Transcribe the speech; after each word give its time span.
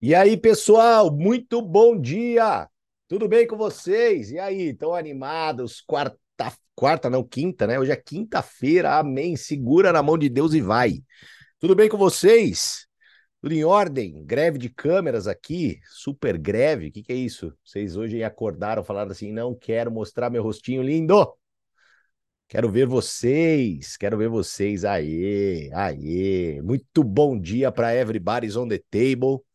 E 0.00 0.14
aí, 0.14 0.36
pessoal, 0.36 1.10
muito 1.10 1.62
bom 1.62 1.98
dia! 1.98 2.68
Tudo 3.08 3.26
bem 3.26 3.46
com 3.46 3.56
vocês? 3.56 4.30
E 4.30 4.38
aí, 4.38 4.68
estão 4.68 4.94
animados? 4.94 5.80
Quarta, 5.80 6.18
quarta 6.74 7.08
não, 7.08 7.24
quinta, 7.24 7.66
né? 7.66 7.78
Hoje 7.78 7.92
é 7.92 7.96
quinta-feira, 7.96 8.98
amém. 8.98 9.36
Segura 9.36 9.92
na 9.94 10.02
mão 10.02 10.18
de 10.18 10.28
Deus 10.28 10.52
e 10.52 10.60
vai. 10.60 11.02
Tudo 11.58 11.74
bem 11.74 11.88
com 11.88 11.96
vocês? 11.96 12.86
Tudo 13.40 13.54
em 13.54 13.64
ordem? 13.64 14.22
Greve 14.22 14.58
de 14.58 14.68
câmeras 14.68 15.26
aqui, 15.26 15.80
super 15.88 16.36
greve. 16.36 16.88
O 16.88 16.92
que, 16.92 17.02
que 17.02 17.12
é 17.12 17.16
isso? 17.16 17.54
Vocês 17.64 17.96
hoje 17.96 18.22
acordaram, 18.22 18.84
falaram 18.84 19.12
assim: 19.12 19.32
não 19.32 19.54
quero 19.54 19.90
mostrar 19.90 20.28
meu 20.28 20.42
rostinho 20.42 20.82
lindo. 20.82 21.26
Quero 22.48 22.70
ver 22.70 22.86
vocês, 22.86 23.96
quero 23.96 24.18
ver 24.18 24.28
vocês. 24.28 24.84
Aê, 24.84 25.70
aê. 25.72 26.60
Muito 26.60 27.02
bom 27.02 27.40
dia 27.40 27.72
para 27.72 27.94
everybody's 27.94 28.56
on 28.56 28.68
the 28.68 28.78
table 28.90 29.45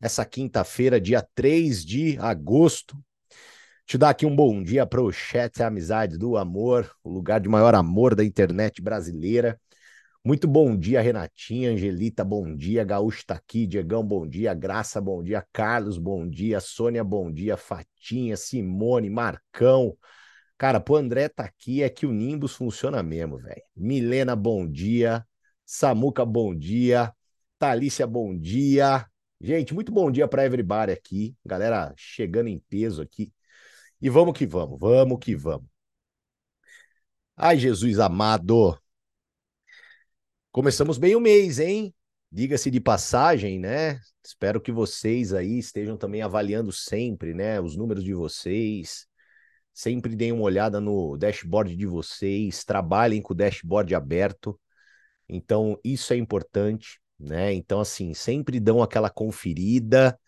essa 0.00 0.24
quinta-feira, 0.24 1.00
dia 1.00 1.26
3 1.34 1.84
de 1.84 2.16
agosto. 2.18 2.96
Te 3.86 3.98
dar 3.98 4.10
aqui 4.10 4.24
um 4.24 4.34
bom 4.34 4.62
dia 4.62 4.86
para 4.86 5.02
o 5.02 5.12
chat 5.12 5.62
Amizade 5.62 6.16
do 6.16 6.36
Amor, 6.36 6.90
o 7.02 7.10
lugar 7.10 7.40
de 7.40 7.48
maior 7.48 7.74
amor 7.74 8.14
da 8.14 8.24
internet 8.24 8.80
brasileira. 8.80 9.60
Muito 10.24 10.46
bom 10.46 10.76
dia, 10.76 11.00
Renatinha, 11.00 11.70
Angelita, 11.70 12.24
bom 12.24 12.54
dia, 12.54 12.84
Gaúcho 12.84 13.24
tá 13.26 13.34
aqui, 13.34 13.66
Diegão, 13.66 14.04
bom 14.04 14.26
dia, 14.26 14.54
Graça, 14.54 15.00
bom 15.00 15.22
dia, 15.22 15.44
Carlos, 15.52 15.98
bom 15.98 16.28
dia, 16.28 16.60
Sônia, 16.60 17.02
bom 17.02 17.32
dia, 17.32 17.56
Fatinha, 17.56 18.36
Simone, 18.36 19.10
Marcão. 19.10 19.96
Cara, 20.58 20.78
pro 20.78 20.96
André 20.96 21.28
tá 21.28 21.44
aqui, 21.44 21.82
é 21.82 21.88
que 21.88 22.06
o 22.06 22.12
Nimbus 22.12 22.54
funciona 22.54 23.02
mesmo, 23.02 23.38
velho. 23.38 23.62
Milena, 23.74 24.36
bom 24.36 24.70
dia. 24.70 25.26
Samuca, 25.64 26.24
bom 26.24 26.54
dia. 26.54 27.12
Talícia, 27.58 28.06
bom 28.06 28.36
dia. 28.38 29.09
Gente, 29.42 29.72
muito 29.72 29.90
bom 29.90 30.10
dia 30.10 30.28
para 30.28 30.44
everybody 30.44 30.92
aqui, 30.92 31.34
galera 31.44 31.94
chegando 31.96 32.48
em 32.48 32.58
peso 32.58 33.00
aqui. 33.00 33.32
E 34.00 34.10
vamos 34.10 34.36
que 34.36 34.46
vamos, 34.46 34.78
vamos 34.78 35.18
que 35.18 35.34
vamos. 35.34 35.66
Ai, 37.34 37.58
Jesus 37.58 37.98
amado. 37.98 38.78
Começamos 40.52 40.98
bem 40.98 41.16
o 41.16 41.20
mês, 41.20 41.58
hein? 41.58 41.94
Diga-se 42.30 42.70
de 42.70 42.80
passagem, 42.80 43.58
né? 43.58 43.98
Espero 44.22 44.60
que 44.60 44.70
vocês 44.70 45.32
aí 45.32 45.58
estejam 45.58 45.96
também 45.96 46.20
avaliando 46.20 46.70
sempre, 46.70 47.32
né, 47.32 47.58
os 47.60 47.76
números 47.76 48.04
de 48.04 48.12
vocês. 48.12 49.06
Sempre 49.72 50.14
deem 50.14 50.32
uma 50.32 50.42
olhada 50.42 50.82
no 50.82 51.16
dashboard 51.16 51.74
de 51.74 51.86
vocês, 51.86 52.62
trabalhem 52.62 53.22
com 53.22 53.32
o 53.32 53.36
dashboard 53.36 53.94
aberto. 53.94 54.60
Então, 55.26 55.80
isso 55.82 56.12
é 56.12 56.16
importante 56.16 56.99
né? 57.20 57.52
Então, 57.52 57.80
assim, 57.80 58.14
sempre 58.14 58.58
dão 58.60 58.82
aquela 58.82 59.10
conferida, 59.10 60.18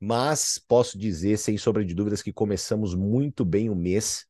mas 0.00 0.58
posso 0.58 0.98
dizer, 0.98 1.38
sem 1.38 1.56
sombra 1.56 1.84
de 1.84 1.94
dúvidas, 1.94 2.22
que 2.22 2.32
começamos 2.32 2.94
muito 2.94 3.44
bem 3.44 3.70
o 3.70 3.74
mês. 3.74 4.26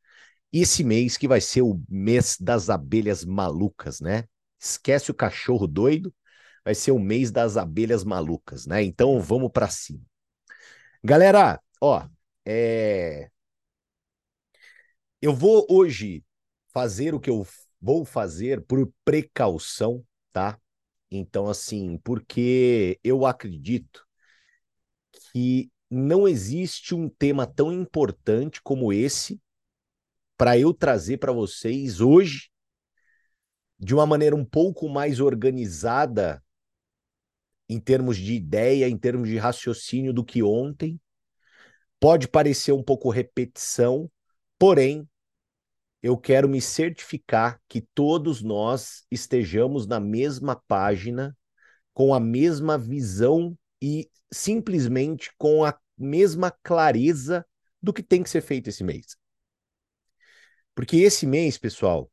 Esse 0.53 0.85
mês 0.85 1.17
que 1.17 1.29
vai 1.29 1.41
ser 1.41 1.63
o 1.63 1.83
mês 1.89 2.37
das 2.41 2.71
abelhas 2.71 3.25
malucas, 3.25 4.01
né? 4.01 4.25
Esquece 4.61 5.11
o 5.11 5.15
cachorro 5.15 5.67
doido, 5.67 6.15
vai 6.65 6.75
ser 6.75 6.93
o 6.93 6.99
mês 6.99 7.31
das 7.31 7.57
abelhas 7.57 8.05
malucas, 8.05 8.67
né? 8.67 8.83
Então 8.83 9.21
vamos 9.21 9.51
para 9.51 9.69
cima. 9.69 10.01
Galera, 11.03 11.61
ó, 11.81 12.09
é... 12.47 13.31
eu 15.21 15.35
vou 15.35 15.67
hoje 15.71 16.25
fazer 16.73 17.15
o 17.15 17.21
que 17.21 17.31
eu 17.31 17.47
vou 17.81 18.05
fazer 18.05 18.63
por 18.63 18.91
precaução, 19.05 20.05
tá? 20.33 20.59
Então, 21.15 21.47
assim, 21.47 21.99
porque 21.99 22.99
eu 23.05 23.27
acredito 23.27 24.07
que 25.31 25.71
não 25.91 26.27
existe 26.27 26.95
um 26.95 27.07
tema 27.07 27.47
tão 27.47 27.71
importante 27.71 28.63
como 28.63 28.95
esse 28.95 29.39
para 30.39 30.59
eu 30.59 30.73
trazer 30.73 31.19
para 31.19 31.31
vocês 31.31 32.01
hoje 32.01 32.51
de 33.79 33.95
uma 33.95 34.07
maneira 34.07 34.35
um 34.35 34.45
pouco 34.45 34.89
mais 34.89 35.21
organizada 35.21 36.43
em 37.69 37.79
termos 37.79 38.17
de 38.17 38.33
ideia, 38.33 38.89
em 38.89 38.97
termos 38.97 39.29
de 39.29 39.37
raciocínio 39.37 40.15
do 40.15 40.25
que 40.25 40.43
ontem. 40.43 40.99
Pode 42.01 42.27
parecer 42.27 42.73
um 42.73 42.83
pouco 42.83 43.11
repetição, 43.11 44.11
porém 44.59 45.07
eu 46.03 46.19
quero 46.19 46.49
me 46.49 46.61
certificar 46.61 47.61
que 47.69 47.81
todos 47.95 48.43
nós 48.43 49.05
estejamos 49.11 49.87
na 49.87 50.01
mesma 50.01 50.57
página, 50.67 51.37
com 51.95 52.13
a 52.13 52.19
mesma 52.19 52.77
visão 52.77 53.57
e 53.81 54.11
simplesmente 54.33 55.31
com 55.39 55.65
a 55.65 55.79
mesma 55.97 56.51
clareza 56.63 57.47
do 57.81 57.93
que 57.93 58.03
tem 58.03 58.23
que 58.23 58.31
ser 58.31 58.41
feito 58.41 58.69
esse 58.69 58.83
mês. 58.83 59.17
Porque 60.75 60.97
esse 60.97 61.27
mês, 61.27 61.57
pessoal, 61.59 62.11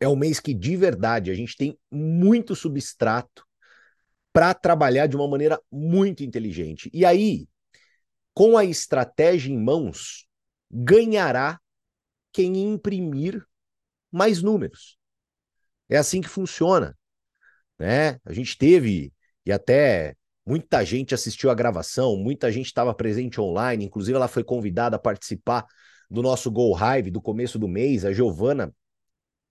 é 0.00 0.08
um 0.08 0.16
mês 0.16 0.40
que 0.40 0.52
de 0.52 0.76
verdade 0.76 1.30
a 1.30 1.34
gente 1.34 1.56
tem 1.56 1.78
muito 1.90 2.54
substrato 2.54 3.46
para 4.32 4.52
trabalhar 4.52 5.06
de 5.06 5.16
uma 5.16 5.28
maneira 5.28 5.60
muito 5.70 6.22
inteligente. 6.22 6.90
E 6.92 7.04
aí, 7.04 7.48
com 8.34 8.56
a 8.56 8.64
estratégia 8.64 9.52
em 9.52 9.58
mãos, 9.58 10.26
ganhará 10.70 11.60
quem 12.32 12.56
imprimir 12.72 13.44
mais 14.10 14.42
números. 14.42 14.98
É 15.88 15.96
assim 15.96 16.20
que 16.20 16.28
funciona. 16.28 16.96
Né? 17.78 18.18
A 18.24 18.32
gente 18.32 18.56
teve, 18.56 19.12
e 19.44 19.52
até 19.52 20.14
muita 20.46 20.84
gente 20.84 21.14
assistiu 21.14 21.50
a 21.50 21.54
gravação, 21.54 22.16
muita 22.16 22.50
gente 22.50 22.66
estava 22.66 22.94
presente 22.94 23.40
online, 23.40 23.84
inclusive 23.84 24.16
ela 24.16 24.28
foi 24.28 24.44
convidada 24.44 24.96
a 24.96 24.98
participar 24.98 25.66
do 26.10 26.22
nosso 26.22 26.50
Go 26.50 26.76
Hive 26.76 27.10
do 27.10 27.20
começo 27.20 27.58
do 27.58 27.68
mês, 27.68 28.04
a 28.04 28.12
Giovana 28.12 28.74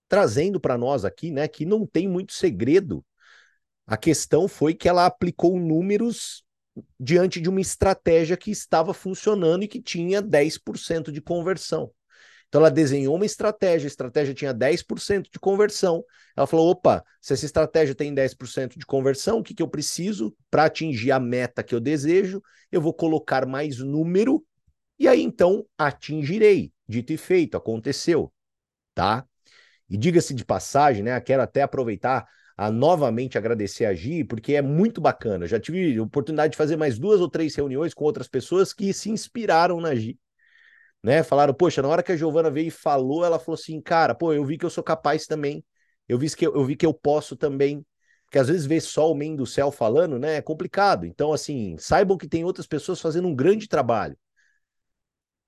trazendo 0.10 0.60
para 0.60 0.78
nós 0.78 1.06
aqui, 1.06 1.32
né, 1.32 1.48
que 1.48 1.66
não 1.66 1.86
tem 1.86 2.08
muito 2.08 2.34
segredo. 2.34 3.06
A 3.86 3.96
questão 3.96 4.48
foi 4.48 4.74
que 4.74 4.90
ela 4.90 5.06
aplicou 5.06 5.58
números 5.60 6.44
diante 7.00 7.40
de 7.40 7.48
uma 7.48 7.62
estratégia 7.62 8.36
que 8.36 8.52
estava 8.52 8.94
funcionando 8.94 9.64
e 9.64 9.68
que 9.68 9.82
tinha 9.82 10.22
10% 10.22 11.12
de 11.12 11.22
conversão. 11.22 11.92
Então 12.50 12.62
ela 12.62 12.72
desenhou 12.72 13.16
uma 13.16 13.26
estratégia, 13.26 13.86
a 13.86 13.88
estratégia 13.88 14.34
tinha 14.34 14.54
10% 14.54 15.30
de 15.32 15.40
conversão. 15.40 16.04
Ela 16.36 16.48
falou: 16.48 16.72
opa, 16.72 17.06
se 17.22 17.32
essa 17.32 17.46
estratégia 17.46 17.94
tem 17.94 18.14
10% 18.14 18.78
de 18.78 18.86
conversão, 18.86 19.40
o 19.40 19.44
que, 19.44 19.54
que 19.54 19.62
eu 19.62 19.68
preciso 19.68 20.36
para 20.50 20.66
atingir 20.66 21.12
a 21.12 21.20
meta 21.20 21.64
que 21.64 21.76
eu 21.76 21.80
desejo? 21.80 22.42
Eu 22.72 22.82
vou 22.82 22.94
colocar 22.94 23.46
mais 23.46 23.78
número 23.78 24.44
e 24.98 25.08
aí 25.08 25.22
então 25.22 25.66
atingirei. 25.78 26.74
Dito 26.88 27.14
e 27.14 27.18
feito, 27.18 27.56
aconteceu, 27.56 28.34
tá? 28.96 29.24
E 29.88 29.96
diga-se 29.96 30.34
de 30.34 30.44
passagem, 30.44 31.04
né? 31.04 31.22
Quero 31.22 31.44
até 31.44 31.62
aproveitar 31.62 32.28
a 32.58 32.72
novamente 32.72 33.38
agradecer 33.38 33.86
a 33.86 33.94
Gi, 33.94 34.24
porque 34.24 34.56
é 34.56 34.62
muito 34.62 35.00
bacana. 35.00 35.46
Já 35.46 35.60
tive 35.60 36.00
oportunidade 36.00 36.52
de 36.52 36.58
fazer 36.58 36.78
mais 36.78 36.98
duas 36.98 37.22
ou 37.22 37.30
três 37.30 37.56
reuniões 37.56 37.94
com 37.94 38.06
outras 38.06 38.28
pessoas 38.28 38.74
que 38.74 38.92
se 38.92 39.12
inspiraram 39.12 39.80
na 39.80 39.94
Gi 39.94 40.18
né? 41.04 41.24
Falaram, 41.24 41.54
poxa, 41.54 41.82
na 41.82 41.88
hora 41.88 42.04
que 42.04 42.12
a 42.12 42.18
Giovana 42.18 42.50
veio 42.50 42.68
e 42.68 42.72
falou, 42.72 43.26
ela 43.26 43.40
falou 43.40 43.56
assim, 43.60 43.82
cara, 43.82 44.14
pô, 44.14 44.34
eu 44.34 44.44
vi 44.46 44.58
que 44.58 44.66
eu 44.66 44.70
sou 44.70 44.84
capaz 44.84 45.26
também. 45.26 45.64
Eu 46.08 46.18
vi 46.18 46.30
que 46.36 46.46
eu, 46.46 46.56
eu 46.56 46.66
vi 46.66 46.76
que 46.76 46.86
eu 46.86 46.94
posso 46.94 47.36
também. 47.36 47.86
Porque 48.26 48.40
às 48.40 48.48
vezes 48.48 48.66
ver 48.66 48.82
só 48.82 49.12
o 49.12 49.16
men 49.16 49.36
do 49.36 49.46
céu 49.46 49.72
falando, 49.72 50.20
né, 50.20 50.36
é 50.36 50.42
complicado. 50.42 51.06
Então, 51.06 51.34
assim, 51.34 51.76
saibam 51.80 52.18
que 52.18 52.28
tem 52.28 52.44
outras 52.44 52.68
pessoas 52.68 53.02
fazendo 53.02 53.28
um 53.28 53.36
grande 53.36 53.68
trabalho. 53.68 54.18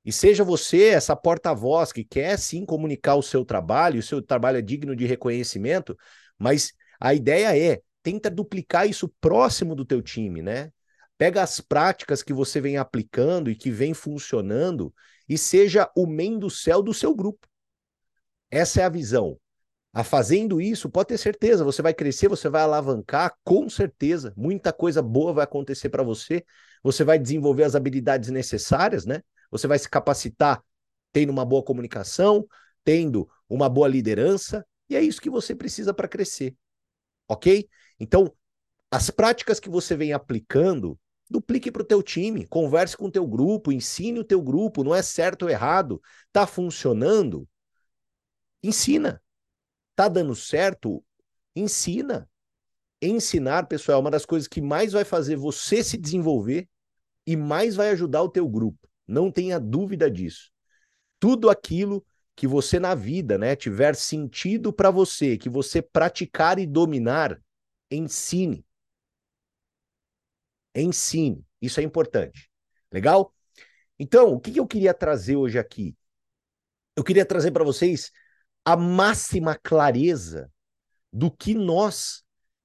E 0.03 0.11
seja 0.11 0.43
você 0.43 0.85
essa 0.85 1.15
porta-voz 1.15 1.91
que 1.91 2.03
quer 2.03 2.37
sim 2.37 2.65
comunicar 2.65 3.15
o 3.15 3.21
seu 3.21 3.45
trabalho, 3.45 3.99
o 3.99 4.03
seu 4.03 4.21
trabalho 4.21 4.57
é 4.57 4.61
digno 4.61 4.95
de 4.95 5.05
reconhecimento, 5.05 5.95
mas 6.39 6.73
a 6.99 7.13
ideia 7.13 7.55
é 7.55 7.81
tenta 8.01 8.29
duplicar 8.29 8.89
isso 8.89 9.07
próximo 9.21 9.75
do 9.75 9.85
teu 9.85 10.01
time, 10.01 10.41
né? 10.41 10.71
Pega 11.19 11.43
as 11.43 11.61
práticas 11.61 12.23
que 12.23 12.33
você 12.33 12.59
vem 12.59 12.77
aplicando 12.77 13.51
e 13.51 13.55
que 13.55 13.69
vem 13.69 13.93
funcionando 13.93 14.91
e 15.27 15.37
seja 15.37 15.89
o 15.95 16.05
men 16.05 16.37
do 16.39 16.49
céu 16.49 16.81
do 16.81 16.93
seu 16.93 17.15
grupo. 17.15 17.47
Essa 18.49 18.81
é 18.81 18.83
a 18.83 18.89
visão. 18.89 19.39
A 19.93 20.03
fazendo 20.03 20.61
isso, 20.61 20.89
pode 20.89 21.09
ter 21.09 21.17
certeza, 21.17 21.65
você 21.65 21.81
vai 21.81 21.93
crescer, 21.93 22.29
você 22.29 22.47
vai 22.47 22.61
alavancar, 22.61 23.35
com 23.43 23.69
certeza. 23.69 24.33
Muita 24.37 24.71
coisa 24.71 25.01
boa 25.01 25.33
vai 25.33 25.43
acontecer 25.43 25.89
para 25.89 26.03
você. 26.03 26.45
Você 26.81 27.03
vai 27.03 27.19
desenvolver 27.19 27.63
as 27.63 27.75
habilidades 27.75 28.29
necessárias, 28.29 29.05
né? 29.05 29.21
Você 29.49 29.67
vai 29.67 29.77
se 29.77 29.89
capacitar 29.89 30.63
tendo 31.11 31.29
uma 31.29 31.43
boa 31.43 31.61
comunicação, 31.61 32.47
tendo 32.85 33.29
uma 33.49 33.67
boa 33.67 33.87
liderança, 33.87 34.65
e 34.89 34.95
é 34.95 35.01
isso 35.01 35.21
que 35.21 35.29
você 35.29 35.53
precisa 35.53 35.93
para 35.93 36.07
crescer. 36.07 36.55
OK? 37.27 37.67
Então, 37.99 38.33
as 38.89 39.09
práticas 39.09 39.59
que 39.59 39.69
você 39.69 39.95
vem 39.95 40.13
aplicando 40.13 40.97
duplique 41.31 41.71
para 41.71 41.81
o 41.81 41.85
teu 41.85 42.03
time, 42.03 42.45
converse 42.45 42.95
com 42.95 43.05
o 43.05 43.11
teu 43.11 43.25
grupo, 43.25 43.71
ensine 43.71 44.19
o 44.19 44.23
teu 44.23 44.41
grupo, 44.41 44.83
não 44.83 44.93
é 44.93 45.01
certo 45.01 45.43
ou 45.43 45.49
errado, 45.49 46.01
tá 46.31 46.45
funcionando? 46.45 47.47
Ensina. 48.61 49.21
Tá 49.95 50.07
dando 50.07 50.35
certo? 50.35 51.03
Ensina. 51.55 52.29
Ensinar, 53.01 53.67
pessoal, 53.67 53.97
é 53.97 54.01
uma 54.01 54.11
das 54.11 54.25
coisas 54.25 54.47
que 54.47 54.61
mais 54.61 54.91
vai 54.91 55.03
fazer 55.03 55.35
você 55.35 55.83
se 55.83 55.97
desenvolver, 55.97 56.69
e 57.25 57.35
mais 57.35 57.75
vai 57.75 57.89
ajudar 57.89 58.21
o 58.23 58.29
teu 58.29 58.47
grupo. 58.47 58.87
Não 59.07 59.31
tenha 59.31 59.59
dúvida 59.59 60.09
disso. 60.09 60.51
Tudo 61.19 61.49
aquilo 61.49 62.05
que 62.35 62.47
você 62.47 62.79
na 62.79 62.95
vida, 62.95 63.37
né, 63.37 63.55
tiver 63.55 63.95
sentido 63.95 64.73
para 64.73 64.89
você, 64.89 65.37
que 65.37 65.49
você 65.49 65.81
praticar 65.81 66.57
e 66.59 66.65
dominar, 66.65 67.39
ensine. 67.89 68.65
Ensine. 70.75 71.45
Isso 71.61 71.79
é 71.79 71.83
importante. 71.83 72.49
Legal? 72.91 73.33
Então, 73.99 74.33
o 74.33 74.39
que 74.39 74.57
eu 74.57 74.65
queria 74.65 74.93
trazer 74.93 75.35
hoje 75.35 75.59
aqui? 75.59 75.95
Eu 76.95 77.03
queria 77.03 77.25
trazer 77.25 77.51
para 77.51 77.63
vocês 77.63 78.11
a 78.65 78.75
máxima 78.75 79.55
clareza 79.55 80.51
do 81.11 81.29
que 81.29 81.53
nós 81.53 82.23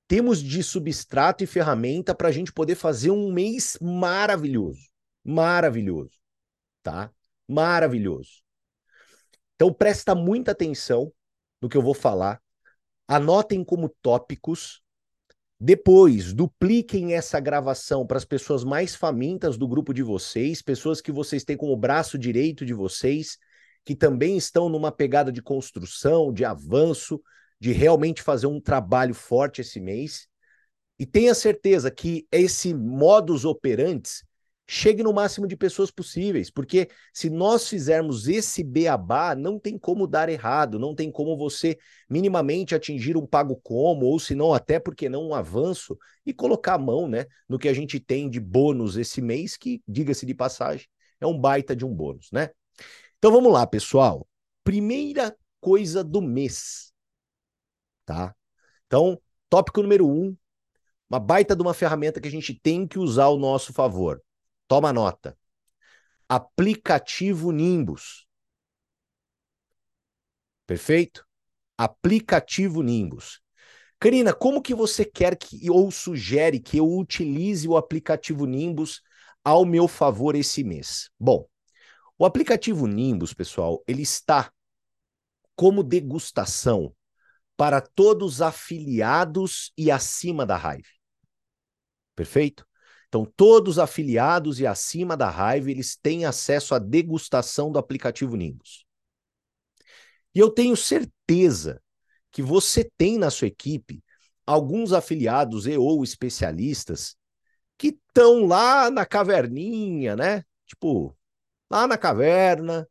temos 0.09 0.43
de 0.43 0.63
substrato 0.63 1.43
e 1.43 1.47
ferramenta 1.47 2.15
para 2.15 2.29
a 2.29 2.33
gente 2.33 2.53
poder 2.53 2.75
fazer 2.75 3.11
um 3.11 3.33
mês 3.33 3.77
maravilhoso. 3.81 4.89
Maravilhoso. 5.25 6.13
Tá? 6.83 7.11
Maravilhoso. 7.49 8.43
Então, 9.55 9.73
presta 9.73 10.15
muita 10.15 10.53
atenção 10.53 11.13
no 11.61 11.69
que 11.69 11.77
eu 11.77 11.83
vou 11.83 11.95
falar. 11.95 12.41
Anotem 13.09 13.65
como 13.65 13.89
tópicos. 14.01 14.83
Depois, 15.59 16.35
dupliquem 16.35 17.15
essa 17.15 17.41
gravação 17.41 18.07
para 18.07 18.19
as 18.19 18.25
pessoas 18.27 18.63
mais 18.63 18.95
famintas 18.95 19.57
do 19.57 19.67
grupo 19.67 19.95
de 19.95 20.03
vocês, 20.03 20.61
pessoas 20.61 21.01
que 21.01 21.11
vocês 21.11 21.45
têm 21.45 21.57
como 21.57 21.75
braço 21.77 22.19
direito 22.19 22.65
de 22.67 22.75
vocês, 22.75 23.39
que 23.83 23.95
também 23.95 24.37
estão 24.37 24.69
numa 24.69 24.93
pegada 24.93 25.33
de 25.33 25.41
construção, 25.41 26.31
de 26.31 26.45
avanço, 26.45 27.23
de 27.59 27.73
realmente 27.73 28.21
fazer 28.21 28.47
um 28.47 28.61
trabalho 28.61 29.15
forte 29.15 29.63
esse 29.63 29.81
mês. 29.81 30.29
E 30.99 31.07
tenha 31.07 31.35
certeza 31.35 31.91
que 31.91 32.27
esse 32.31 32.75
modus 32.75 33.47
operandi 33.47 34.26
chegue 34.67 35.03
no 35.03 35.13
máximo 35.13 35.47
de 35.47 35.57
pessoas 35.57 35.91
possíveis, 35.91 36.51
porque 36.51 36.89
se 37.13 37.31
nós 37.31 37.69
fizermos 37.69 38.27
esse 38.27 38.65
beabá, 38.65 39.35
não 39.35 39.59
tem 39.59 39.79
como 39.79 40.07
dar 40.07 40.29
errado, 40.29 40.79
não 40.79 40.95
tem 40.95 41.11
como 41.11 41.37
você 41.37 41.79
minimamente 42.11 42.75
atingir 42.75 43.17
um 43.17 43.27
pago 43.27 43.57
como, 43.63 44.07
ou 44.07 44.19
se 44.19 44.35
não 44.35 44.53
até 44.53 44.81
porque 44.81 45.09
não 45.09 45.29
um 45.29 45.35
avanço 45.35 45.97
e 46.25 46.33
colocar 46.33 46.75
a 46.75 46.79
mão, 46.79 47.07
né, 47.07 47.27
no 47.49 47.59
que 47.59 47.69
a 47.69 47.73
gente 47.73 48.01
tem 48.01 48.29
de 48.29 48.41
bônus 48.41 48.97
esse 48.97 49.23
mês, 49.23 49.57
que 49.57 49.81
diga-se 49.87 50.27
de 50.27 50.35
passagem, 50.35 50.87
é 51.21 51.27
um 51.27 51.39
baita 51.39 51.75
de 51.77 51.85
um 51.85 51.95
bônus, 51.95 52.29
né? 52.33 52.51
Então 53.19 53.33
vamos 53.33 53.53
lá, 53.53 53.67
pessoal. 53.67 54.27
Primeira 54.65 55.35
coisa 55.61 56.03
do 56.05 56.21
mês, 56.21 56.93
tá? 58.05 58.35
Então, 58.87 59.21
tópico 59.49 59.81
número 59.81 60.07
um, 60.07 60.37
uma 61.09 61.21
baita 61.21 61.55
de 61.55 61.63
uma 61.63 61.73
ferramenta 61.73 62.21
que 62.21 62.29
a 62.29 62.31
gente 62.31 62.53
tem 62.55 62.87
que 62.87 62.99
usar 62.99 63.25
ao 63.25 63.39
nosso 63.39 63.73
favor. 63.73 64.21
Toma 64.69 64.93
nota. 64.93 65.37
Aplicativo 66.29 67.53
Nimbus. 67.53 68.27
Perfeito? 70.67 71.25
Aplicativo 71.79 72.83
Nimbus. 72.83 73.41
Karina, 73.99 74.35
como 74.35 74.61
que 74.61 74.75
você 74.75 75.05
quer 75.05 75.37
que 75.37 75.71
ou 75.71 75.91
sugere 75.91 76.61
que 76.61 76.77
eu 76.79 76.87
utilize 76.87 77.67
o 77.67 77.77
aplicativo 77.77 78.45
Nimbus 78.45 79.01
ao 79.45 79.65
meu 79.65 79.89
favor 79.89 80.35
esse 80.35 80.63
mês? 80.63 81.11
Bom, 81.19 81.49
o 82.19 82.25
aplicativo 82.27 82.87
Nimbus, 82.87 83.33
pessoal, 83.33 83.83
ele 83.87 84.03
está 84.03 84.53
como 85.55 85.83
degustação 85.83 86.95
para 87.57 87.81
todos 87.81 88.43
afiliados 88.43 89.73
e 89.77 89.91
acima 89.91 90.45
da 90.45 90.57
Hive. 90.57 90.89
Perfeito? 92.15 92.67
Então, 93.17 93.33
todos 93.35 93.79
afiliados 93.79 94.61
e 94.61 94.67
acima 94.67 95.17
da 95.17 95.31
Hive, 95.31 95.71
eles 95.71 95.97
têm 95.97 96.27
acesso 96.27 96.75
à 96.75 96.79
degustação 96.79 97.73
do 97.73 97.79
aplicativo 97.79 98.37
Nimbus. 98.37 98.85
E 100.35 100.39
eu 100.39 100.51
tenho 100.51 100.77
certeza 100.77 101.81
que 102.31 102.43
você 102.43 102.85
tem 102.99 103.17
na 103.17 103.31
sua 103.31 103.49
equipe 103.49 104.05
alguns 104.45 104.93
afiliados 104.93 105.67
e 105.67 105.79
ou 105.79 106.05
especialistas 106.05 107.17
que 107.79 107.89
estão 107.89 108.45
lá 108.45 108.91
na 108.91 109.07
caverninha, 109.07 110.15
né? 110.15 110.45
Tipo, 110.67 111.17
lá 111.71 111.87
na 111.87 111.97
caverna, 111.97 112.87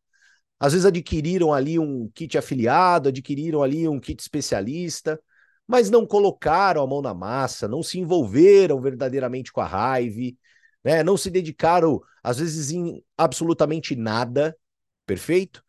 às 0.60 0.74
vezes 0.74 0.88
adquiriram 0.88 1.54
ali 1.54 1.78
um 1.78 2.10
kit 2.10 2.36
afiliado, 2.36 3.10
adquiriram 3.10 3.62
ali 3.62 3.88
um 3.88 4.00
kit 4.00 4.20
especialista, 4.20 5.22
mas 5.68 5.90
não 5.90 6.06
colocaram 6.06 6.84
a 6.84 6.88
mão 6.88 7.02
na 7.02 7.14
massa, 7.14 7.68
não 7.68 7.82
se 7.82 8.00
envolveram 8.00 8.80
verdadeiramente 8.82 9.52
com 9.52 9.62
a 9.62 9.66
raiva, 9.66 10.36
né? 10.84 11.04
não 11.04 11.18
se 11.18 11.30
dedicaram, 11.32 12.02
às 12.24 12.40
vezes, 12.40 12.72
em 12.72 13.04
absolutamente 13.18 13.96
nada, 13.96 14.58
perfeito? 15.06 15.64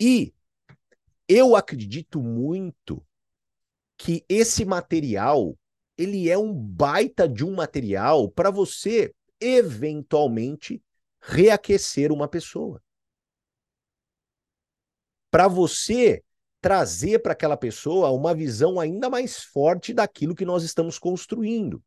E 0.00 0.34
eu 1.28 1.54
acredito 1.54 2.20
muito 2.20 3.04
que 3.96 4.24
esse 4.28 4.64
material 4.64 5.56
ele 5.96 6.28
é 6.28 6.36
um 6.36 6.52
baita 6.52 7.28
de 7.28 7.44
um 7.44 7.54
material 7.54 8.30
para 8.30 8.50
você 8.50 9.14
eventualmente 9.40 10.82
reaquecer 11.20 12.10
uma 12.10 12.26
pessoa. 12.26 12.82
Para 15.30 15.48
você 15.48 16.22
trazer 16.62 17.18
para 17.18 17.32
aquela 17.32 17.56
pessoa 17.56 18.10
uma 18.10 18.34
visão 18.34 18.78
ainda 18.80 19.10
mais 19.10 19.42
forte 19.42 19.92
daquilo 19.92 20.34
que 20.34 20.44
nós 20.44 20.62
estamos 20.62 20.98
construindo. 20.98 21.82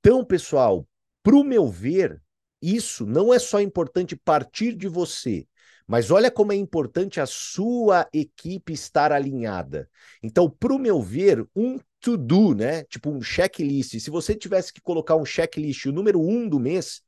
Então, 0.00 0.24
pessoal, 0.24 0.86
para 1.22 1.36
o 1.36 1.44
meu 1.44 1.68
ver, 1.68 2.20
isso 2.60 3.06
não 3.06 3.32
é 3.32 3.38
só 3.38 3.60
importante 3.60 4.16
partir 4.16 4.74
de 4.74 4.88
você, 4.88 5.46
mas 5.86 6.10
olha 6.10 6.30
como 6.30 6.52
é 6.52 6.56
importante 6.56 7.20
a 7.20 7.26
sua 7.26 8.08
equipe 8.12 8.72
estar 8.72 9.12
alinhada. 9.12 9.88
Então, 10.22 10.50
para 10.50 10.74
o 10.74 10.78
meu 10.78 11.00
ver, 11.00 11.46
um 11.54 11.78
to-do, 12.00 12.54
né? 12.54 12.84
Tipo 12.84 13.10
um 13.10 13.22
checklist. 13.22 13.98
Se 14.00 14.10
você 14.10 14.34
tivesse 14.34 14.72
que 14.72 14.80
colocar 14.80 15.16
um 15.16 15.24
checklist, 15.24 15.86
o 15.86 15.92
número 15.92 16.20
um 16.20 16.48
do 16.48 16.58
mês, 16.58 17.02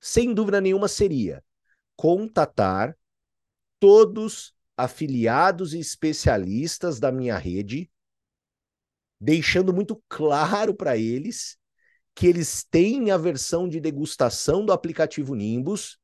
sem 0.00 0.34
dúvida 0.34 0.60
nenhuma 0.60 0.88
seria 0.88 1.42
contatar 1.96 2.96
todos 3.82 4.54
afiliados 4.76 5.74
e 5.74 5.80
especialistas 5.80 7.00
da 7.00 7.10
minha 7.10 7.36
rede, 7.36 7.90
deixando 9.20 9.74
muito 9.74 10.00
claro 10.08 10.72
para 10.72 10.96
eles 10.96 11.58
que 12.14 12.28
eles 12.28 12.62
têm 12.62 13.10
a 13.10 13.16
versão 13.16 13.68
de 13.68 13.80
degustação 13.80 14.64
do 14.64 14.72
aplicativo 14.72 15.34
Nimbus, 15.34 15.98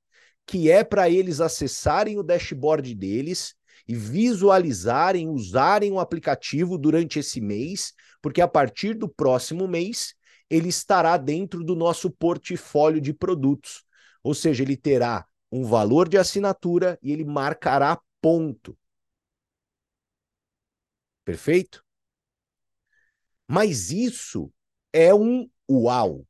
que 0.45 0.69
é 0.69 0.83
para 0.83 1.09
eles 1.09 1.41
acessarem 1.41 2.19
o 2.19 2.25
dashboard 2.25 2.93
deles 2.97 3.55
e 3.87 3.95
visualizarem, 3.95 5.29
usarem 5.29 5.93
o 5.93 6.01
aplicativo 6.01 6.77
durante 6.77 7.21
esse 7.21 7.41
mês, 7.41 7.93
porque 8.21 8.41
a 8.41 8.49
partir 8.49 8.95
do 8.95 9.09
próximo 9.09 9.69
mês 9.69 10.17
ele 10.51 10.69
estará 10.69 11.17
dentro 11.17 11.63
do 11.63 11.77
nosso 11.77 12.11
portfólio 12.11 13.01
de 13.01 13.13
produtos. 13.13 13.85
Ou 14.21 14.35
seja, 14.35 14.65
ele 14.65 14.77
terá 14.77 15.25
um 15.51 15.65
valor 15.65 16.09
de 16.09 16.19
assinatura 16.19 16.99
e 17.03 17.13
ele 17.13 17.25
marcará 17.25 18.01
ponto. 18.21 18.77
Perfeito? 21.25 21.85
Mas 23.47 23.91
isso 23.91 24.53
é 24.93 25.15
um 25.15 25.49
uau. 25.71 26.27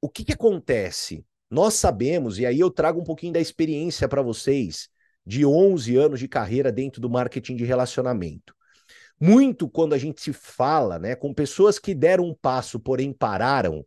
O 0.00 0.08
que, 0.08 0.24
que 0.24 0.32
acontece? 0.32 1.26
Nós 1.50 1.74
sabemos, 1.74 2.38
e 2.38 2.46
aí 2.46 2.60
eu 2.60 2.70
trago 2.70 3.00
um 3.00 3.04
pouquinho 3.04 3.32
da 3.32 3.40
experiência 3.40 4.08
para 4.08 4.22
vocês, 4.22 4.88
de 5.26 5.44
11 5.44 5.96
anos 5.96 6.20
de 6.20 6.28
carreira 6.28 6.70
dentro 6.70 7.00
do 7.00 7.10
marketing 7.10 7.56
de 7.56 7.64
relacionamento. 7.64 8.54
Muito 9.20 9.68
quando 9.68 9.94
a 9.94 9.98
gente 9.98 10.20
se 10.20 10.32
fala 10.32 10.98
né, 10.98 11.16
com 11.16 11.34
pessoas 11.34 11.78
que 11.78 11.94
deram 11.94 12.24
um 12.24 12.34
passo, 12.34 12.78
porém 12.78 13.12
pararam, 13.12 13.84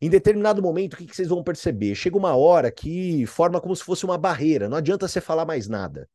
em 0.00 0.08
determinado 0.08 0.62
momento, 0.62 0.94
o 0.94 0.96
que, 0.96 1.06
que 1.06 1.16
vocês 1.16 1.28
vão 1.28 1.42
perceber? 1.42 1.94
Chega 1.94 2.16
uma 2.16 2.36
hora 2.36 2.70
que 2.70 3.26
forma 3.26 3.60
como 3.60 3.74
se 3.74 3.82
fosse 3.82 4.04
uma 4.04 4.16
barreira, 4.18 4.68
não 4.68 4.76
adianta 4.76 5.08
você 5.08 5.20
falar 5.20 5.44
mais 5.44 5.68
nada. 5.68 6.08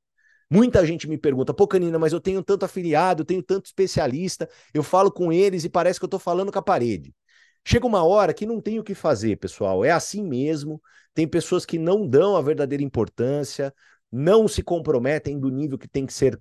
Muita 0.50 0.86
gente 0.86 1.08
me 1.08 1.18
pergunta, 1.18 1.54
pô, 1.54 1.68
Canina, 1.68 1.98
mas 1.98 2.14
eu 2.14 2.20
tenho 2.22 2.44
tanto 2.44 2.64
afiliado, 2.64 3.22
eu 3.22 3.26
tenho 3.26 3.42
tanto 3.42 3.66
especialista, 3.66 4.48
eu 4.74 4.84
falo 4.84 5.12
com 5.12 5.34
eles 5.34 5.64
e 5.64 5.70
parece 5.70 6.00
que 6.00 6.06
eu 6.06 6.10
tô 6.10 6.20
falando 6.20 6.52
com 6.52 6.60
a 6.60 6.62
parede. 6.62 7.14
Chega 7.66 7.88
uma 7.88 8.04
hora 8.04 8.34
que 8.34 8.46
não 8.46 8.62
tem 8.62 8.80
o 8.80 8.84
que 8.84 8.94
fazer, 8.94 9.38
pessoal. 9.38 9.86
É 9.86 9.92
assim 9.92 10.24
mesmo. 10.24 10.82
Tem 11.14 11.28
pessoas 11.28 11.66
que 11.66 11.80
não 11.80 12.08
dão 12.08 12.36
a 12.36 12.42
verdadeira 12.42 12.84
importância, 12.84 13.74
não 14.12 14.48
se 14.48 14.62
comprometem 14.62 15.40
do 15.40 15.50
nível 15.50 15.78
que 15.78 15.88
tem 15.88 16.06
que 16.06 16.14
ser 16.14 16.40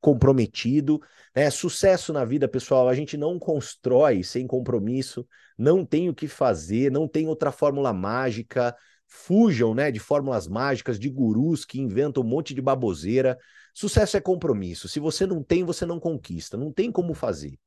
comprometido. 0.00 1.00
Né? 1.34 1.50
Sucesso 1.50 2.12
na 2.12 2.24
vida, 2.24 2.48
pessoal, 2.48 2.88
a 2.88 2.94
gente 2.94 3.16
não 3.16 3.38
constrói 3.38 4.22
sem 4.22 4.46
compromisso, 4.46 5.26
não 5.56 5.84
tem 5.84 6.08
o 6.08 6.14
que 6.14 6.28
fazer, 6.28 6.90
não 6.90 7.08
tem 7.08 7.26
outra 7.26 7.52
fórmula 7.52 7.92
mágica. 7.92 8.74
Fujam 9.06 9.74
né, 9.74 9.90
de 9.90 9.98
fórmulas 9.98 10.46
mágicas, 10.46 10.98
de 10.98 11.08
gurus 11.08 11.64
que 11.64 11.80
inventam 11.80 12.22
um 12.22 12.26
monte 12.26 12.52
de 12.52 12.60
baboseira. 12.60 13.38
Sucesso 13.72 14.16
é 14.16 14.20
compromisso. 14.20 14.88
Se 14.88 15.00
você 15.00 15.26
não 15.26 15.42
tem, 15.42 15.64
você 15.64 15.86
não 15.86 15.98
conquista. 15.98 16.56
Não 16.56 16.72
tem 16.72 16.92
como 16.92 17.14
fazer. 17.14 17.58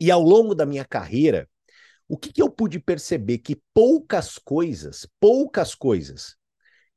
E 0.00 0.10
ao 0.10 0.22
longo 0.22 0.54
da 0.54 0.66
minha 0.66 0.84
carreira, 0.84 1.48
o 2.08 2.16
que, 2.16 2.32
que 2.32 2.40
eu 2.40 2.50
pude 2.50 2.78
perceber? 2.78 3.38
Que 3.38 3.60
poucas 3.74 4.38
coisas, 4.38 5.08
poucas 5.18 5.74
coisas 5.74 6.36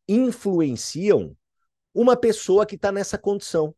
influenciam 0.07 1.35
uma 1.93 2.15
pessoa 2.15 2.65
que 2.65 2.75
está 2.75 2.91
nessa 2.91 3.17
condição. 3.17 3.75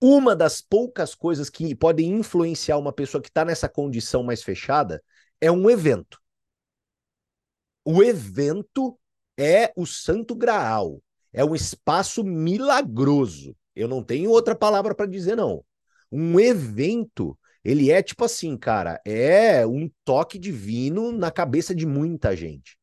Uma 0.00 0.36
das 0.36 0.60
poucas 0.60 1.14
coisas 1.14 1.48
que 1.48 1.74
podem 1.74 2.10
influenciar 2.12 2.76
uma 2.78 2.92
pessoa 2.92 3.22
que 3.22 3.28
está 3.28 3.44
nessa 3.44 3.68
condição 3.68 4.22
mais 4.22 4.42
fechada 4.42 5.02
é 5.40 5.50
um 5.50 5.70
evento. 5.70 6.20
O 7.84 8.02
evento 8.02 8.98
é 9.38 9.72
o 9.76 9.86
santo 9.86 10.34
graal, 10.34 11.00
é 11.32 11.44
um 11.44 11.54
espaço 11.54 12.24
milagroso. 12.24 13.56
Eu 13.74 13.88
não 13.88 14.02
tenho 14.02 14.30
outra 14.30 14.54
palavra 14.54 14.94
para 14.94 15.06
dizer, 15.06 15.36
não. 15.36 15.64
Um 16.10 16.38
evento, 16.40 17.38
ele 17.64 17.90
é 17.90 18.02
tipo 18.02 18.24
assim, 18.24 18.56
cara, 18.56 19.00
é 19.04 19.66
um 19.66 19.90
toque 20.04 20.38
divino 20.38 21.12
na 21.12 21.30
cabeça 21.30 21.74
de 21.74 21.86
muita 21.86 22.34
gente. 22.36 22.76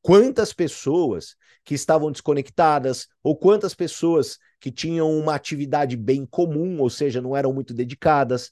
Quantas 0.00 0.52
pessoas 0.52 1.36
que 1.64 1.74
estavam 1.74 2.12
desconectadas, 2.12 3.08
ou 3.22 3.36
quantas 3.36 3.74
pessoas 3.74 4.38
que 4.60 4.70
tinham 4.70 5.10
uma 5.18 5.34
atividade 5.34 5.96
bem 5.96 6.26
comum, 6.26 6.80
ou 6.80 6.90
seja, 6.90 7.20
não 7.20 7.36
eram 7.36 7.52
muito 7.52 7.72
dedicadas, 7.72 8.50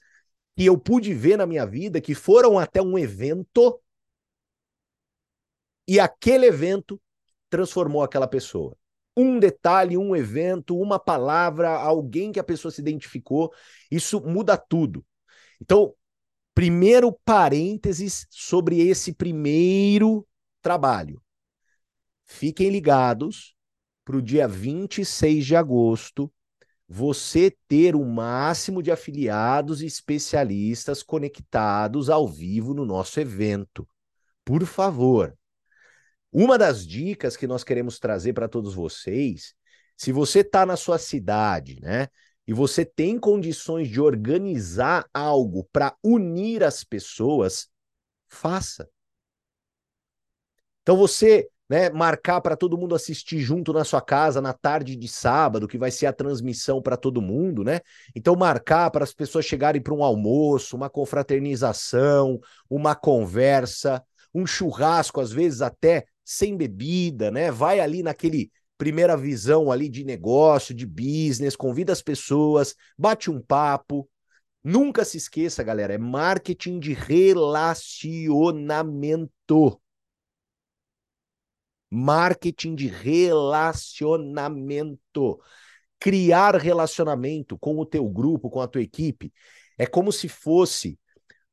que 0.57 0.65
eu 0.65 0.79
pude 0.79 1.13
ver 1.15 1.37
na 1.37 1.47
minha 1.47 1.67
vida 1.67 2.01
que 2.01 2.15
foram 2.15 2.59
até 2.59 2.81
um 2.81 2.99
evento 2.99 3.81
e 5.87 5.99
aquele 5.99 6.47
evento 6.47 7.01
transformou 7.51 8.03
aquela 8.03 8.27
pessoa. 8.27 8.77
Um 9.17 9.39
detalhe, 9.39 9.99
um 9.99 10.17
evento, 10.17 10.79
uma 10.79 10.99
palavra, 10.99 11.69
alguém 11.69 12.33
que 12.33 12.41
a 12.41 12.45
pessoa 12.45 12.73
se 12.73 12.81
identificou, 12.81 13.53
isso 13.91 14.21
muda 14.23 14.57
tudo. 14.57 15.05
Então, 15.61 15.95
primeiro 16.55 17.13
parênteses 17.25 18.27
sobre 18.31 18.81
esse 18.81 19.13
primeiro 19.13 20.27
trabalho. 20.63 21.23
Fiquem 22.33 22.71
ligados 22.71 23.55
para 24.05 24.17
o 24.17 24.23
dia 24.23 24.49
26 24.49 25.45
de 25.45 25.55
agosto, 25.55 26.33
você 26.89 27.55
ter 27.69 27.95
o 27.95 28.05
máximo 28.05 28.83
de 28.83 28.91
afiliados 28.91 29.83
e 29.83 29.87
especialistas 29.87 31.03
conectados 31.03 32.09
ao 32.09 32.27
vivo 32.27 32.73
no 32.73 32.87
nosso 32.87 33.21
evento. 33.21 33.87
Por 34.45 34.65
favor. 34.65 35.37
Uma 36.33 36.57
das 36.57 36.87
dicas 36.87 37.37
que 37.37 37.47
nós 37.47 37.63
queremos 37.63 37.99
trazer 37.99 38.33
para 38.33 38.49
todos 38.49 38.75
vocês, 38.75 39.55
se 39.95 40.11
você 40.11 40.41
está 40.41 40.65
na 40.65 40.77
sua 40.77 40.99
cidade, 40.99 41.79
né? 41.83 42.09
E 42.47 42.55
você 42.55 42.83
tem 42.85 43.19
condições 43.19 43.89
de 43.89 44.01
organizar 44.01 45.07
algo 45.13 45.69
para 45.71 45.95
unir 46.03 46.65
as 46.65 46.83
pessoas, 46.83 47.69
faça. 48.27 48.89
Então 50.83 50.97
você 50.97 51.49
né, 51.73 51.89
marcar 51.89 52.43
para 52.43 52.55
todo 52.55 52.77
mundo 52.77 52.95
assistir 52.95 53.41
junto 53.41 53.73
na 53.73 53.83
sua 53.83 54.03
casa 54.03 54.43
na 54.43 54.53
tarde 54.53 54.95
de 54.95 55.09
sábado, 55.09 55.67
que 55.67 55.79
vai 55.79 55.91
ser 55.91 56.05
a 56.05 56.13
transmissão 56.13 56.83
para 56.83 56.99
todo 56.99 57.23
mundo, 57.23 57.65
né? 57.65 57.81
Então 58.15 58.37
marcar 58.37 58.91
para 58.91 59.05
as 59.05 59.15
pessoas 59.15 59.47
chegarem 59.47 59.81
para 59.81 59.95
um 59.95 60.05
almoço, 60.05 60.77
uma 60.77 60.91
confraternização, 60.91 62.39
uma 62.69 62.95
conversa, 62.95 64.05
um 64.35 64.47
churrasco, 64.47 65.19
às 65.19 65.33
vezes 65.33 65.63
até 65.63 66.05
sem 66.23 66.59
bebida, 66.59 67.31
né? 67.31 67.51
Vai 67.51 67.81
ali 67.81 68.03
naquele 68.03 68.51
primeira 68.77 69.17
visão 69.17 69.73
ali 69.73 69.89
de 69.89 70.05
negócio, 70.05 70.75
de 70.75 70.85
business, 70.85 71.57
convida 71.57 71.91
as 71.91 72.03
pessoas, 72.03 72.75
bate 72.99 73.31
um 73.31 73.41
papo. 73.41 74.07
Nunca 74.63 75.07
se 75.07 75.17
esqueça, 75.17 75.63
galera, 75.63 75.95
é 75.95 75.99
marketing 75.99 76.79
de 76.79 76.93
relacionamento 76.93 79.81
marketing 81.93 82.75
de 82.75 82.87
relacionamento. 82.87 85.39
Criar 86.01 86.57
relacionamento 86.57 87.59
com 87.59 87.79
o 87.79 87.85
teu 87.85 88.09
grupo, 88.09 88.49
com 88.49 88.63
a 88.63 88.67
tua 88.67 88.81
equipe, 88.81 89.31
é 89.79 89.87
como 89.87 90.11
se 90.11 90.27
fosse 90.27 90.99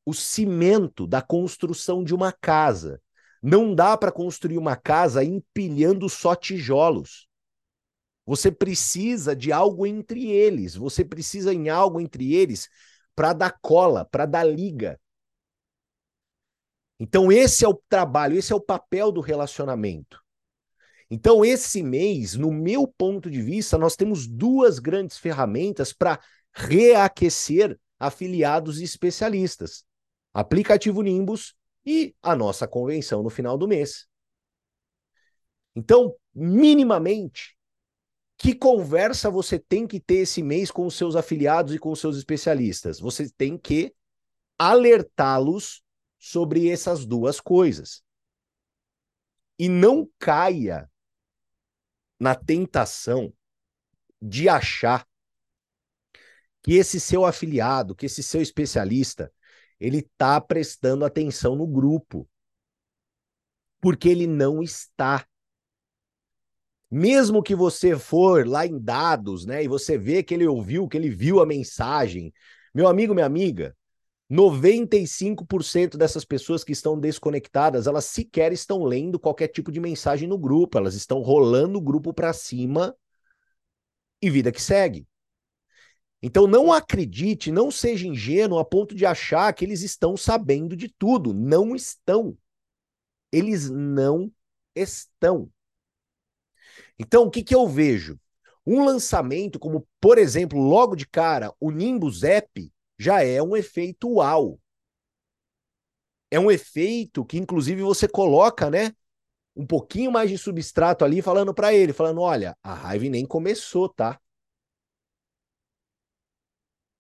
o 0.06 0.14
cimento 0.14 1.06
da 1.06 1.22
construção 1.22 2.02
de 2.04 2.16
uma 2.16 2.32
casa. 2.32 3.02
Não 3.44 3.76
dá 3.76 3.98
para 3.98 4.12
construir 4.12 4.58
uma 4.58 4.78
casa 4.78 5.24
empilhando 5.24 6.10
só 6.10 6.36
tijolos. 6.36 7.28
Você 8.26 8.52
precisa 8.52 9.36
de 9.36 9.52
algo 9.52 9.86
entre 9.86 10.28
eles, 10.28 10.76
você 10.76 11.04
precisa 11.04 11.54
em 11.54 11.68
algo 11.68 12.00
entre 12.00 12.34
eles 12.34 12.70
para 13.14 13.34
dar 13.34 13.58
cola, 13.62 14.06
para 14.06 14.26
dar 14.26 14.44
liga. 14.44 14.98
Então 17.00 17.32
esse 17.32 17.66
é 17.66 17.68
o 17.68 17.82
trabalho, 17.90 18.38
esse 18.38 18.54
é 18.54 18.56
o 18.56 18.62
papel 18.62 19.12
do 19.12 19.22
relacionamento. 19.22 20.22
Então, 21.10 21.44
esse 21.44 21.82
mês, 21.82 22.36
no 22.36 22.52
meu 22.52 22.88
ponto 22.88 23.30
de 23.32 23.42
vista, 23.42 23.78
nós 23.78 23.96
temos 23.96 24.28
duas 24.28 24.78
grandes 24.78 25.18
ferramentas 25.18 25.92
para 25.92 26.20
reaquecer 26.54 27.80
afiliados 28.00 28.80
e 28.80 28.84
especialistas: 28.84 29.84
aplicativo 30.34 31.02
Nimbus 31.02 31.56
e 31.86 32.16
a 32.22 32.36
nossa 32.36 32.68
convenção 32.68 33.24
no 33.24 33.30
final 33.30 33.58
do 33.58 33.68
mês. 33.68 34.08
Então, 35.76 36.16
minimamente, 36.34 37.58
que 38.38 38.54
conversa 38.56 39.30
você 39.30 39.60
tem 39.60 39.88
que 39.88 40.00
ter 40.00 40.20
esse 40.20 40.42
mês 40.42 40.72
com 40.72 40.86
os 40.86 40.96
seus 40.96 41.16
afiliados 41.16 41.74
e 41.74 41.80
com 41.80 41.92
os 41.92 42.00
seus 42.00 42.18
especialistas? 42.18 43.00
Você 43.00 43.30
tem 43.30 43.58
que 43.58 43.94
alertá-los 44.58 45.82
sobre 46.18 46.70
essas 46.70 47.06
duas 47.06 47.40
coisas. 47.40 48.04
E 49.58 49.68
não 49.68 50.10
caia 50.18 50.89
na 52.20 52.36
tentação 52.36 53.34
de 54.22 54.50
achar 54.50 55.08
que 56.62 56.74
esse 56.74 57.00
seu 57.00 57.26
afiliado, 57.26 57.96
que 57.96 58.06
esse 58.06 58.22
seu 58.22 58.42
especialista, 58.42 59.32
ele 59.80 60.00
está 60.00 60.42
prestando 60.42 61.06
atenção 61.06 61.56
no 61.56 61.66
grupo. 61.66 62.30
Porque 63.80 64.10
ele 64.10 64.28
não 64.28 64.62
está. 64.62 65.26
Mesmo 66.92 67.42
que 67.42 67.56
você 67.56 67.98
for 67.98 68.46
lá 68.46 68.66
em 68.66 68.78
dados, 68.78 69.46
né, 69.46 69.64
e 69.64 69.68
você 69.68 69.98
vê 69.98 70.22
que 70.22 70.34
ele 70.34 70.48
ouviu, 70.48 70.88
que 70.88 70.98
ele 70.98 71.10
viu 71.10 71.40
a 71.40 71.46
mensagem, 71.46 72.34
meu 72.74 72.88
amigo, 72.88 73.14
minha 73.14 73.26
amiga, 73.26 73.78
95% 74.30 75.98
dessas 75.98 76.24
pessoas 76.24 76.64
que 76.64 76.72
estão 76.72 77.00
desconectadas, 77.00 77.88
elas 77.88 78.06
sequer 78.06 78.54
estão 78.54 78.84
lendo 78.84 79.20
qualquer 79.20 79.48
tipo 79.48 79.72
de 79.72 79.80
mensagem 79.80 80.28
no 80.28 80.38
grupo, 80.38 80.78
elas 80.78 80.94
estão 80.94 81.20
rolando 81.20 81.80
o 81.80 81.82
grupo 81.82 82.14
para 82.14 82.32
cima 82.32 82.96
e 84.22 84.30
vida 84.30 84.52
que 84.52 84.62
segue. 84.62 85.08
Então 86.22 86.48
não 86.48 86.72
acredite, 86.72 87.52
não 87.52 87.72
seja 87.72 88.08
ingênuo 88.08 88.60
a 88.60 88.66
ponto 88.66 88.94
de 88.94 89.06
achar 89.06 89.52
que 89.54 89.64
eles 89.64 89.82
estão 89.82 90.18
sabendo 90.18 90.76
de 90.76 90.90
tudo. 90.90 91.34
Não 91.34 91.76
estão. 91.76 92.38
Eles 93.32 93.70
não 93.70 94.32
estão. 94.76 95.50
Então 96.98 97.24
o 97.24 97.32
que, 97.32 97.42
que 97.44 97.56
eu 97.56 97.68
vejo? 97.68 98.20
Um 98.66 98.84
lançamento 98.84 99.58
como, 99.58 99.88
por 100.00 100.18
exemplo, 100.18 100.60
logo 100.60 100.96
de 100.96 101.08
cara, 101.08 101.54
o 101.60 101.72
Nimbus 101.72 102.24
App, 102.24 102.72
já 103.00 103.24
é 103.24 103.42
um 103.42 103.56
efeito 103.56 104.10
uau. 104.10 104.60
É 106.30 106.40
um 106.40 106.52
efeito 106.52 107.26
que, 107.26 107.38
inclusive, 107.38 107.82
você 107.82 108.08
coloca, 108.08 108.70
né? 108.70 108.94
Um 109.56 109.66
pouquinho 109.66 110.12
mais 110.12 110.30
de 110.30 110.38
substrato 110.38 111.06
ali, 111.06 111.22
falando 111.22 111.54
para 111.54 111.74
ele, 111.74 111.94
falando: 111.94 112.22
olha, 112.22 112.56
a 112.62 112.74
raiva 112.74 113.06
nem 113.06 113.26
começou, 113.26 113.90
tá? 113.90 114.20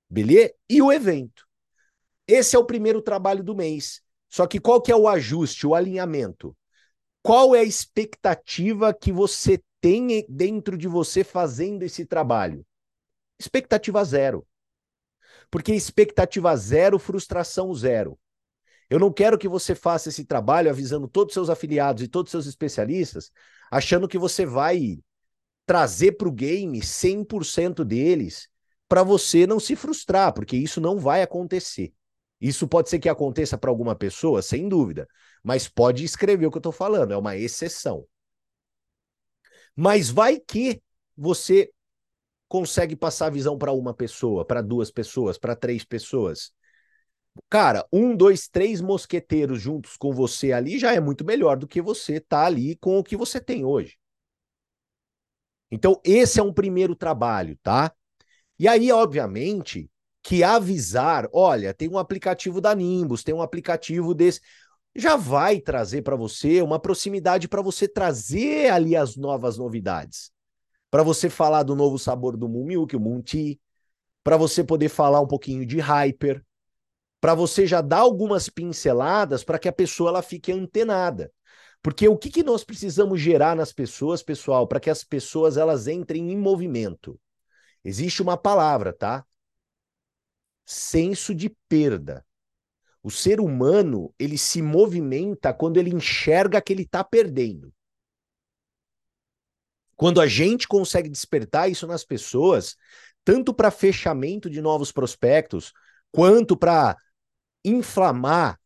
Beleza? 0.09 0.53
E 0.69 0.81
o 0.81 0.91
evento. 0.91 1.45
Esse 2.27 2.55
é 2.55 2.59
o 2.59 2.65
primeiro 2.65 3.01
trabalho 3.01 3.43
do 3.43 3.55
mês. 3.55 4.01
Só 4.29 4.47
que 4.47 4.59
qual 4.59 4.81
que 4.81 4.91
é 4.91 4.95
o 4.95 5.07
ajuste, 5.07 5.67
o 5.67 5.75
alinhamento? 5.75 6.55
Qual 7.21 7.55
é 7.55 7.59
a 7.59 7.63
expectativa 7.63 8.93
que 8.93 9.11
você 9.11 9.61
tem 9.81 10.25
dentro 10.29 10.77
de 10.77 10.87
você 10.87 11.23
fazendo 11.23 11.83
esse 11.83 12.05
trabalho? 12.05 12.65
Expectativa 13.39 14.03
zero. 14.03 14.47
Porque 15.51 15.73
expectativa 15.73 16.55
zero, 16.55 16.99
frustração 16.99 17.73
zero. 17.73 18.19
Eu 18.89 18.99
não 18.99 19.11
quero 19.11 19.37
que 19.37 19.47
você 19.47 19.75
faça 19.75 20.09
esse 20.09 20.25
trabalho 20.25 20.69
avisando 20.69 21.07
todos 21.07 21.31
os 21.31 21.33
seus 21.33 21.49
afiliados 21.49 22.03
e 22.03 22.07
todos 22.07 22.29
os 22.29 22.31
seus 22.31 22.45
especialistas, 22.47 23.31
achando 23.71 24.07
que 24.07 24.17
você 24.17 24.45
vai 24.45 24.99
trazer 25.65 26.13
para 26.13 26.27
o 26.27 26.31
game 26.31 26.81
100% 26.81 27.85
deles 27.85 28.49
para 28.87 29.03
você 29.03 29.45
não 29.45 29.59
se 29.59 29.75
frustrar, 29.75 30.33
porque 30.33 30.57
isso 30.57 30.81
não 30.81 30.97
vai 30.97 31.21
acontecer. 31.21 31.93
Isso 32.41 32.67
pode 32.67 32.89
ser 32.89 32.97
que 32.97 33.07
aconteça 33.07 33.57
para 33.57 33.69
alguma 33.69 33.95
pessoa, 33.95 34.41
sem 34.41 34.67
dúvida, 34.67 35.07
mas 35.43 35.67
pode 35.67 36.03
escrever 36.03 36.47
o 36.47 36.51
que 36.51 36.57
eu 36.57 36.59
estou 36.59 36.71
falando, 36.71 37.13
é 37.13 37.17
uma 37.17 37.37
exceção. 37.37 38.05
Mas 39.75 40.09
vai 40.09 40.39
que 40.39 40.81
você 41.15 41.71
consegue 42.49 42.95
passar 42.95 43.27
a 43.27 43.29
visão 43.29 43.57
para 43.57 43.71
uma 43.71 43.93
pessoa, 43.93 44.43
para 44.43 44.61
duas 44.61 44.91
pessoas, 44.91 45.37
para 45.37 45.55
três 45.55 45.85
pessoas. 45.85 46.51
Cara, 47.49 47.87
um, 47.93 48.15
dois, 48.15 48.49
três 48.49 48.81
mosqueteiros 48.81 49.61
juntos 49.61 49.95
com 49.95 50.11
você 50.11 50.51
ali 50.51 50.77
já 50.77 50.93
é 50.93 50.99
muito 50.99 51.23
melhor 51.23 51.55
do 51.57 51.67
que 51.67 51.81
você 51.81 52.19
tá 52.19 52.45
ali 52.45 52.75
com 52.77 52.97
o 52.97 53.03
que 53.03 53.15
você 53.15 53.39
tem 53.39 53.63
hoje. 53.63 53.97
Então, 55.71 56.01
esse 56.03 56.39
é 56.39 56.43
um 56.43 56.51
primeiro 56.51 56.95
trabalho, 56.95 57.57
tá? 57.61 57.93
E 58.57 58.67
aí, 58.67 58.91
obviamente, 58.91 59.89
que 60.23 60.43
avisar, 60.43 61.29
olha, 61.31 61.73
tem 61.73 61.87
um 61.87 61.97
aplicativo 61.97 62.59
da 62.59 62.73
Nimbus, 62.73 63.23
tem 63.23 63.33
um 63.33 63.41
aplicativo 63.41 64.13
desse, 64.13 64.41
já 64.95 65.15
vai 65.15 65.61
trazer 65.61 66.01
para 66.01 66.15
você 66.15 66.61
uma 66.61 66.79
proximidade 66.79 67.47
para 67.47 67.61
você 67.61 67.87
trazer 67.87 68.71
ali 68.71 68.95
as 68.95 69.15
novas 69.15 69.57
novidades. 69.57 70.31
Para 70.89 71.03
você 71.03 71.29
falar 71.29 71.63
do 71.63 71.75
novo 71.75 71.99
sabor 71.99 72.35
do 72.35 72.49
Moon 72.49 72.65
Milk, 72.65 72.95
o 72.95 73.23
Tea, 73.23 73.57
para 74.23 74.37
você 74.37 74.63
poder 74.63 74.89
falar 74.89 75.21
um 75.21 75.27
pouquinho 75.27 75.65
de 75.65 75.79
Hyper, 75.79 76.43
para 77.21 77.35
você 77.35 77.67
já 77.67 77.81
dar 77.81 77.99
algumas 77.99 78.49
pinceladas 78.49 79.43
para 79.43 79.59
que 79.59 79.67
a 79.67 79.73
pessoa 79.73 80.09
ela 80.09 80.21
fique 80.21 80.51
antenada. 80.51 81.31
Porque 81.81 82.07
o 82.07 82.17
que, 82.17 82.29
que 82.29 82.43
nós 82.43 82.63
precisamos 82.63 83.21
gerar 83.21 83.55
nas 83.55 83.71
pessoas, 83.71 84.21
pessoal, 84.21 84.67
para 84.67 84.79
que 84.79 84.89
as 84.89 85.03
pessoas 85.03 85.57
elas 85.57 85.87
entrem 85.87 86.31
em 86.31 86.37
movimento? 86.37 87.19
Existe 87.83 88.21
uma 88.21 88.37
palavra, 88.37 88.91
tá? 88.91 89.25
Senso 90.65 91.33
de 91.33 91.49
perda. 91.67 92.25
O 93.01 93.09
ser 93.09 93.39
humano, 93.39 94.13
ele 94.19 94.37
se 94.37 94.61
movimenta 94.61 95.53
quando 95.53 95.77
ele 95.77 95.89
enxerga 95.89 96.61
que 96.61 96.73
ele 96.73 96.83
está 96.83 97.03
perdendo. 97.03 97.73
Quando 99.99 100.21
a 100.21 100.27
gente 100.27 100.65
consegue 100.65 101.09
despertar 101.09 101.69
isso 101.69 101.85
nas 101.85 102.05
pessoas, 102.05 102.77
tanto 103.25 103.53
para 103.53 103.69
fechamento 103.69 104.49
de 104.49 104.61
novos 104.61 104.93
prospectos, 104.93 105.73
quanto 106.09 106.55
para 106.55 106.95
inflamar, 107.65 108.57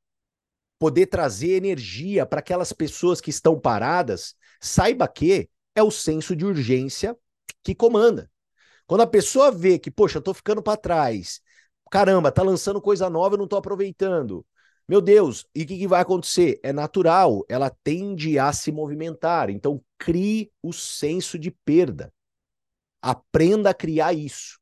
poder 0.78 1.08
trazer 1.08 1.54
energia 1.54 2.24
para 2.24 2.38
aquelas 2.38 2.72
pessoas 2.72 3.20
que 3.20 3.32
estão 3.32 3.60
paradas, 3.60 4.36
saiba 4.62 5.08
que 5.08 5.50
é 5.74 5.82
o 5.82 5.90
senso 5.90 6.36
de 6.36 6.46
urgência 6.46 7.18
que 7.64 7.74
comanda. 7.74 8.30
Quando 8.86 9.02
a 9.02 9.08
pessoa 9.08 9.52
vê 9.52 9.80
que, 9.80 9.90
poxa, 9.90 10.20
eu 10.20 10.22
tô 10.22 10.36
ficando 10.36 10.62
para 10.62 10.78
trás, 10.78 11.42
caramba, 11.90 12.32
tá 12.32 12.44
lançando 12.44 12.80
coisa 12.80 13.10
nova, 13.10 13.34
eu 13.34 13.40
não 13.40 13.48
tô 13.48 13.56
aproveitando. 13.56 14.46
Meu 14.88 15.02
Deus, 15.02 15.48
e 15.56 15.64
o 15.64 15.66
que, 15.66 15.80
que, 15.80 15.88
vai 15.88 16.02
acontecer? 16.02 16.60
É 16.62 16.72
natural, 16.72 17.44
ela 17.50 17.72
tende 17.84 18.38
a 18.38 18.54
se 18.54 18.72
movimentar. 18.72 19.50
Então, 19.50 19.84
crie 20.04 20.52
o 20.62 20.74
senso 20.74 21.40
de 21.40 21.52
perda. 21.52 22.14
Aprenda 23.02 23.70
a 23.70 23.74
criar 23.74 24.14
isso. 24.14 24.60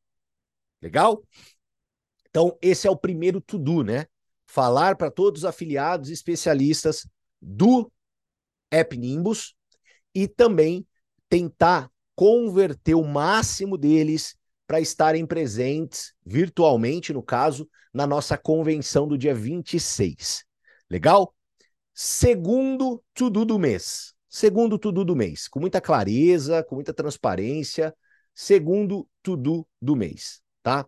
Legal? 0.82 1.24
Então, 2.30 2.58
esse 2.62 2.88
é 2.88 2.92
o 2.92 2.98
primeiro 2.98 3.42
to-do, 3.42 3.84
né? 3.84 4.06
falar 4.52 4.98
para 4.98 5.10
todos 5.10 5.42
os 5.42 5.46
afiliados 5.46 6.10
e 6.10 6.14
especialistas 6.14 7.08
do 7.42 7.90
App 8.70 8.98
Nimbus 8.98 9.56
e 10.14 10.28
também 10.28 10.86
tentar 11.30 11.90
converter 12.14 12.96
o 12.96 13.04
máximo 13.04 13.78
deles 13.78 14.36
para 14.68 14.82
estarem 14.82 15.26
presentes 15.26 16.14
virtualmente, 16.26 17.14
no 17.14 17.24
caso, 17.24 17.70
na 17.94 18.06
nossa 18.06 18.38
convenção 18.38 19.08
do 19.08 19.18
dia 19.18 19.34
26. 19.34 20.44
Legal? 20.90 21.34
Segundo 21.94 23.02
tudo 23.14 23.46
do 23.46 23.58
mês. 23.58 24.14
Segundo 24.32 24.80
tudo 24.80 25.06
do 25.06 25.16
mês, 25.16 25.48
com 25.48 25.60
muita 25.60 25.80
clareza, 25.80 26.64
com 26.64 26.76
muita 26.76 26.94
transparência, 26.94 27.96
segundo 28.34 29.08
tudo 29.22 29.68
do 29.80 29.96
mês, 29.96 30.42
tá? 30.64 30.88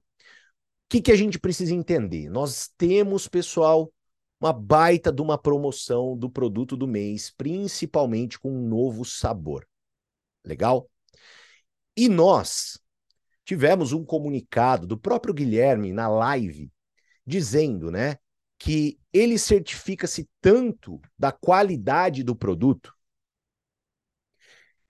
que, 0.94 1.02
que 1.02 1.12
a 1.12 1.16
gente 1.16 1.40
precisa 1.40 1.74
entender? 1.74 2.30
Nós 2.30 2.70
temos, 2.78 3.28
pessoal, 3.28 3.92
uma 4.40 4.54
baita 4.54 5.12
de 5.12 5.24
uma 5.24 5.40
promoção 5.40 6.16
do 6.16 6.30
produto 6.30 6.78
do 6.78 6.88
mês, 6.88 7.34
principalmente 7.36 8.38
com 8.38 8.52
um 8.52 8.68
novo 8.68 9.04
sabor. 9.04 9.68
Legal? 10.46 10.88
E 11.98 12.08
nós 12.08 12.80
tivemos 13.44 13.92
um 13.92 14.06
comunicado 14.06 14.86
do 14.86 14.96
próprio 14.96 15.34
Guilherme 15.34 15.92
na 15.92 16.08
live 16.08 16.72
dizendo, 17.26 17.90
né, 17.90 18.18
que 18.60 19.00
ele 19.12 19.40
certifica-se 19.40 20.30
tanto 20.40 21.02
da 21.18 21.32
qualidade 21.32 22.22
do 22.22 22.36
produto 22.36 22.94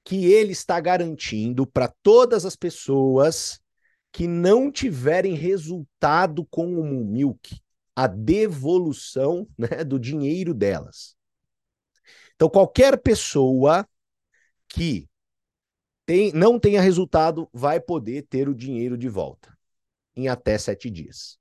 que 0.04 0.26
ele 0.26 0.52
está 0.52 0.80
garantindo 0.80 1.66
para 1.66 1.88
todas 1.88 2.46
as 2.46 2.56
pessoas 2.56 3.60
que 4.12 4.28
não 4.28 4.72
tiverem 4.72 5.34
resultado 5.34 6.46
com 6.46 6.80
o 6.80 6.84
Milk, 6.84 7.60
a 7.96 8.06
devolução 8.08 9.48
né, 9.58 9.84
do 9.84 10.00
dinheiro 10.00 10.54
delas. 10.54 11.16
Então, 12.36 12.50
qualquer 12.50 13.02
pessoa 13.02 13.88
que 14.68 15.08
tem, 16.06 16.32
não 16.34 16.60
tenha 16.60 16.82
resultado 16.82 17.50
vai 17.54 17.80
poder 17.80 18.24
ter 18.24 18.50
o 18.50 18.56
dinheiro 18.56 18.98
de 18.98 19.08
volta 19.08 19.58
em 20.16 20.28
até 20.28 20.58
sete 20.58 20.90
dias. 20.90 21.38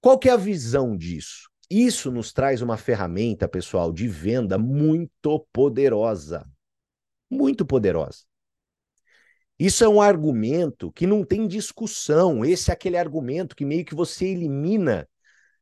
Qual 0.00 0.18
que 0.18 0.28
é 0.28 0.32
a 0.32 0.36
visão 0.36 0.96
disso? 0.96 1.48
Isso 1.70 2.10
nos 2.10 2.32
traz 2.32 2.60
uma 2.60 2.76
ferramenta, 2.76 3.48
pessoal, 3.48 3.92
de 3.92 4.06
venda 4.06 4.58
muito 4.58 5.40
poderosa. 5.52 6.46
Muito 7.32 7.64
poderosa. 7.64 8.24
Isso 9.58 9.82
é 9.82 9.88
um 9.88 10.02
argumento 10.02 10.92
que 10.92 11.06
não 11.06 11.24
tem 11.24 11.48
discussão. 11.48 12.44
Esse 12.44 12.70
é 12.70 12.74
aquele 12.74 12.98
argumento 12.98 13.56
que 13.56 13.64
meio 13.64 13.86
que 13.86 13.94
você 13.94 14.26
elimina 14.26 15.08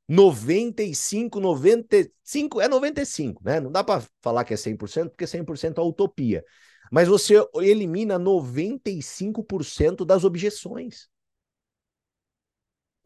95, 0.09 1.39
95, 1.39 2.61
é 2.61 2.67
95, 2.67 3.41
né? 3.45 3.61
Não 3.61 3.71
dá 3.71 3.85
para 3.85 4.03
falar 4.21 4.45
que 4.45 4.53
é 4.53 4.57
100%, 4.57 5.11
porque 5.11 5.29
100% 5.29 5.81
é 5.81 5.85
utopia. 5.85 6.45
Mas 6.91 7.07
você 7.07 7.35
elimina 7.55 8.19
95% 8.19 10.05
das 10.05 10.25
objeções. 10.25 11.09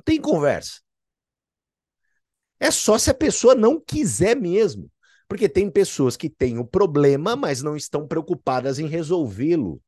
Tem 0.06 0.18
conversa. 0.18 0.80
É 2.58 2.70
só 2.70 2.96
se 2.96 3.10
a 3.10 3.14
pessoa 3.14 3.54
não 3.54 3.78
quiser 3.78 4.34
mesmo. 4.34 4.90
Porque 5.34 5.48
tem 5.48 5.68
pessoas 5.68 6.16
que 6.16 6.30
têm 6.30 6.60
o 6.60 6.64
problema, 6.64 7.34
mas 7.34 7.60
não 7.60 7.76
estão 7.76 8.06
preocupadas 8.06 8.78
em 8.78 8.86
resolvê-lo. 8.86 9.82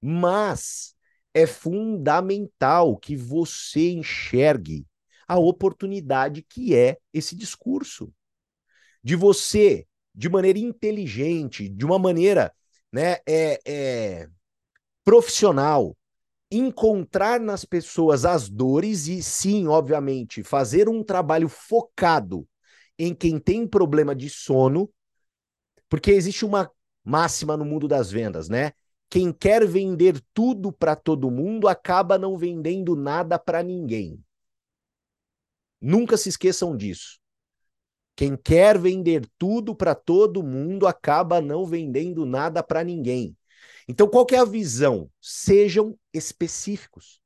Mas 0.00 0.94
é 1.34 1.44
fundamental 1.44 2.96
que 2.96 3.16
você 3.16 3.90
enxergue 3.90 4.86
a 5.26 5.40
oportunidade 5.40 6.40
que 6.40 6.72
é 6.72 6.98
esse 7.12 7.34
discurso. 7.34 8.14
De 9.02 9.16
você, 9.16 9.88
de 10.14 10.28
maneira 10.28 10.60
inteligente, 10.60 11.68
de 11.68 11.84
uma 11.84 11.98
maneira 11.98 12.54
né, 12.92 13.16
é, 13.26 13.60
é, 13.66 14.28
profissional, 15.02 15.96
encontrar 16.48 17.40
nas 17.40 17.64
pessoas 17.64 18.24
as 18.24 18.48
dores 18.48 19.08
e, 19.08 19.20
sim, 19.20 19.66
obviamente, 19.66 20.44
fazer 20.44 20.88
um 20.88 21.02
trabalho 21.02 21.48
focado 21.48 22.46
em 22.98 23.14
quem 23.14 23.38
tem 23.38 23.66
problema 23.66 24.14
de 24.14 24.28
sono, 24.28 24.90
porque 25.88 26.10
existe 26.10 26.44
uma 26.44 26.70
máxima 27.04 27.56
no 27.56 27.64
mundo 27.64 27.86
das 27.86 28.10
vendas, 28.10 28.48
né? 28.48 28.72
Quem 29.08 29.32
quer 29.32 29.66
vender 29.66 30.20
tudo 30.34 30.70
para 30.70 30.94
todo 30.94 31.30
mundo 31.30 31.66
acaba 31.66 32.18
não 32.18 32.36
vendendo 32.36 32.94
nada 32.94 33.38
para 33.38 33.62
ninguém. 33.62 34.22
Nunca 35.80 36.16
se 36.16 36.28
esqueçam 36.28 36.76
disso. 36.76 37.18
Quem 38.14 38.36
quer 38.36 38.76
vender 38.78 39.24
tudo 39.38 39.74
para 39.74 39.94
todo 39.94 40.42
mundo 40.42 40.86
acaba 40.86 41.40
não 41.40 41.64
vendendo 41.64 42.26
nada 42.26 42.62
para 42.62 42.82
ninguém. 42.82 43.36
Então, 43.86 44.08
qual 44.08 44.26
é 44.32 44.36
a 44.36 44.44
visão? 44.44 45.10
Sejam 45.20 45.96
específicos. 46.12 47.20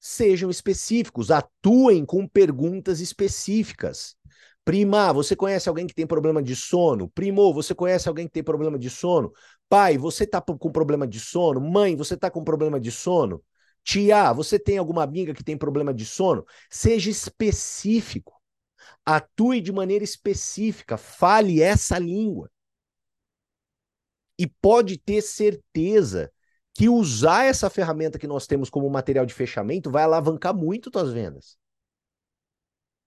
Sejam 0.00 0.50
específicos, 0.50 1.30
atuem 1.30 2.04
com 2.06 2.26
perguntas 2.26 3.00
específicas. 3.00 4.16
Prima, 4.64 5.12
você 5.12 5.36
conhece 5.36 5.68
alguém 5.68 5.86
que 5.86 5.94
tem 5.94 6.06
problema 6.06 6.42
de 6.42 6.56
sono? 6.56 7.08
Primo, 7.10 7.52
você 7.52 7.74
conhece 7.74 8.08
alguém 8.08 8.26
que 8.26 8.32
tem 8.32 8.42
problema 8.42 8.78
de 8.78 8.88
sono? 8.88 9.32
Pai, 9.68 9.98
você 9.98 10.26
tá 10.26 10.40
com 10.40 10.70
problema 10.72 11.06
de 11.06 11.20
sono? 11.20 11.60
Mãe, 11.60 11.96
você 11.96 12.16
tá 12.16 12.30
com 12.30 12.42
problema 12.42 12.80
de 12.80 12.90
sono? 12.90 13.42
Tia, 13.84 14.32
você 14.32 14.58
tem 14.58 14.78
alguma 14.78 15.02
amiga 15.02 15.34
que 15.34 15.44
tem 15.44 15.56
problema 15.56 15.92
de 15.92 16.04
sono? 16.04 16.44
Seja 16.70 17.10
específico. 17.10 18.40
Atue 19.04 19.60
de 19.60 19.72
maneira 19.72 20.04
específica. 20.04 20.96
Fale 20.96 21.62
essa 21.62 21.98
língua. 21.98 22.50
E 24.38 24.46
pode 24.46 24.98
ter 24.98 25.20
certeza 25.22 26.32
que 26.80 26.88
usar 26.88 27.44
essa 27.44 27.68
ferramenta 27.68 28.18
que 28.18 28.26
nós 28.26 28.46
temos 28.46 28.70
como 28.70 28.88
material 28.88 29.26
de 29.26 29.34
fechamento 29.34 29.90
vai 29.90 30.02
alavancar 30.02 30.56
muito 30.56 30.90
suas 30.90 31.12
vendas. 31.12 31.58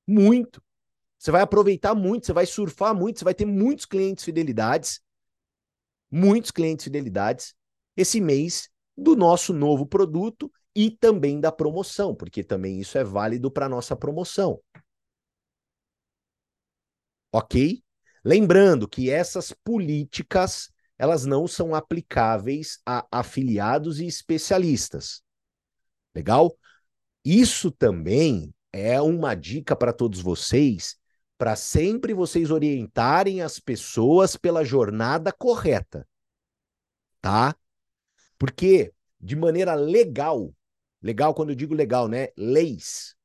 Muito. 0.05 0.63
Você 1.17 1.31
vai 1.31 1.41
aproveitar 1.41 1.95
muito, 1.95 2.27
você 2.27 2.33
vai 2.33 2.45
surfar 2.45 2.93
muito, 2.93 3.17
você 3.17 3.25
vai 3.25 3.33
ter 3.33 3.47
muitos 3.47 3.88
clientes 3.88 4.23
fidelidades, 4.23 5.01
muitos 6.12 6.51
clientes 6.51 6.83
fidelidades 6.83 7.55
esse 7.97 8.21
mês 8.21 8.69
do 8.95 9.15
nosso 9.15 9.51
novo 9.51 9.88
produto 9.88 10.51
e 10.75 10.91
também 10.91 11.39
da 11.39 11.51
promoção, 11.51 12.13
porque 12.13 12.43
também 12.43 12.79
isso 12.79 12.95
é 12.99 13.03
válido 13.03 13.49
para 13.49 13.67
nossa 13.67 13.95
promoção. 13.95 14.62
Ok? 17.31 17.83
Lembrando 18.23 18.88
que 18.88 19.09
essas 19.09 19.51
políticas 19.51 20.71
elas 20.97 21.25
não 21.25 21.47
são 21.47 21.73
aplicáveis 21.73 22.79
a 22.86 23.06
afiliados 23.12 23.99
e 23.99 24.06
especialistas. 24.06 25.21
Legal? 26.15 26.56
Isso 27.25 27.71
também 27.71 28.53
é 28.71 29.01
uma 29.01 29.36
dica 29.36 29.75
para 29.75 29.93
todos 29.93 30.21
vocês, 30.21 30.97
para 31.38 31.56
sempre 31.56 32.13
vocês 32.13 32.51
orientarem 32.51 33.41
as 33.41 33.60
pessoas 33.60 34.36
pela 34.36 34.63
jornada 34.63 35.32
correta. 35.32 36.08
Tá? 37.21 37.56
Porque 38.38 38.93
de 39.19 39.36
maneira 39.36 39.73
legal, 39.73 40.53
legal 41.01 41.34
quando 41.34 41.49
eu 41.51 41.56
digo 41.56 41.73
legal, 41.73 42.08
né? 42.08 42.27
Leis. 42.38 43.15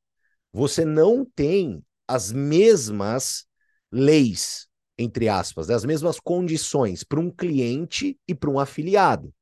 Você 0.52 0.84
não 0.84 1.24
tem 1.24 1.84
as 2.06 2.30
mesmas 2.32 3.46
leis, 3.90 4.67
entre 4.98 5.28
aspas, 5.28 5.68
né? 5.68 5.74
as 5.74 5.84
mesmas 5.84 6.18
condições 6.18 7.04
para 7.04 7.20
um 7.20 7.30
cliente 7.30 8.18
e 8.26 8.34
para 8.34 8.50
um 8.50 8.58
afiliado. 8.58 9.32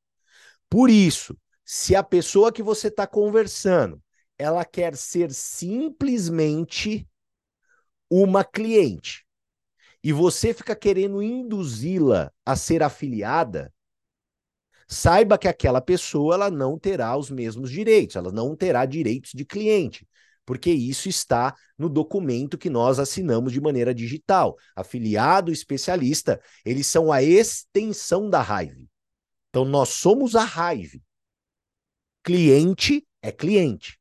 Por 0.69 0.89
isso, 0.89 1.35
se 1.65 1.95
a 1.95 2.03
pessoa 2.03 2.51
que 2.51 2.61
você 2.61 2.89
está 2.89 3.07
conversando, 3.07 4.01
ela 4.37 4.63
quer 4.63 4.95
ser 4.95 5.31
simplesmente 5.33 7.07
uma 8.09 8.43
cliente 8.43 9.25
e 10.03 10.13
você 10.13 10.53
fica 10.53 10.75
querendo 10.75 11.21
induzi-la 11.21 12.31
a 12.45 12.55
ser 12.55 12.83
afiliada, 12.83 13.73
saiba 14.87 15.37
que 15.37 15.47
aquela 15.47 15.81
pessoa 15.81 16.35
ela 16.35 16.51
não 16.51 16.77
terá 16.77 17.17
os 17.17 17.29
mesmos 17.29 17.69
direitos, 17.69 18.15
ela 18.15 18.31
não 18.31 18.55
terá 18.55 18.85
direitos 18.85 19.31
de 19.33 19.43
cliente 19.43 20.07
porque 20.47 20.71
isso 20.71 21.09
está 21.09 21.53
no 21.77 21.89
documento 21.89 22.57
que 22.57 22.69
nós 22.69 22.99
assinamos 22.99 23.51
de 23.51 23.59
maneira 23.59 23.93
digital. 23.93 24.57
Afiliado, 24.73 25.51
especialista, 25.51 26.41
eles 26.63 26.87
são 26.87 27.11
a 27.11 27.21
extensão 27.21 28.29
da 28.29 28.41
Hive. 28.41 28.87
Então 29.49 29.65
nós 29.65 29.89
somos 29.89 30.37
a 30.37 30.43
Hive. 30.73 31.03
Cliente 32.23 33.05
é 33.21 33.29
cliente. 33.29 33.99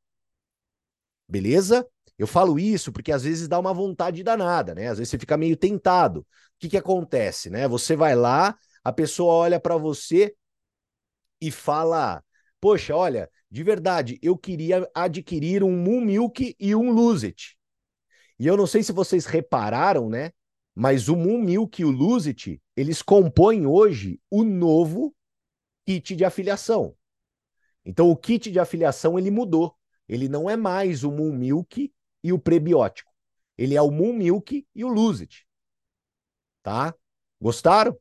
Beleza? 1.28 1.84
Eu 2.16 2.28
falo 2.28 2.60
isso 2.60 2.92
porque 2.92 3.10
às 3.10 3.24
vezes 3.24 3.48
dá 3.48 3.58
uma 3.58 3.74
vontade 3.74 4.22
danada, 4.22 4.72
né? 4.72 4.86
Às 4.86 4.98
vezes 4.98 5.10
você 5.10 5.18
fica 5.18 5.36
meio 5.36 5.56
tentado. 5.56 6.20
O 6.20 6.26
que 6.60 6.68
que 6.68 6.76
acontece, 6.76 7.50
né? 7.50 7.66
Você 7.66 7.96
vai 7.96 8.14
lá, 8.14 8.56
a 8.84 8.92
pessoa 8.92 9.34
olha 9.34 9.58
para 9.58 9.76
você 9.76 10.32
e 11.40 11.50
fala: 11.50 12.22
"Poxa, 12.60 12.94
olha, 12.94 13.28
de 13.50 13.62
verdade, 13.62 14.18
eu 14.20 14.36
queria 14.36 14.88
adquirir 14.94 15.62
um 15.62 15.76
Moon 15.76 16.00
Milk 16.00 16.56
e 16.58 16.74
um 16.74 16.90
Lose 16.90 17.26
It. 17.26 17.56
E 18.38 18.46
eu 18.46 18.56
não 18.56 18.66
sei 18.66 18.82
se 18.82 18.92
vocês 18.92 19.24
repararam, 19.24 20.08
né? 20.08 20.32
Mas 20.74 21.08
o 21.08 21.16
Moon 21.16 21.40
Milk 21.40 21.80
e 21.80 21.84
o 21.84 21.90
Lose 21.90 22.28
It, 22.28 22.60
eles 22.76 23.00
compõem 23.00 23.66
hoje 23.66 24.20
o 24.30 24.44
novo 24.44 25.14
kit 25.86 26.14
de 26.14 26.24
afiliação. 26.24 26.94
Então 27.84 28.10
o 28.10 28.16
kit 28.16 28.50
de 28.50 28.58
afiliação 28.58 29.18
ele 29.18 29.30
mudou. 29.30 29.74
Ele 30.08 30.28
não 30.28 30.50
é 30.50 30.56
mais 30.56 31.04
o 31.04 31.10
Moon 31.10 31.32
Milk 31.32 31.92
e 32.22 32.32
o 32.32 32.38
prebiótico. 32.38 33.12
Ele 33.56 33.74
é 33.74 33.80
o 33.80 33.90
Moon 33.90 34.12
Milk 34.12 34.66
e 34.74 34.84
o 34.84 34.88
Lose 34.88 35.22
It. 35.22 35.46
Tá? 36.62 36.94
Gostaram? 37.40 37.96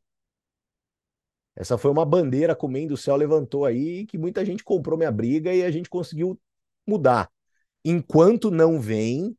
Essa 1.55 1.77
foi 1.77 1.89
uma 1.89 2.05
bandeira 2.05 2.55
comendo 2.55 2.93
o 2.93 2.97
céu 2.97 3.15
levantou 3.15 3.65
aí 3.65 4.05
que 4.05 4.17
muita 4.17 4.43
gente 4.43 4.63
comprou 4.63 4.97
minha 4.97 5.11
briga 5.11 5.53
e 5.53 5.63
a 5.63 5.71
gente 5.71 5.89
conseguiu 5.89 6.39
mudar. 6.85 7.31
Enquanto 7.83 8.51
não 8.51 8.79
vem 8.79 9.37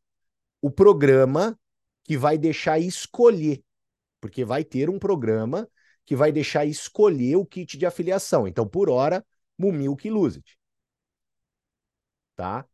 o 0.63 0.71
programa 0.71 1.59
que 2.05 2.17
vai 2.17 2.39
deixar 2.39 2.79
escolher, 2.79 3.63
porque 4.21 4.45
vai 4.45 4.65
ter 4.65 4.89
um 4.89 4.99
programa 4.99 5.69
que 6.07 6.17
vai 6.17 6.33
deixar 6.33 6.65
escolher 6.65 7.37
o 7.37 7.45
kit 7.45 7.77
de 7.77 7.85
afiliação. 7.85 8.47
Então, 8.47 8.67
por 8.67 8.89
hora, 8.89 9.27
Mumilk 9.59 10.09
It. 10.09 10.59
Tá? 12.37 12.67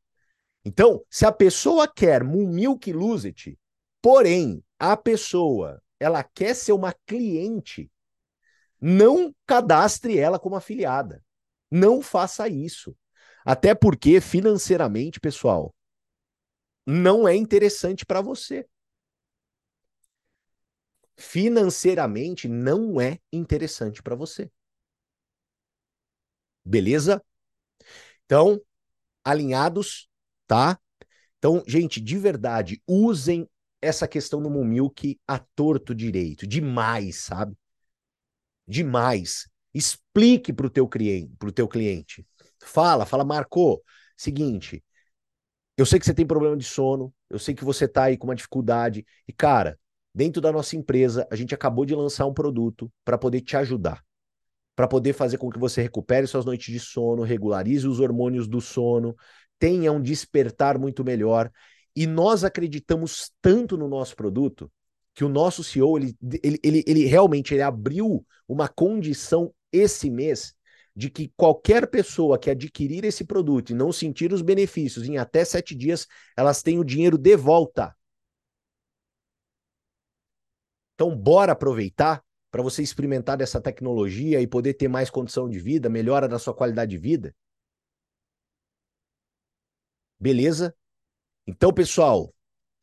Então, 0.65 1.05
se 1.11 1.25
a 1.25 1.33
pessoa 1.33 1.89
quer 1.89 2.23
Mumilk 2.23 2.93
It, 3.25 3.59
porém, 4.01 4.63
a 4.79 4.97
pessoa 4.97 5.83
ela 5.99 6.23
quer 6.23 6.55
ser 6.55 6.73
uma 6.73 6.93
cliente 7.07 7.91
não 8.83 9.35
cadastre 9.47 10.19
ela 10.19 10.41
como 10.41 10.57
afiliada. 10.57 11.25
Não 11.71 12.03
faça 12.03 12.49
isso. 12.49 12.97
Até 13.45 13.75
porque, 13.75 14.21
financeiramente, 14.21 15.21
pessoal, 15.21 15.75
não 16.87 17.27
é 17.27 17.35
interessante 17.35 18.05
para 18.07 18.21
você. 18.21 18.67
Financeiramente, 21.17 22.47
não 22.49 23.01
é 23.01 23.19
interessante 23.33 24.03
para 24.03 24.15
você. 24.15 24.51
Beleza? 26.65 27.23
Então, 28.25 28.61
alinhados, 29.25 30.09
tá? 30.47 30.79
Então, 31.39 31.63
gente, 31.67 32.01
de 32.01 32.19
verdade, 32.19 32.83
usem 32.87 33.49
essa 33.83 34.09
questão 34.09 34.41
no 34.41 34.51
Mumilk 34.51 35.21
a 35.27 35.39
torto 35.39 35.95
direito, 35.95 36.47
demais, 36.47 37.19
sabe? 37.25 37.57
Demais. 38.73 39.49
Explique 39.75 40.53
para 40.53 40.67
o 40.67 40.71
teu 40.71 40.89
cliente, 40.89 41.33
teu 41.55 41.69
cliente. 41.69 42.27
Fala, 42.65 43.07
fala, 43.07 43.25
Marco, 43.25 43.83
seguinte, 44.17 44.83
eu 45.77 45.87
sei 45.87 45.99
que 45.99 46.07
você 46.07 46.15
tem 46.15 46.27
problema 46.27 46.57
de 46.57 46.65
sono, 46.65 47.13
eu 47.31 47.39
sei 47.39 47.55
que 47.55 47.65
você 47.65 47.85
está 47.85 48.05
aí 48.05 48.17
com 48.17 48.27
uma 48.27 48.35
dificuldade 48.35 49.05
e 49.27 49.33
cara, 49.33 49.79
dentro 50.15 50.41
da 50.41 50.53
nossa 50.53 50.77
empresa, 50.77 51.27
a 51.31 51.37
gente 51.37 51.55
acabou 51.55 51.85
de 51.85 51.95
lançar 51.95 52.27
um 52.27 52.35
produto 52.35 52.91
para 53.05 53.19
poder 53.19 53.41
te 53.41 53.57
ajudar, 53.57 54.03
para 54.77 54.89
poder 54.89 55.13
fazer 55.13 55.39
com 55.39 55.51
que 55.51 55.59
você 55.59 55.83
recupere 55.83 56.27
suas 56.27 56.45
noites 56.45 56.73
de 56.73 56.81
sono, 56.81 57.23
regularize 57.23 57.87
os 57.87 58.01
hormônios 58.01 58.47
do 58.47 58.61
sono, 58.61 59.15
tenha 59.59 59.93
um 59.93 60.01
despertar 60.01 60.79
muito 60.79 61.05
melhor. 61.05 61.51
E 61.95 62.07
nós 62.07 62.43
acreditamos 62.43 63.31
tanto 63.41 63.77
no 63.77 63.89
nosso 63.89 64.17
produto 64.17 64.71
que 65.15 65.25
o 65.25 65.29
nosso 65.29 65.63
CEO, 65.63 65.99
ele, 65.99 66.17
ele, 66.43 66.59
ele, 66.63 66.85
ele 66.87 67.05
realmente 67.07 67.53
ele 67.55 67.63
abriu 67.63 68.25
uma 68.49 68.69
condição 68.69 69.55
esse 69.71 70.11
mês 70.11 70.55
de 70.95 71.11
que 71.11 71.33
qualquer 71.37 71.87
pessoa 71.89 72.39
que 72.39 72.51
adquirir 72.51 73.05
esse 73.05 73.25
produto 73.25 73.71
e 73.71 73.75
não 73.75 73.93
sentir 73.93 74.33
os 74.33 74.43
benefícios 74.43 75.09
em 75.09 75.17
até 75.17 75.45
sete 75.45 75.75
dias, 75.75 76.07
elas 76.37 76.63
têm 76.63 76.79
o 76.79 76.85
dinheiro 76.85 77.17
de 77.17 77.37
volta. 77.37 77.95
Então, 80.95 81.17
bora 81.17 81.53
aproveitar 81.53 82.23
para 82.51 82.63
você 82.63 82.83
experimentar 82.83 83.37
dessa 83.37 83.61
tecnologia 83.61 84.41
e 84.41 84.47
poder 84.47 84.75
ter 84.75 84.89
mais 84.89 85.09
condição 85.09 85.49
de 85.49 85.59
vida, 85.59 85.89
melhora 85.89 86.29
da 86.29 86.39
sua 86.39 86.55
qualidade 86.55 86.91
de 86.91 86.99
vida. 86.99 87.35
Beleza? 90.21 90.75
Então, 91.47 91.73
pessoal, 91.73 92.33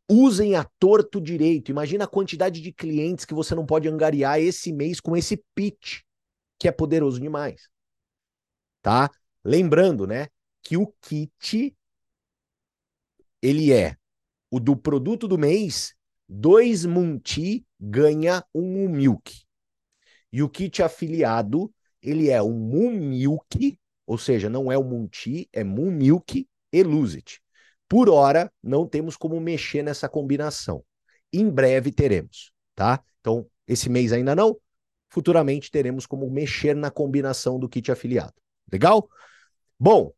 Usem 0.09 0.55
a 0.55 0.63
torto 0.79 1.21
direito. 1.21 1.69
Imagina 1.69 2.05
a 2.05 2.07
quantidade 2.07 2.61
de 2.61 2.71
clientes 2.71 3.25
que 3.25 3.33
você 3.33 3.53
não 3.53 3.65
pode 3.65 3.87
angariar 3.87 4.39
esse 4.39 4.73
mês 4.73 4.99
com 4.99 5.15
esse 5.15 5.43
pitch, 5.53 6.01
que 6.57 6.67
é 6.67 6.71
poderoso 6.71 7.19
demais. 7.19 7.69
Tá? 8.81 9.09
Lembrando, 9.43 10.07
né, 10.07 10.27
que 10.63 10.77
o 10.77 10.87
kit 11.01 11.75
ele 13.41 13.71
é 13.71 13.95
o 14.51 14.59
do 14.59 14.75
produto 14.75 15.27
do 15.27 15.37
mês, 15.37 15.93
dois 16.27 16.85
Munti 16.85 17.65
ganha 17.79 18.43
um 18.53 18.89
Milk. 18.89 19.43
E 20.31 20.43
o 20.43 20.49
kit 20.49 20.81
afiliado, 20.83 21.73
ele 22.01 22.29
é 22.29 22.41
um 22.41 22.91
Milk, 22.91 23.79
ou 24.05 24.17
seja, 24.17 24.49
não 24.49 24.71
é 24.71 24.77
o 24.77 24.83
Munti, 24.83 25.47
é 25.53 25.63
Milk 25.63 26.47
e 26.71 26.83
Lose 26.83 27.17
It. 27.17 27.41
Por 27.89 28.07
hora, 28.07 28.53
não 28.61 28.87
temos 28.87 29.17
como 29.17 29.41
mexer 29.41 29.81
nessa 29.81 30.07
combinação. 30.07 30.85
Em 31.33 31.49
breve 31.49 31.91
teremos, 31.91 32.51
tá? 32.75 33.03
Então, 33.19 33.49
esse 33.67 33.89
mês 33.89 34.13
ainda 34.13 34.35
não. 34.35 34.55
Futuramente 35.09 35.71
teremos 35.71 36.05
como 36.05 36.29
mexer 36.29 36.75
na 36.75 36.91
combinação 36.91 37.57
do 37.57 37.67
kit 37.67 37.91
afiliado. 37.91 38.35
Legal? 38.71 39.09
Bom, 39.79 40.13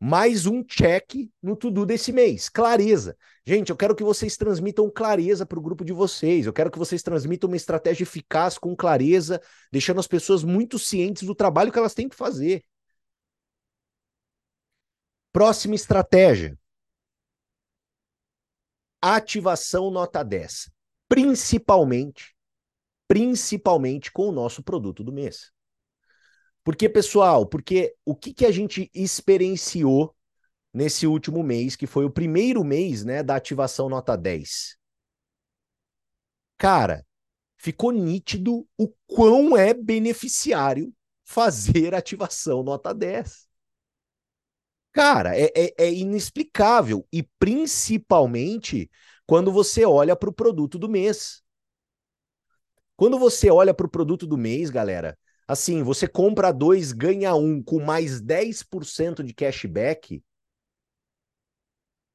mais 0.00 0.46
um 0.46 0.64
check 0.64 1.30
no 1.42 1.54
tudo 1.54 1.84
desse 1.84 2.12
mês. 2.12 2.48
Clareza. 2.48 3.14
Gente, 3.44 3.68
eu 3.68 3.76
quero 3.76 3.94
que 3.94 4.02
vocês 4.02 4.34
transmitam 4.38 4.90
clareza 4.90 5.44
para 5.44 5.58
o 5.58 5.62
grupo 5.62 5.84
de 5.84 5.92
vocês. 5.92 6.46
Eu 6.46 6.52
quero 6.52 6.70
que 6.70 6.78
vocês 6.78 7.02
transmitam 7.02 7.46
uma 7.46 7.56
estratégia 7.58 8.04
eficaz 8.04 8.56
com 8.56 8.74
clareza, 8.74 9.38
deixando 9.70 10.00
as 10.00 10.06
pessoas 10.06 10.42
muito 10.42 10.78
cientes 10.78 11.24
do 11.24 11.34
trabalho 11.34 11.70
que 11.70 11.78
elas 11.78 11.92
têm 11.92 12.08
que 12.08 12.16
fazer. 12.16 12.64
Próxima 15.30 15.74
estratégia 15.74 16.58
ativação 19.02 19.90
nota 19.90 20.22
10, 20.22 20.70
principalmente, 21.08 22.34
principalmente 23.08 24.12
com 24.12 24.28
o 24.28 24.32
nosso 24.32 24.62
produto 24.62 25.02
do 25.02 25.12
mês. 25.12 25.50
Porque, 26.64 26.88
pessoal, 26.88 27.44
porque 27.44 27.94
o 28.04 28.14
que, 28.14 28.32
que 28.32 28.46
a 28.46 28.52
gente 28.52 28.88
experienciou 28.94 30.14
nesse 30.72 31.06
último 31.06 31.42
mês, 31.42 31.76
que 31.76 31.86
foi 31.86 32.04
o 32.04 32.10
primeiro 32.10 32.64
mês, 32.64 33.04
né, 33.04 33.22
da 33.22 33.36
ativação 33.36 33.88
nota 33.88 34.16
10. 34.16 34.76
Cara, 36.56 37.04
ficou 37.56 37.92
nítido 37.92 38.66
o 38.78 38.88
quão 39.06 39.56
é 39.56 39.74
beneficiário 39.74 40.94
fazer 41.24 41.94
ativação 41.94 42.62
nota 42.62 42.94
10. 42.94 43.48
Cara, 44.92 45.36
é, 45.38 45.50
é, 45.56 45.74
é 45.78 45.92
inexplicável. 45.92 47.06
E 47.12 47.22
principalmente 47.38 48.90
quando 49.26 49.50
você 49.52 49.84
olha 49.84 50.14
para 50.16 50.28
o 50.28 50.32
produto 50.32 50.78
do 50.78 50.88
mês. 50.88 51.42
Quando 52.96 53.18
você 53.18 53.50
olha 53.50 53.74
para 53.74 53.86
o 53.86 53.90
produto 53.90 54.26
do 54.26 54.38
mês, 54.38 54.70
galera, 54.70 55.18
assim, 55.46 55.82
você 55.82 56.06
compra 56.06 56.52
dois, 56.52 56.92
ganha 56.92 57.34
um 57.34 57.62
com 57.62 57.80
mais 57.80 58.20
10% 58.20 59.22
de 59.24 59.34
cashback. 59.34 60.22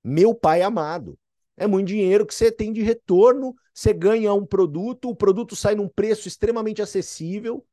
Meu 0.03 0.33
pai 0.33 0.61
amado. 0.61 1.17
É 1.55 1.65
muito 1.67 1.87
dinheiro 1.87 2.25
que 2.25 2.33
você 2.33 2.51
tem 2.51 2.71
de 2.71 2.81
retorno, 2.81 3.55
você 3.73 3.93
ganha 3.93 4.33
um 4.33 4.45
produto, 4.45 5.09
o 5.09 5.15
produto 5.15 5.55
sai 5.55 5.75
num 5.75 5.87
preço 5.89 6.27
extremamente 6.27 6.81
acessível 6.81 7.65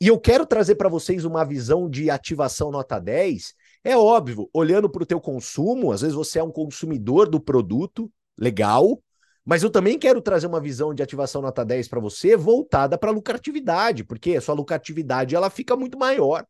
e 0.00 0.08
eu 0.08 0.18
quero 0.18 0.46
trazer 0.46 0.76
para 0.76 0.88
vocês 0.88 1.24
uma 1.24 1.44
visão 1.44 1.88
de 1.88 2.08
ativação 2.08 2.70
nota 2.70 2.98
10. 2.98 3.54
É 3.84 3.96
óbvio, 3.96 4.48
olhando 4.52 4.88
para 4.88 5.02
o 5.02 5.06
teu 5.06 5.20
consumo, 5.20 5.92
às 5.92 6.00
vezes 6.00 6.14
você 6.14 6.38
é 6.38 6.42
um 6.42 6.50
consumidor 6.50 7.28
do 7.28 7.38
produto, 7.38 8.10
legal, 8.36 9.02
mas 9.44 9.62
eu 9.62 9.70
também 9.70 9.98
quero 9.98 10.22
trazer 10.22 10.46
uma 10.46 10.60
visão 10.60 10.94
de 10.94 11.02
ativação 11.02 11.42
nota 11.42 11.64
10 11.64 11.88
para 11.88 12.00
você 12.00 12.36
voltada 12.36 12.96
para 12.96 13.10
lucratividade, 13.10 14.04
porque 14.04 14.36
a 14.36 14.40
sua 14.40 14.54
lucratividade 14.54 15.34
ela 15.34 15.50
fica 15.50 15.76
muito 15.76 15.98
maior. 15.98 16.46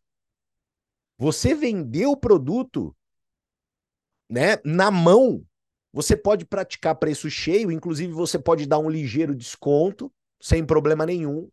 Você 1.18 1.54
vendeu 1.54 2.12
o 2.12 2.16
produto 2.16 2.94
né, 4.28 4.58
na 4.64 4.90
mão, 4.90 5.44
você 5.92 6.16
pode 6.16 6.44
praticar 6.44 6.94
preço 6.94 7.28
cheio, 7.28 7.72
inclusive 7.72 8.12
você 8.12 8.38
pode 8.38 8.64
dar 8.64 8.78
um 8.78 8.88
ligeiro 8.88 9.34
desconto, 9.34 10.12
sem 10.40 10.64
problema 10.64 11.04
nenhum. 11.04 11.50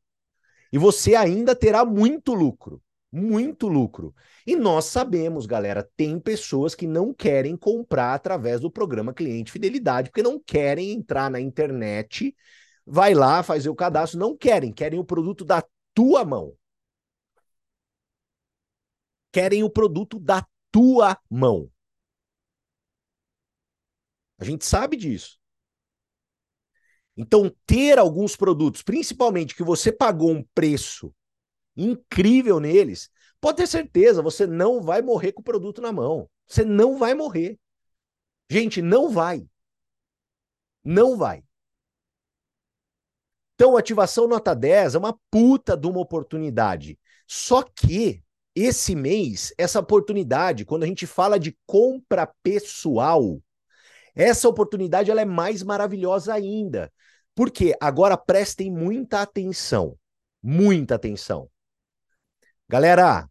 E 0.72 0.78
você 0.78 1.16
ainda 1.16 1.56
terá 1.56 1.86
muito 1.86 2.34
lucro. 2.34 2.82
Muito 3.12 3.68
lucro. 3.68 4.14
E 4.46 4.56
nós 4.56 4.86
sabemos, 4.86 5.46
galera, 5.46 5.90
tem 5.96 6.20
pessoas 6.20 6.76
que 6.76 6.86
não 6.86 7.14
querem 7.14 7.56
comprar 7.56 8.14
através 8.14 8.60
do 8.60 8.70
programa 8.70 9.14
Cliente 9.14 9.52
Fidelidade, 9.52 10.10
porque 10.10 10.22
não 10.22 10.40
querem 10.40 10.92
entrar 10.92 11.30
na 11.32 11.40
internet, 11.40 12.36
vai 12.86 13.14
lá, 13.14 13.42
fazer 13.44 13.70
o 13.70 13.76
cadastro, 13.76 14.20
não 14.20 14.36
querem, 14.36 14.74
querem 14.74 15.00
o 15.00 15.06
produto 15.06 15.46
da 15.46 15.64
tua 15.94 16.26
mão. 16.26 16.54
Querem 19.32 19.64
o 19.64 19.70
produto 19.70 20.20
da 20.20 20.46
tua 20.72 21.18
mão. 21.30 21.72
A 24.40 24.44
gente 24.46 24.66
sabe 24.66 24.98
disso. 24.98 25.37
Então, 27.18 27.52
ter 27.66 27.98
alguns 27.98 28.36
produtos, 28.36 28.84
principalmente 28.84 29.56
que 29.56 29.64
você 29.64 29.92
pagou 29.92 30.32
um 30.32 30.46
preço 30.54 31.12
incrível 31.76 32.60
neles, 32.60 33.10
pode 33.42 33.58
ter 33.58 33.68
certeza, 33.68 34.22
você 34.22 34.46
não 34.46 34.82
vai 34.82 35.02
morrer 35.02 35.32
com 35.32 35.42
o 35.42 35.44
produto 35.44 35.82
na 35.82 35.92
mão. 35.92 36.30
Você 36.48 36.64
não 36.64 36.98
vai 36.98 37.16
morrer. 37.16 37.60
Gente, 38.50 38.82
não 38.82 39.10
vai. 39.10 39.46
Não 40.84 41.18
vai. 41.18 41.44
Então, 43.56 43.76
ativação 43.76 44.28
nota 44.28 44.54
10 44.54 44.94
é 44.94 44.98
uma 45.00 45.18
puta 45.32 45.76
de 45.76 45.88
uma 45.88 46.00
oportunidade. 46.00 47.00
Só 47.28 47.64
que 47.64 48.24
esse 48.56 48.96
mês, 48.96 49.52
essa 49.58 49.80
oportunidade, 49.80 50.64
quando 50.64 50.84
a 50.84 50.88
gente 50.88 51.08
fala 51.08 51.40
de 51.40 51.58
compra 51.66 52.32
pessoal, 52.44 53.42
essa 54.16 54.48
oportunidade 54.48 55.12
ela 55.12 55.22
é 55.22 55.26
mais 55.26 55.64
maravilhosa 55.64 56.34
ainda. 56.34 56.92
Porque 57.38 57.76
agora 57.80 58.18
prestem 58.18 58.72
muita 58.72 59.22
atenção. 59.22 59.96
Muita 60.42 60.96
atenção. 60.96 61.48
Galera, 62.68 63.30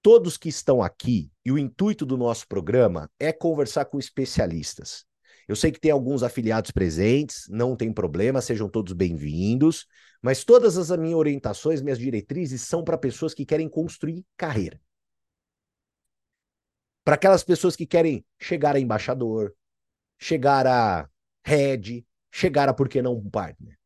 todos 0.00 0.36
que 0.36 0.48
estão 0.48 0.80
aqui, 0.80 1.28
e 1.44 1.50
o 1.50 1.58
intuito 1.58 2.06
do 2.06 2.16
nosso 2.16 2.46
programa 2.46 3.10
é 3.18 3.32
conversar 3.32 3.86
com 3.86 3.98
especialistas. 3.98 5.04
Eu 5.48 5.56
sei 5.56 5.72
que 5.72 5.80
tem 5.80 5.90
alguns 5.90 6.22
afiliados 6.22 6.70
presentes, 6.70 7.48
não 7.48 7.74
tem 7.74 7.92
problema, 7.92 8.40
sejam 8.40 8.68
todos 8.68 8.92
bem-vindos, 8.92 9.88
mas 10.22 10.44
todas 10.44 10.78
as 10.78 10.96
minhas 10.96 11.18
orientações, 11.18 11.82
minhas 11.82 11.98
diretrizes 11.98 12.62
são 12.62 12.84
para 12.84 12.96
pessoas 12.96 13.34
que 13.34 13.44
querem 13.44 13.68
construir 13.68 14.24
carreira. 14.36 14.80
Para 17.02 17.16
aquelas 17.16 17.42
pessoas 17.42 17.74
que 17.74 17.88
querem 17.88 18.24
chegar 18.38 18.76
a 18.76 18.80
embaixador, 18.80 19.52
chegar 20.16 20.64
a 20.64 21.08
head, 21.44 22.06
chegar 22.34 22.68
a 22.68 22.74
por 22.74 22.88
que 22.88 23.00
não 23.00 23.14
um 23.14 23.30
partner. 23.30 23.78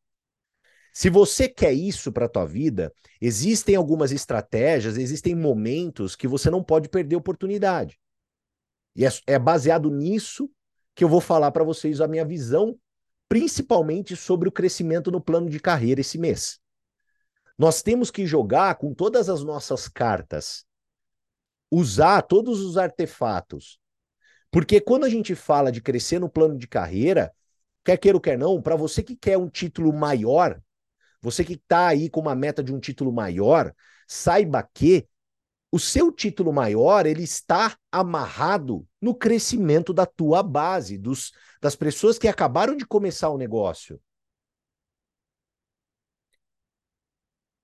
Se 0.91 1.07
você 1.07 1.47
quer 1.47 1.71
isso 1.71 2.11
para 2.11 2.25
a 2.25 2.29
tua 2.29 2.47
vida, 2.47 2.91
existem 3.21 3.75
algumas 3.75 4.11
estratégias, 4.11 4.97
existem 4.97 5.35
momentos 5.35 6.15
que 6.15 6.27
você 6.27 6.49
não 6.49 6.63
pode 6.63 6.89
perder 6.89 7.15
oportunidade. 7.15 7.99
E 8.95 9.05
é, 9.05 9.09
é 9.27 9.37
baseado 9.37 9.91
nisso 9.91 10.49
que 10.95 11.03
eu 11.03 11.07
vou 11.07 11.21
falar 11.21 11.51
para 11.51 11.63
vocês 11.63 12.01
a 12.01 12.07
minha 12.07 12.25
visão, 12.25 12.75
principalmente 13.29 14.15
sobre 14.15 14.49
o 14.49 14.51
crescimento 14.51 15.11
no 15.11 15.21
plano 15.21 15.47
de 15.47 15.59
carreira 15.59 16.01
esse 16.01 16.17
mês. 16.17 16.59
Nós 17.55 17.83
temos 17.83 18.09
que 18.09 18.25
jogar 18.25 18.75
com 18.79 18.95
todas 18.95 19.29
as 19.29 19.43
nossas 19.43 19.87
cartas, 19.87 20.65
usar 21.69 22.23
todos 22.23 22.61
os 22.61 22.79
artefatos. 22.79 23.79
Porque 24.49 24.81
quando 24.81 25.03
a 25.03 25.09
gente 25.09 25.35
fala 25.35 25.71
de 25.71 25.81
crescer 25.81 26.17
no 26.17 26.27
plano 26.27 26.57
de 26.57 26.67
carreira, 26.67 27.31
quer 27.89 27.97
queira 27.97 28.17
ou 28.17 28.21
quer 28.21 28.37
não, 28.37 28.61
para 28.61 28.75
você 28.75 29.01
que 29.01 29.15
quer 29.15 29.37
um 29.37 29.49
título 29.49 29.91
maior, 29.91 30.61
você 31.21 31.43
que 31.43 31.53
está 31.53 31.87
aí 31.87 32.09
com 32.09 32.19
uma 32.19 32.35
meta 32.35 32.63
de 32.63 32.73
um 32.73 32.79
título 32.79 33.11
maior, 33.11 33.73
saiba 34.07 34.67
que 34.73 35.07
o 35.71 35.79
seu 35.79 36.11
título 36.11 36.51
maior 36.51 37.05
ele 37.05 37.23
está 37.23 37.75
amarrado 37.91 38.87
no 39.01 39.13
crescimento 39.15 39.93
da 39.93 40.05
tua 40.05 40.41
base, 40.43 40.97
dos, 40.97 41.31
das 41.61 41.75
pessoas 41.75 42.17
que 42.17 42.27
acabaram 42.27 42.75
de 42.75 42.85
começar 42.85 43.29
o 43.29 43.37
negócio. 43.37 43.99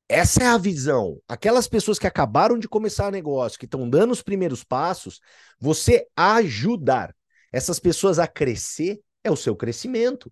Essa 0.07 0.43
é 0.43 0.47
a 0.47 0.57
visão. 0.57 1.19
Aquelas 1.27 1.67
pessoas 1.67 1.97
que 1.97 2.05
acabaram 2.05 2.59
de 2.59 2.67
começar 2.67 3.07
o 3.07 3.11
negócio, 3.11 3.57
que 3.57 3.65
estão 3.65 3.89
dando 3.89 4.11
os 4.11 4.21
primeiros 4.21 4.63
passos, 4.63 5.19
você 5.59 6.07
ajudar 6.15 7.15
essas 7.51 7.79
pessoas 7.79 8.19
a 8.19 8.27
crescer 8.27 8.99
é 9.25 9.31
o 9.31 9.35
seu 9.35 9.55
crescimento. 9.55 10.31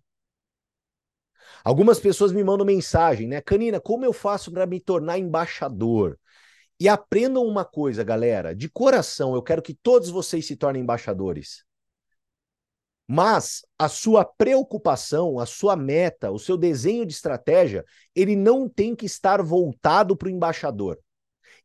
Algumas 1.63 1.99
pessoas 1.99 2.32
me 2.32 2.43
mandam 2.43 2.65
mensagem, 2.65 3.27
né? 3.27 3.41
Canina, 3.41 3.82
como 3.82 4.06
eu 4.06 4.13
faço 4.13 4.51
para 4.51 4.65
me 4.65 4.79
tornar 4.79 5.17
embaixador? 5.17 6.19
E 6.79 6.88
aprendam 6.88 7.45
uma 7.45 7.65
coisa, 7.65 8.03
galera, 8.03 8.56
de 8.56 8.69
coração, 8.69 9.34
eu 9.34 9.41
quero 9.41 9.62
que 9.62 9.73
todos 9.73 10.10
vocês 10.10 10.45
se 10.45 10.56
tornem 10.56 10.84
embaixadores. 10.84 11.63
Mas 13.08 13.65
a 13.77 13.89
sua 13.89 14.23
preocupação, 14.23 15.39
a 15.39 15.45
sua 15.45 15.75
meta, 15.75 16.32
o 16.32 16.39
seu 16.39 16.58
desenho 16.58 17.06
de 17.06 17.13
estratégia, 17.13 17.84
ele 18.15 18.36
não 18.36 18.69
tem 18.69 18.95
que 18.95 19.06
estar 19.06 19.41
voltado 19.41 20.15
para 20.15 20.27
o 20.27 20.32
embaixador. 20.32 20.99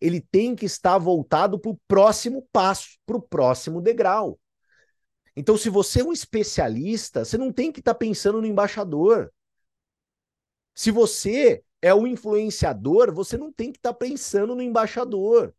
Ele 0.01 0.21
tem 0.21 0.55
que 0.55 0.67
estar 0.67 0.99
voltado 0.99 1.59
para 1.59 1.71
o 1.71 1.79
próximo 1.87 2.47
passo, 2.53 2.99
para 3.05 3.17
o 3.17 3.23
próximo 3.23 3.81
degrau. 3.81 4.39
Então, 5.39 5.57
se 5.57 5.71
você 5.71 6.01
é 6.01 6.05
um 6.05 6.13
especialista, 6.13 7.25
você 7.25 7.39
não 7.39 7.53
tem 7.53 7.71
que 7.71 7.79
estar 7.79 7.95
tá 7.95 7.99
pensando 7.99 8.41
no 8.41 8.47
embaixador. 8.47 9.33
Se 10.75 10.91
você 10.91 11.63
é 11.81 11.95
um 11.95 12.09
influenciador, 12.09 13.15
você 13.15 13.39
não 13.39 13.53
tem 13.53 13.71
que 13.71 13.79
estar 13.79 13.93
tá 13.93 13.99
pensando 13.99 14.57
no 14.57 14.61
embaixador. 14.61 15.55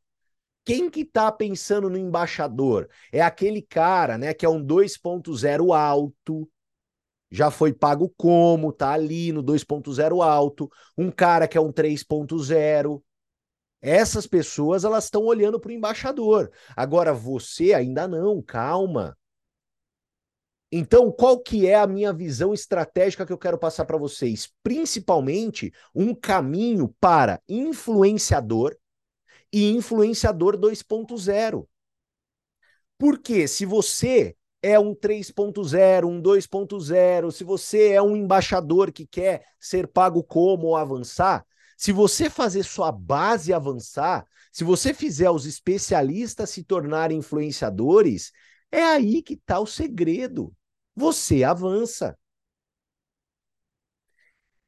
Quem 0.66 0.90
que 0.90 1.00
está 1.04 1.32
pensando 1.32 1.90
no 1.90 1.96
embaixador? 1.96 2.90
É 3.10 3.22
aquele 3.22 3.62
cara, 3.62 4.18
né, 4.18 4.34
que 4.34 4.46
é 4.46 4.50
um 4.50 4.62
2.0 4.62 5.72
alto, 5.72 6.52
já 7.32 7.50
foi 7.50 7.72
pago 7.72 8.14
como, 8.18 8.74
tá 8.74 8.92
ali 8.92 9.32
no 9.32 9.42
2.0 9.42 10.22
alto, 10.22 10.70
um 10.98 11.10
cara 11.10 11.48
que 11.48 11.58
é 11.58 11.62
um 11.62 11.72
3.0. 11.72 13.02
Essas 13.82 14.28
pessoas, 14.28 14.84
elas 14.84 15.06
estão 15.06 15.24
olhando 15.24 15.58
para 15.58 15.70
o 15.70 15.74
embaixador. 15.74 16.52
Agora 16.76 17.14
você 17.14 17.74
ainda 17.74 18.10
não, 18.10 18.42
calma. 18.42 19.18
Então, 20.72 21.12
qual 21.12 21.40
que 21.40 21.68
é 21.68 21.76
a 21.76 21.88
minha 21.88 22.14
visão 22.14 22.54
estratégica 22.54 23.26
que 23.26 23.34
eu 23.34 23.38
quero 23.38 23.58
passar 23.58 23.86
para 23.86 23.98
vocês? 23.98 24.52
Principalmente 24.62 25.74
um 25.96 26.14
caminho 26.14 26.94
para 27.00 27.42
influenciador 27.50 28.76
e 29.52 29.72
influenciador 29.72 30.58
2.0. 30.58 31.68
Porque 32.98 33.48
se 33.48 33.66
você 33.66 34.36
é 34.62 34.80
um 34.80 34.94
3.0, 34.94 36.06
um 36.06 36.22
2.0, 36.22 37.32
se 37.32 37.44
você 37.44 37.92
é 37.94 38.02
um 38.02 38.16
embaixador 38.16 38.92
que 38.92 39.08
quer 39.08 39.44
ser 39.60 39.88
pago 39.88 40.24
como 40.24 40.68
ou 40.68 40.76
avançar, 40.78 41.46
Se 41.78 41.94
você 41.94 42.30
fazer 42.30 42.64
sua 42.64 42.92
base 42.92 43.54
avançar, 43.54 44.28
se 44.52 44.66
você 44.66 44.94
fizer 44.94 45.30
os 45.32 45.46
especialistas 45.46 46.50
se 46.50 46.62
tornarem 46.64 47.20
influenciadores, 47.20 48.34
é 48.72 48.84
aí 48.84 49.22
que 49.24 49.36
está 49.36 49.60
o 49.62 49.66
segredo. 49.66 50.54
Você 51.00 51.46
avança. 51.46 52.20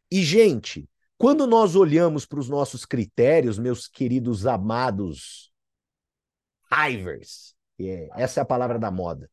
E, 0.09 0.23
gente, 0.23 0.89
quando 1.17 1.45
nós 1.45 1.75
olhamos 1.75 2.25
para 2.25 2.39
os 2.39 2.47
nossos 2.47 2.85
critérios, 2.85 3.59
meus 3.59 3.85
queridos 3.85 4.47
amados 4.47 5.51
Hivers, 6.71 7.53
é, 7.77 8.07
essa 8.15 8.39
é 8.39 8.43
a 8.43 8.45
palavra 8.45 8.79
da 8.79 8.89
moda. 8.89 9.29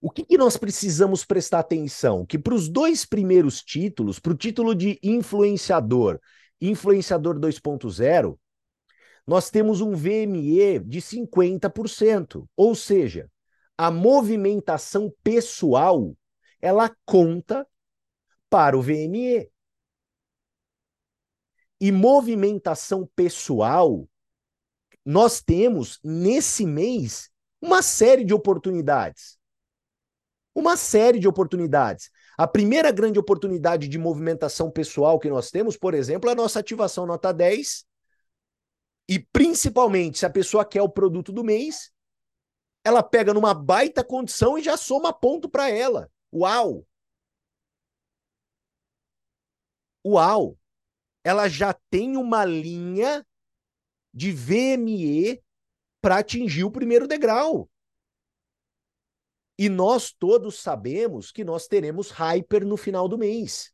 O 0.00 0.10
que, 0.10 0.24
que 0.24 0.38
nós 0.38 0.56
precisamos 0.56 1.22
prestar 1.22 1.58
atenção? 1.58 2.24
Que 2.24 2.38
para 2.38 2.54
os 2.54 2.66
dois 2.66 3.04
primeiros 3.04 3.62
títulos, 3.62 4.18
para 4.18 4.32
o 4.32 4.36
título 4.36 4.74
de 4.74 4.98
influenciador, 5.02 6.18
influenciador 6.62 7.38
2.0, 7.38 8.38
nós 9.26 9.50
temos 9.50 9.82
um 9.82 9.94
VME 9.94 10.78
de 10.78 11.02
50%. 11.02 12.48
Ou 12.56 12.74
seja, 12.74 13.30
a 13.78 13.90
movimentação 13.90 15.10
pessoal 15.22 16.14
ela 16.60 16.94
conta 17.06 17.66
para 18.50 18.76
o 18.76 18.82
VME. 18.82 19.48
E 21.80 21.92
movimentação 21.92 23.08
pessoal, 23.14 24.08
nós 25.04 25.40
temos 25.40 26.00
nesse 26.02 26.66
mês 26.66 27.30
uma 27.62 27.80
série 27.80 28.24
de 28.24 28.34
oportunidades 28.34 29.38
uma 30.58 30.76
série 30.76 31.18
de 31.18 31.28
oportunidades. 31.28 32.10
A 32.36 32.46
primeira 32.46 32.90
grande 32.90 33.18
oportunidade 33.18 33.88
de 33.88 33.96
movimentação 33.96 34.70
pessoal 34.70 35.18
que 35.18 35.28
nós 35.28 35.50
temos, 35.50 35.76
por 35.76 35.94
exemplo, 35.94 36.28
é 36.28 36.32
a 36.32 36.36
nossa 36.36 36.58
ativação 36.58 37.06
nota 37.06 37.32
10. 37.32 37.84
E 39.08 39.18
principalmente, 39.18 40.18
se 40.18 40.26
a 40.26 40.30
pessoa 40.30 40.64
quer 40.64 40.82
o 40.82 40.88
produto 40.88 41.32
do 41.32 41.44
mês, 41.44 41.90
ela 42.84 43.02
pega 43.02 43.34
numa 43.34 43.52
baita 43.52 44.04
condição 44.04 44.58
e 44.58 44.62
já 44.62 44.76
soma 44.76 45.12
ponto 45.12 45.48
para 45.48 45.70
ela. 45.70 46.10
Uau! 46.32 46.86
Uau! 50.04 50.58
Ela 51.24 51.48
já 51.48 51.74
tem 51.90 52.16
uma 52.16 52.44
linha 52.44 53.26
de 54.14 54.32
VME 54.32 55.42
para 56.00 56.18
atingir 56.18 56.64
o 56.64 56.70
primeiro 56.70 57.06
degrau. 57.06 57.68
E 59.58 59.68
nós 59.68 60.12
todos 60.12 60.60
sabemos 60.60 61.32
que 61.32 61.44
nós 61.44 61.66
teremos 61.66 62.10
hyper 62.10 62.64
no 62.64 62.76
final 62.76 63.08
do 63.08 63.18
mês. 63.18 63.72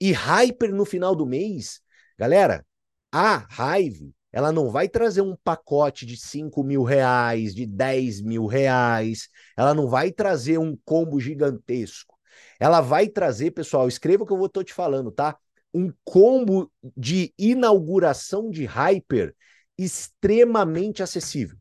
E 0.00 0.12
hyper 0.12 0.72
no 0.72 0.84
final 0.84 1.16
do 1.16 1.26
mês, 1.26 1.82
galera, 2.16 2.64
a 3.10 3.48
Hive, 3.50 4.14
ela 4.32 4.52
não 4.52 4.70
vai 4.70 4.88
trazer 4.88 5.22
um 5.22 5.36
pacote 5.36 6.04
de 6.04 6.16
5 6.16 6.62
mil 6.62 6.82
reais, 6.82 7.54
de 7.54 7.66
10 7.66 8.20
mil 8.20 8.46
reais, 8.46 9.28
ela 9.56 9.74
não 9.74 9.88
vai 9.88 10.12
trazer 10.12 10.58
um 10.58 10.76
combo 10.84 11.18
gigantesco. 11.20 12.16
Ela 12.60 12.80
vai 12.80 13.08
trazer, 13.08 13.52
pessoal, 13.52 13.88
escreva 13.88 14.22
o 14.24 14.26
que 14.26 14.32
eu 14.32 14.38
vou 14.38 14.48
te 14.48 14.72
falando, 14.72 15.10
tá? 15.10 15.36
Um 15.72 15.92
combo 16.04 16.70
de 16.96 17.32
inauguração 17.38 18.50
de 18.50 18.64
Hyper 18.64 19.34
extremamente 19.76 21.02
acessível 21.02 21.56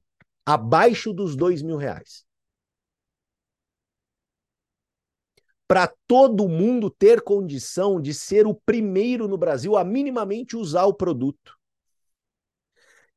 abaixo 0.46 1.12
dos 1.12 1.36
dois 1.36 1.62
mil 1.62 1.76
reais. 1.78 2.26
Para 5.68 5.94
todo 6.08 6.48
mundo 6.48 6.90
ter 6.90 7.22
condição 7.22 8.02
de 8.02 8.14
ser 8.14 8.48
o 8.48 8.54
primeiro 8.54 9.28
no 9.28 9.38
Brasil 9.38 9.76
a 9.76 9.84
minimamente 9.84 10.56
usar 10.56 10.86
o 10.86 10.94
produto. 10.94 11.57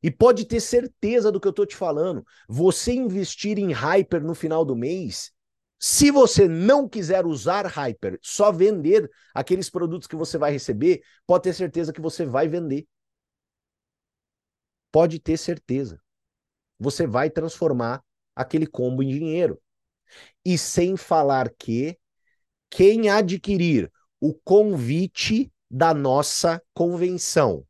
E 0.02 0.10
pode 0.10 0.46
ter 0.46 0.60
certeza 0.60 1.30
do 1.30 1.40
que 1.40 1.46
eu 1.46 1.50
estou 1.50 1.66
te 1.66 1.76
falando. 1.76 2.24
Você 2.48 2.92
investir 2.92 3.58
em 3.58 3.72
Hyper 3.72 4.22
no 4.22 4.34
final 4.34 4.64
do 4.64 4.74
mês, 4.74 5.30
se 5.78 6.10
você 6.10 6.48
não 6.48 6.88
quiser 6.88 7.26
usar 7.26 7.66
Hyper, 7.66 8.18
só 8.22 8.50
vender 8.50 9.10
aqueles 9.34 9.68
produtos 9.68 10.06
que 10.06 10.16
você 10.16 10.38
vai 10.38 10.52
receber, 10.52 11.02
pode 11.26 11.44
ter 11.44 11.54
certeza 11.54 11.92
que 11.92 12.00
você 12.00 12.24
vai 12.24 12.48
vender. 12.48 12.86
Pode 14.92 15.18
ter 15.18 15.36
certeza 15.36 16.00
você 16.80 17.06
vai 17.06 17.28
transformar 17.28 18.02
aquele 18.34 18.66
combo 18.66 19.02
em 19.02 19.08
dinheiro. 19.08 19.60
E 20.42 20.56
sem 20.56 20.96
falar 20.96 21.50
que 21.50 21.96
quem 22.70 23.10
adquirir 23.10 23.92
o 24.18 24.32
convite 24.32 25.52
da 25.70 25.92
nossa 25.92 26.60
convenção 26.72 27.64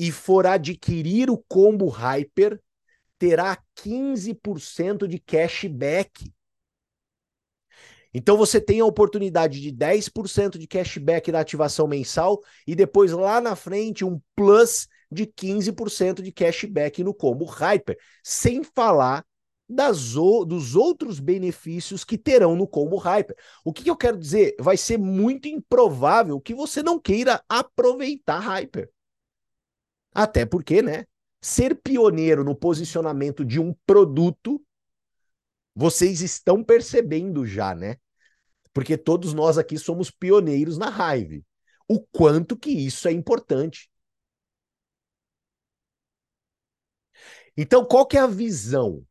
e 0.00 0.10
for 0.10 0.46
adquirir 0.46 1.28
o 1.28 1.36
combo 1.36 1.86
Hyper, 1.88 2.58
terá 3.18 3.62
15% 3.74 5.06
de 5.06 5.18
cashback. 5.18 6.32
Então 8.14 8.34
você 8.38 8.58
tem 8.58 8.80
a 8.80 8.86
oportunidade 8.86 9.60
de 9.60 9.70
10% 9.70 10.58
de 10.58 10.66
cashback 10.66 11.30
da 11.30 11.40
ativação 11.40 11.86
mensal 11.86 12.42
e 12.66 12.74
depois 12.74 13.12
lá 13.12 13.42
na 13.42 13.54
frente 13.54 14.02
um 14.02 14.18
plus 14.34 14.88
de 15.12 15.26
15% 15.26 16.22
de 16.22 16.32
cashback 16.32 17.04
no 17.04 17.12
combo 17.12 17.44
Hyper, 17.44 17.98
sem 18.24 18.64
falar 18.64 19.22
das, 19.68 20.14
dos 20.14 20.76
outros 20.76 21.20
benefícios 21.20 22.04
que 22.04 22.16
terão 22.16 22.56
no 22.56 22.66
combo 22.66 22.96
Hyper. 22.96 23.36
O 23.62 23.70
que, 23.70 23.84
que 23.84 23.90
eu 23.90 23.96
quero 23.96 24.16
dizer? 24.16 24.56
Vai 24.58 24.78
ser 24.78 24.96
muito 24.96 25.46
improvável 25.46 26.40
que 26.40 26.54
você 26.54 26.82
não 26.82 26.98
queira 26.98 27.44
aproveitar 27.46 28.38
Hyper. 28.38 28.88
Até 30.14 30.44
porque, 30.44 30.82
né? 30.82 31.04
Ser 31.40 31.74
pioneiro 31.80 32.44
no 32.44 32.54
posicionamento 32.54 33.44
de 33.44 33.58
um 33.58 33.74
produto, 33.86 34.62
vocês 35.74 36.20
estão 36.20 36.62
percebendo 36.62 37.46
já, 37.46 37.74
né? 37.74 37.96
Porque 38.72 38.96
todos 38.96 39.32
nós 39.32 39.58
aqui 39.58 39.78
somos 39.78 40.10
pioneiros 40.10 40.78
na 40.78 40.88
Hive. 40.88 41.44
O 41.88 42.00
quanto 42.00 42.56
que 42.56 42.70
isso 42.70 43.08
é 43.08 43.12
importante. 43.12 43.90
Então, 47.56 47.84
qual 47.84 48.06
que 48.06 48.16
é 48.16 48.20
a 48.20 48.26
visão? 48.26 49.04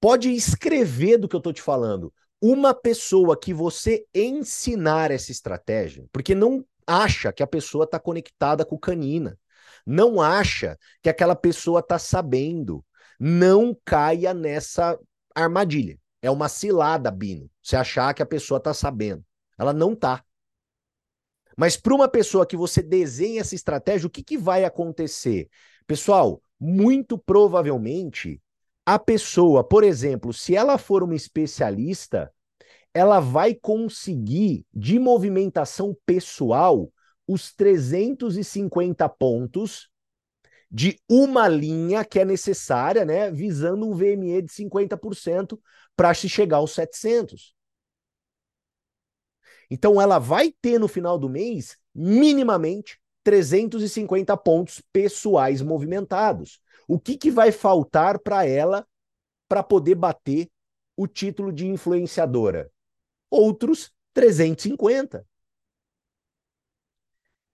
Pode 0.00 0.30
escrever 0.32 1.18
do 1.18 1.28
que 1.28 1.36
eu 1.36 1.38
estou 1.38 1.52
te 1.52 1.62
falando. 1.62 2.12
Uma 2.40 2.74
pessoa 2.74 3.38
que 3.38 3.52
você 3.52 4.06
ensinar 4.14 5.10
essa 5.10 5.30
estratégia, 5.30 6.06
porque 6.10 6.34
não 6.34 6.64
acha 6.86 7.32
que 7.32 7.42
a 7.42 7.46
pessoa 7.46 7.84
está 7.84 8.00
conectada 8.00 8.64
com 8.64 8.78
canina, 8.78 9.38
não 9.86 10.20
acha 10.20 10.78
que 11.02 11.08
aquela 11.08 11.34
pessoa 11.34 11.80
está 11.80 11.98
sabendo, 11.98 12.84
não 13.18 13.76
caia 13.84 14.32
nessa 14.32 14.98
armadilha. 15.34 15.98
É 16.22 16.30
uma 16.30 16.48
cilada, 16.48 17.10
Bino. 17.10 17.50
Você 17.62 17.76
achar 17.76 18.12
que 18.14 18.22
a 18.22 18.26
pessoa 18.26 18.58
está 18.58 18.74
sabendo. 18.74 19.24
Ela 19.58 19.72
não 19.72 19.92
está. 19.92 20.22
Mas 21.56 21.76
para 21.76 21.94
uma 21.94 22.08
pessoa 22.08 22.46
que 22.46 22.56
você 22.56 22.82
desenha 22.82 23.40
essa 23.40 23.54
estratégia, 23.54 24.06
o 24.06 24.10
que, 24.10 24.22
que 24.22 24.38
vai 24.38 24.64
acontecer? 24.64 25.48
Pessoal, 25.86 26.42
muito 26.58 27.18
provavelmente 27.18 28.40
a 28.84 28.98
pessoa, 28.98 29.62
por 29.62 29.84
exemplo, 29.84 30.32
se 30.32 30.56
ela 30.56 30.78
for 30.78 31.02
uma 31.02 31.14
especialista, 31.14 32.32
ela 32.92 33.20
vai 33.20 33.54
conseguir 33.54 34.66
de 34.72 34.98
movimentação 34.98 35.96
pessoal 36.04 36.90
os 37.32 37.54
350 37.54 39.08
pontos 39.08 39.88
de 40.68 41.00
uma 41.08 41.46
linha 41.46 42.04
que 42.04 42.18
é 42.18 42.24
necessária, 42.24 43.04
né, 43.04 43.30
visando 43.30 43.88
um 43.88 43.94
VME 43.94 44.42
de 44.42 44.52
50% 44.52 45.60
para 45.94 46.12
se 46.12 46.28
chegar 46.28 46.56
aos 46.56 46.72
700. 46.72 47.54
Então 49.70 50.00
ela 50.00 50.18
vai 50.18 50.52
ter 50.60 50.80
no 50.80 50.88
final 50.88 51.16
do 51.16 51.28
mês 51.28 51.76
minimamente 51.94 53.00
350 53.22 54.36
pontos 54.36 54.82
pessoais 54.92 55.62
movimentados. 55.62 56.60
O 56.88 56.98
que, 56.98 57.16
que 57.16 57.30
vai 57.30 57.52
faltar 57.52 58.18
para 58.18 58.44
ela 58.44 58.84
para 59.48 59.62
poder 59.62 59.94
bater 59.94 60.50
o 60.96 61.06
título 61.06 61.52
de 61.52 61.68
influenciadora? 61.68 62.72
Outros 63.30 63.92
350. 64.12 65.24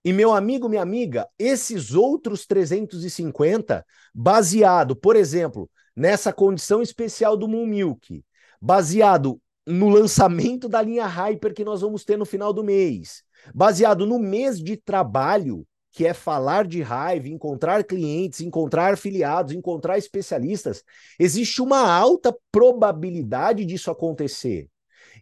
E 0.07 0.12
meu 0.12 0.32
amigo, 0.32 0.68
minha 0.68 0.82
amiga, 0.82 1.28
esses 1.36 1.92
outros 1.92 2.46
350, 2.46 3.84
baseado, 4.14 4.94
por 4.94 5.16
exemplo, 5.16 5.68
nessa 5.96 6.32
condição 6.32 6.80
especial 6.80 7.36
do 7.36 7.48
Moon 7.48 7.66
Milk, 7.66 8.24
baseado 8.62 9.40
no 9.66 9.88
lançamento 9.88 10.68
da 10.68 10.80
linha 10.80 11.09
Hyper 11.09 11.52
que 11.52 11.64
nós 11.64 11.80
vamos 11.80 12.04
ter 12.04 12.16
no 12.16 12.24
final 12.24 12.52
do 12.52 12.62
mês, 12.62 13.24
baseado 13.52 14.07
no 14.07 14.16
mês 14.16 14.62
de 14.62 14.76
trabalho, 14.76 15.66
que 15.90 16.07
é 16.07 16.14
falar 16.14 16.68
de 16.68 16.82
raiva, 16.82 17.26
encontrar 17.26 17.82
clientes, 17.82 18.40
encontrar 18.40 18.94
afiliados, 18.94 19.52
encontrar 19.52 19.98
especialistas, 19.98 20.84
existe 21.18 21.61
uma 21.61 21.80
alta 21.80 22.32
probabilidade 22.52 23.64
disso 23.64 23.90
acontecer. 23.90 24.68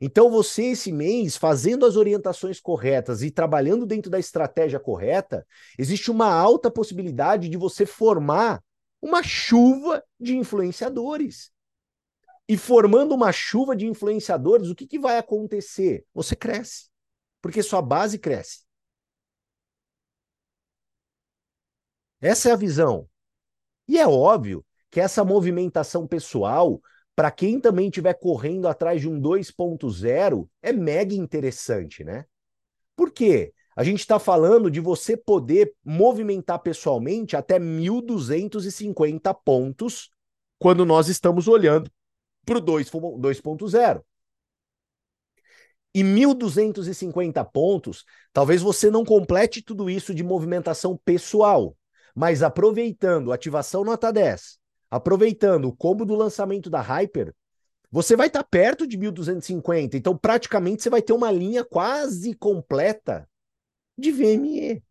Então, 0.01 0.31
você, 0.31 0.67
esse 0.67 0.91
mês, 0.93 1.37
fazendo 1.37 1.87
as 1.87 1.97
orientações 1.97 2.61
corretas 2.61 3.23
e 3.23 3.31
trabalhando 3.31 3.87
dentro 3.87 4.11
da 4.11 4.19
estratégia 4.19 4.81
correta, 4.81 5.47
existe 5.79 6.11
uma 6.11 6.33
alta 6.33 6.71
possibilidade 6.71 7.49
de 7.49 7.57
você 7.57 7.87
formar 7.87 8.63
uma 9.01 9.23
chuva 9.23 10.03
de 10.19 10.37
influenciadores. 10.37 11.53
E 12.49 12.57
formando 12.57 13.15
uma 13.15 13.33
chuva 13.33 13.75
de 13.75 13.87
influenciadores, 13.87 14.69
o 14.69 14.75
que, 14.75 14.87
que 14.87 14.99
vai 14.99 15.17
acontecer? 15.19 16.05
Você 16.13 16.37
cresce, 16.37 16.89
porque 17.41 17.63
sua 17.63 17.81
base 17.81 18.19
cresce. 18.19 18.65
Essa 22.21 22.51
é 22.51 22.53
a 22.53 22.57
visão. 22.57 23.09
E 23.87 23.99
é 23.99 24.07
óbvio 24.07 24.65
que 24.91 25.01
essa 25.01 25.25
movimentação 25.25 26.07
pessoal 26.07 26.81
para 27.17 27.31
quem 27.31 27.61
também 27.61 27.87
estiver 27.89 28.15
correndo 28.15 28.67
atrás 28.67 29.01
de 29.01 29.09
um 29.09 29.21
2.0, 29.21 30.49
é 30.63 30.73
mega 30.73 31.15
interessante, 31.15 32.03
né? 32.03 32.25
Por 32.97 33.11
quê? 33.11 33.53
A 33.77 33.83
gente 33.83 34.01
está 34.01 34.19
falando 34.19 34.71
de 34.71 34.81
você 34.81 35.17
poder 35.17 35.75
movimentar 35.85 36.61
pessoalmente 36.61 37.37
até 37.37 37.59
1.250 37.59 39.35
pontos 39.35 40.11
quando 40.59 40.85
nós 40.85 41.09
estamos 41.09 41.49
olhando 41.49 41.91
para 42.45 42.59
o 42.59 42.63
2.0. 42.63 44.05
E 45.95 46.03
1.250 46.03 47.45
pontos, 47.45 48.05
talvez 48.33 48.61
você 48.63 48.91
não 48.91 49.05
complete 49.05 49.63
tudo 49.63 49.89
isso 49.89 50.15
de 50.15 50.25
movimentação 50.25 50.99
pessoal, 51.05 51.77
mas 52.15 52.43
aproveitando 52.43 53.33
ativação 53.33 53.85
nota 53.85 54.13
10, 54.13 54.59
aproveitando 54.95 55.65
o 55.65 55.75
combo 55.75 56.05
do 56.05 56.15
lançamento 56.15 56.71
da 56.71 56.81
Hyper, 56.81 57.35
você 57.91 58.15
vai 58.15 58.29
estar 58.29 58.45
tá 58.45 58.49
perto 58.49 58.87
de 58.87 58.97
1250. 58.97 59.97
Então, 59.97 60.17
praticamente, 60.17 60.83
você 60.83 60.91
vai 60.91 61.03
ter 61.03 61.13
uma 61.13 61.33
linha 61.33 61.65
quase 61.65 62.33
completa 62.35 63.29
de 63.99 64.13
VME. 64.13 64.85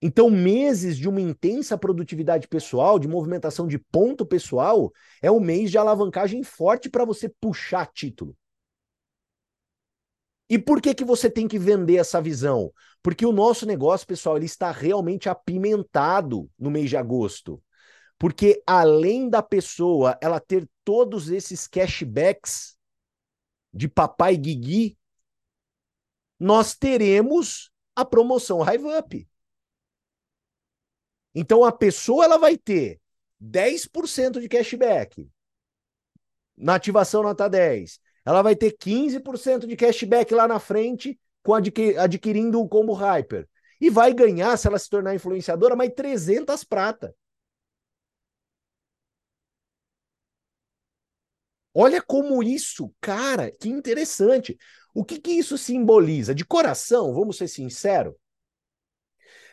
Então, 0.00 0.30
meses 0.30 0.96
de 0.96 1.08
uma 1.08 1.20
intensa 1.20 1.76
produtividade 1.76 2.46
pessoal, 2.46 2.96
de 2.96 3.08
movimentação 3.08 3.66
de 3.66 3.78
ponto 3.78 4.24
pessoal, 4.24 4.92
é 5.20 5.30
um 5.30 5.40
mês 5.40 5.68
de 5.68 5.78
alavancagem 5.78 6.44
forte 6.44 6.88
para 6.88 7.04
você 7.04 7.28
puxar 7.28 7.86
título. 7.86 8.36
E 10.48 10.60
por 10.60 10.80
que 10.80 10.94
que 10.94 11.04
você 11.04 11.28
tem 11.28 11.48
que 11.48 11.58
vender 11.58 11.96
essa 11.96 12.22
visão? 12.22 12.72
Porque 13.02 13.26
o 13.26 13.32
nosso 13.32 13.66
negócio, 13.66 14.06
pessoal, 14.06 14.36
ele 14.36 14.46
está 14.46 14.70
realmente 14.70 15.28
apimentado 15.28 16.48
no 16.56 16.70
mês 16.70 16.88
de 16.88 16.96
agosto. 16.96 17.60
Porque 18.22 18.62
além 18.64 19.28
da 19.28 19.42
pessoa 19.42 20.16
ela 20.20 20.38
ter 20.38 20.70
todos 20.84 21.28
esses 21.28 21.66
cashbacks 21.66 22.78
de 23.74 23.88
papai 23.88 24.36
Guigui, 24.36 24.96
nós 26.38 26.72
teremos 26.72 27.72
a 27.96 28.04
promoção 28.04 28.60
Hive 28.62 28.96
Up. 28.96 29.28
Então 31.34 31.64
a 31.64 31.72
pessoa 31.72 32.24
ela 32.24 32.38
vai 32.38 32.56
ter 32.56 33.00
10% 33.40 34.40
de 34.40 34.48
cashback 34.48 35.28
na 36.56 36.76
ativação 36.76 37.24
nota 37.24 37.48
10. 37.48 37.98
Ela 38.24 38.40
vai 38.40 38.54
ter 38.54 38.70
15% 38.70 39.66
de 39.66 39.74
cashback 39.74 40.32
lá 40.32 40.46
na 40.46 40.60
frente 40.60 41.18
com 41.42 41.54
adquirindo 41.54 42.60
o 42.60 42.68
combo 42.68 42.92
Hyper. 42.92 43.48
E 43.80 43.90
vai 43.90 44.14
ganhar, 44.14 44.56
se 44.56 44.68
ela 44.68 44.78
se 44.78 44.88
tornar 44.88 45.12
influenciadora, 45.12 45.74
mais 45.74 45.92
300 45.92 46.62
prata. 46.62 47.12
Olha 51.74 52.02
como 52.02 52.42
isso, 52.42 52.92
cara, 53.00 53.50
que 53.50 53.68
interessante. 53.68 54.58
O 54.94 55.04
que, 55.04 55.18
que 55.18 55.32
isso 55.32 55.56
simboliza? 55.56 56.34
De 56.34 56.44
coração, 56.44 57.14
vamos 57.14 57.38
ser 57.38 57.48
sinceros, 57.48 58.14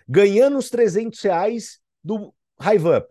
ganhando 0.08 0.58
os 0.58 0.70
300 0.70 1.22
reais 1.22 1.80
do 2.04 2.34
Hive 2.60 3.08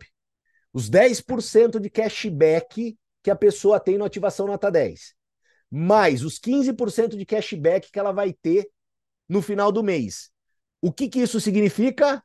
os 0.73 0.89
10% 0.89 1.79
de 1.79 1.89
cashback 1.89 2.97
que 3.23 3.31
a 3.31 3.35
pessoa 3.35 3.79
tem 3.79 3.97
no 3.97 4.05
Ativação 4.05 4.47
Nota 4.47 4.71
10, 4.71 5.15
mais 5.71 6.23
os 6.23 6.39
15% 6.39 7.17
de 7.17 7.25
cashback 7.25 7.91
que 7.91 7.99
ela 7.99 8.11
vai 8.11 8.33
ter 8.33 8.69
no 9.29 9.41
final 9.41 9.71
do 9.71 9.83
mês. 9.83 10.31
O 10.81 10.91
que, 10.91 11.09
que 11.09 11.19
isso 11.21 11.41
significa? 11.41 12.23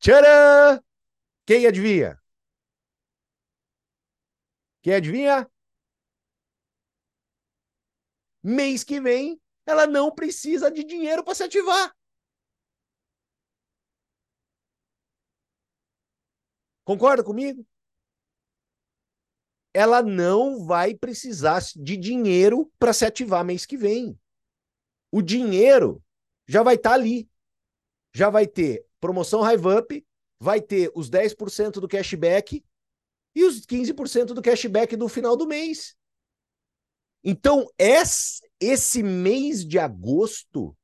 Tcharam! 0.00 0.82
Quem 1.46 1.66
adivinha? 1.66 2.19
Quem 4.82 4.94
adivinha? 4.94 5.50
Mês 8.42 8.82
que 8.82 9.00
vem, 9.00 9.40
ela 9.66 9.86
não 9.86 10.10
precisa 10.14 10.70
de 10.70 10.82
dinheiro 10.82 11.22
para 11.22 11.34
se 11.34 11.42
ativar. 11.42 11.94
Concorda 16.84 17.22
comigo? 17.22 17.64
Ela 19.72 20.02
não 20.02 20.64
vai 20.64 20.94
precisar 20.94 21.60
de 21.76 21.96
dinheiro 21.96 22.72
para 22.78 22.92
se 22.92 23.04
ativar 23.04 23.44
mês 23.44 23.64
que 23.64 23.76
vem. 23.76 24.18
O 25.12 25.22
dinheiro 25.22 26.02
já 26.48 26.62
vai 26.62 26.74
estar 26.74 26.90
tá 26.90 26.94
ali. 26.96 27.30
Já 28.12 28.28
vai 28.30 28.46
ter 28.46 28.84
promoção 28.98 29.48
Hive 29.48 29.68
Up, 29.68 30.06
vai 30.40 30.60
ter 30.60 30.90
os 30.96 31.08
10% 31.08 31.80
do 31.80 31.86
cashback 31.86 32.64
e 33.34 33.44
os 33.44 33.64
15% 33.64 34.34
do 34.34 34.42
cashback 34.42 34.96
no 34.96 35.08
final 35.08 35.36
do 35.36 35.46
mês. 35.46 35.96
Então, 37.22 37.66
esse 37.78 39.02
mês 39.02 39.64
de 39.64 39.78
agosto, 39.78 40.76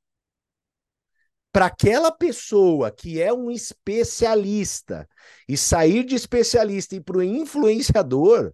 para 1.50 1.66
aquela 1.66 2.12
pessoa 2.12 2.90
que 2.90 3.20
é 3.20 3.32
um 3.32 3.50
especialista 3.50 5.08
e 5.48 5.56
sair 5.56 6.04
de 6.04 6.14
especialista 6.14 6.94
e 6.94 7.00
para 7.00 7.16
o 7.16 7.22
influenciador, 7.22 8.52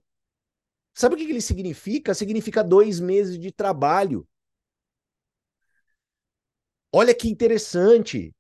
sabe 0.95 1.17
o 1.17 1.19
que 1.19 1.25
ele 1.25 1.41
significa? 1.41 2.15
Significa 2.15 2.63
dois 2.63 3.01
meses 3.01 3.39
de 3.39 3.51
trabalho. 3.51 4.27
Olha 6.93 7.15
que 7.15 7.29
interessante. 7.29 8.33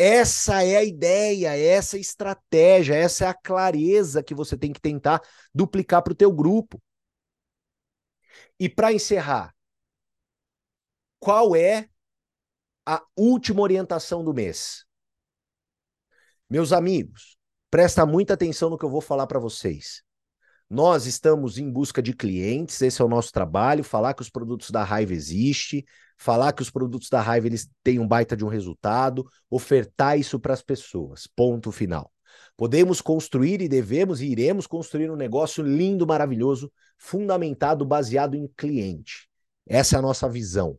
Essa 0.00 0.62
é 0.62 0.76
a 0.76 0.84
ideia, 0.84 1.56
essa 1.58 1.96
é 1.96 1.98
a 1.98 2.00
estratégia, 2.00 2.94
essa 2.94 3.24
é 3.24 3.28
a 3.28 3.34
clareza 3.34 4.22
que 4.22 4.32
você 4.32 4.56
tem 4.56 4.72
que 4.72 4.80
tentar 4.80 5.20
duplicar 5.52 6.04
para 6.04 6.12
o 6.12 6.16
teu 6.16 6.30
grupo. 6.30 6.80
E 8.60 8.68
para 8.68 8.92
encerrar, 8.92 9.52
qual 11.18 11.56
é 11.56 11.88
a 12.86 13.02
última 13.16 13.60
orientação 13.60 14.24
do 14.24 14.32
mês? 14.32 14.86
Meus 16.48 16.72
amigos, 16.72 17.36
presta 17.68 18.06
muita 18.06 18.34
atenção 18.34 18.70
no 18.70 18.78
que 18.78 18.84
eu 18.84 18.90
vou 18.90 19.00
falar 19.00 19.26
para 19.26 19.40
vocês. 19.40 20.04
Nós 20.70 21.06
estamos 21.06 21.58
em 21.58 21.68
busca 21.68 22.00
de 22.00 22.14
clientes, 22.14 22.80
esse 22.82 23.02
é 23.02 23.04
o 23.04 23.08
nosso 23.08 23.32
trabalho, 23.32 23.82
falar 23.82 24.14
que 24.14 24.22
os 24.22 24.30
produtos 24.30 24.70
da 24.70 24.84
Raiva 24.84 25.12
existem, 25.12 25.84
falar 26.18 26.52
que 26.52 26.62
os 26.62 26.70
produtos 26.70 27.08
da 27.08 27.20
raiva 27.20 27.46
eles 27.46 27.68
têm 27.82 27.98
um 27.98 28.06
baita 28.06 28.36
de 28.36 28.44
um 28.44 28.48
resultado, 28.48 29.24
ofertar 29.48 30.18
isso 30.18 30.38
para 30.38 30.52
as 30.52 30.62
pessoas. 30.62 31.26
Ponto 31.26 31.70
final. 31.70 32.12
Podemos 32.56 33.00
construir 33.00 33.62
e 33.62 33.68
devemos 33.68 34.20
e 34.20 34.26
iremos 34.26 34.66
construir 34.66 35.10
um 35.10 35.16
negócio 35.16 35.62
lindo, 35.64 36.06
maravilhoso, 36.06 36.70
fundamentado, 36.98 37.86
baseado 37.86 38.34
em 38.34 38.48
cliente. 38.56 39.28
Essa 39.64 39.96
é 39.96 39.98
a 39.98 40.02
nossa 40.02 40.28
visão. 40.28 40.78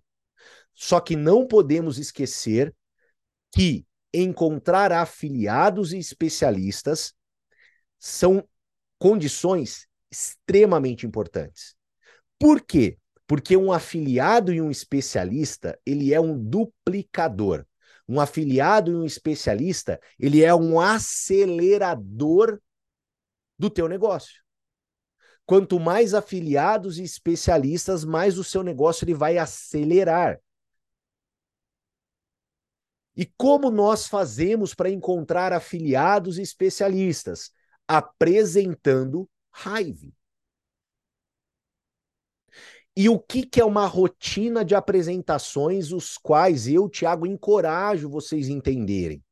Só 0.75 0.99
que 0.99 1.15
não 1.15 1.47
podemos 1.47 1.97
esquecer 1.97 2.75
que 3.53 3.85
encontrar 4.13 4.91
afiliados 4.91 5.93
e 5.93 5.97
especialistas 5.97 7.13
são 7.97 8.47
condições 8.97 9.87
extremamente 10.11 11.05
importantes. 11.05 11.75
Por 12.37 12.61
quê? 12.61 12.97
Porque 13.29 13.55
um 13.55 13.71
afiliado 13.71 14.51
e 14.51 14.59
um 14.59 14.71
especialista, 14.71 15.79
ele 15.85 16.11
é 16.15 16.19
um 16.19 16.35
duplicador. 16.35 17.63
Um 18.07 18.19
afiliado 18.19 18.89
e 18.89 18.95
um 18.95 19.05
especialista, 19.05 20.01
ele 20.17 20.43
é 20.43 20.53
um 20.55 20.79
acelerador 20.79 22.59
do 23.55 23.69
teu 23.69 23.87
negócio. 23.87 24.41
Quanto 25.45 25.79
mais 25.79 26.15
afiliados 26.15 26.97
e 26.97 27.03
especialistas, 27.03 28.03
mais 28.03 28.39
o 28.39 28.43
seu 28.43 28.63
negócio 28.63 29.05
ele 29.05 29.13
vai 29.13 29.37
acelerar. 29.37 30.41
E 33.15 33.27
como 33.37 33.69
nós 33.69 34.07
fazemos 34.07 34.73
para 34.73 34.89
encontrar 34.89 35.53
afiliados 35.53 36.39
e 36.39 36.41
especialistas? 36.41 37.51
Apresentando 37.87 39.29
Hive. 39.53 40.18
E 42.95 43.07
o 43.07 43.17
que, 43.17 43.45
que 43.45 43.61
é 43.61 43.65
uma 43.65 43.85
rotina 43.85 44.65
de 44.65 44.75
apresentações, 44.75 45.91
os 45.91 46.17
quais 46.17 46.67
eu, 46.67 46.89
Tiago, 46.89 47.25
encorajo 47.25 48.09
vocês 48.09 48.49
entenderem. 48.49 49.23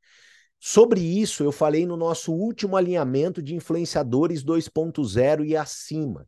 Sobre 0.59 1.01
isso, 1.01 1.43
eu 1.43 1.51
falei 1.51 1.85
no 1.85 1.95
nosso 1.95 2.33
último 2.33 2.75
alinhamento 2.75 3.41
de 3.41 3.55
influenciadores 3.55 4.43
2.0 4.43 5.45
e 5.45 5.55
acima. 5.55 6.27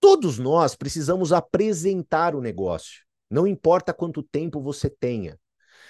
Todos 0.00 0.38
nós 0.38 0.74
precisamos 0.74 1.32
apresentar 1.32 2.34
o 2.34 2.40
negócio. 2.40 3.04
Não 3.30 3.46
importa 3.46 3.92
quanto 3.92 4.22
tempo 4.22 4.60
você 4.60 4.88
tenha. 4.88 5.38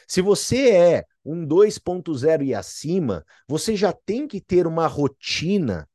Se 0.06 0.22
você 0.22 0.70
é 0.70 1.04
um 1.24 1.46
2.0 1.46 2.42
e 2.42 2.54
acima, 2.54 3.24
você 3.46 3.76
já 3.76 3.92
tem 3.92 4.26
que 4.26 4.40
ter 4.40 4.66
uma 4.66 4.86
rotina 4.86 5.88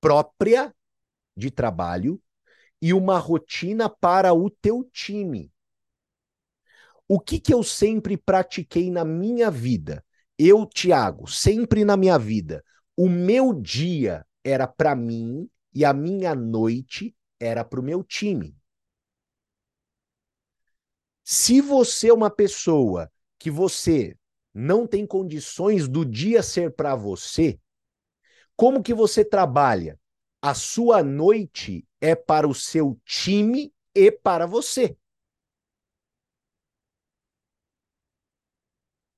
própria 0.00 0.74
de 1.36 1.50
trabalho 1.50 2.22
e 2.82 2.92
uma 2.92 3.16
rotina 3.16 3.88
para 3.88 4.34
o 4.34 4.50
teu 4.50 4.82
time. 4.92 5.52
O 7.06 7.20
que, 7.20 7.38
que 7.38 7.54
eu 7.54 7.62
sempre 7.62 8.16
pratiquei 8.16 8.90
na 8.90 9.04
minha 9.04 9.52
vida? 9.52 10.04
Eu, 10.36 10.66
Tiago, 10.66 11.28
sempre 11.28 11.84
na 11.84 11.96
minha 11.96 12.18
vida, 12.18 12.64
o 12.96 13.08
meu 13.08 13.54
dia 13.54 14.26
era 14.42 14.66
para 14.66 14.96
mim 14.96 15.48
e 15.72 15.84
a 15.84 15.92
minha 15.92 16.34
noite 16.34 17.14
era 17.38 17.64
para 17.64 17.78
o 17.78 17.82
meu 17.82 18.02
time. 18.02 18.56
Se 21.22 21.60
você 21.60 22.08
é 22.08 22.12
uma 22.12 22.30
pessoa 22.30 23.08
que 23.38 23.50
você 23.50 24.16
não 24.52 24.88
tem 24.88 25.06
condições 25.06 25.86
do 25.86 26.04
dia 26.04 26.42
ser 26.42 26.74
para 26.74 26.96
você, 26.96 27.60
como 28.56 28.82
que 28.82 28.92
você 28.92 29.24
trabalha? 29.24 29.98
A 30.40 30.54
sua 30.54 31.02
noite 31.02 31.86
é 32.02 32.14
para 32.14 32.48
o 32.48 32.54
seu 32.54 33.00
time 33.06 33.72
e 33.94 34.12
para 34.12 34.46
você. 34.46 34.96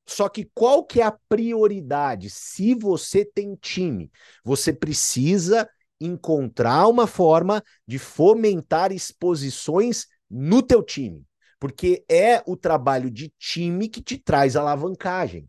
Só 0.06 0.28
que 0.28 0.44
qual 0.54 0.84
que 0.84 1.00
é 1.00 1.04
a 1.04 1.18
prioridade? 1.28 2.28
Se 2.30 2.74
você 2.74 3.24
tem 3.24 3.56
time, 3.56 4.12
você 4.44 4.72
precisa 4.72 5.68
encontrar 6.00 6.86
uma 6.88 7.06
forma 7.06 7.62
de 7.86 7.98
fomentar 7.98 8.92
exposições 8.92 10.06
no 10.30 10.62
teu 10.62 10.82
time, 10.82 11.24
porque 11.58 12.04
é 12.08 12.42
o 12.46 12.56
trabalho 12.56 13.10
de 13.10 13.32
time 13.38 13.88
que 13.88 14.02
te 14.02 14.18
traz 14.18 14.56
alavancagem. 14.56 15.48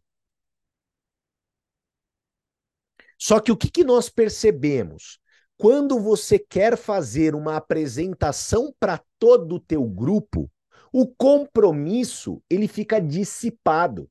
Só 3.17 3.39
que 3.41 3.51
o 3.51 3.57
que, 3.57 3.69
que 3.69 3.83
nós 3.83 4.09
percebemos? 4.09 5.19
Quando 5.57 5.99
você 5.99 6.37
quer 6.37 6.77
fazer 6.77 7.33
uma 7.33 7.55
apresentação 7.55 8.73
para 8.79 9.01
todo 9.17 9.55
o 9.55 9.59
teu 9.59 9.83
grupo, 9.85 10.51
o 10.91 11.07
compromisso 11.07 12.41
ele 12.49 12.67
fica 12.67 12.99
dissipado. 12.99 14.09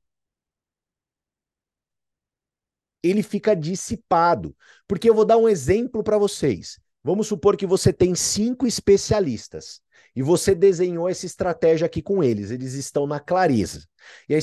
Ele 3.03 3.21
fica 3.21 3.55
dissipado. 3.55 4.55
Porque 4.87 5.09
eu 5.09 5.13
vou 5.13 5.25
dar 5.25 5.37
um 5.37 5.47
exemplo 5.47 6.03
para 6.03 6.17
vocês. 6.17 6.79
Vamos 7.03 7.27
supor 7.27 7.55
que 7.55 7.67
você 7.67 7.93
tem 7.93 8.15
cinco 8.15 8.65
especialistas 8.65 9.79
e 10.15 10.23
você 10.23 10.55
desenhou 10.55 11.07
essa 11.07 11.25
estratégia 11.25 11.85
aqui 11.85 12.01
com 12.01 12.23
eles, 12.23 12.49
eles 12.49 12.73
estão 12.73 13.05
na 13.05 13.19
clareza. 13.19 13.85
E 14.27 14.33
aí 14.33 14.41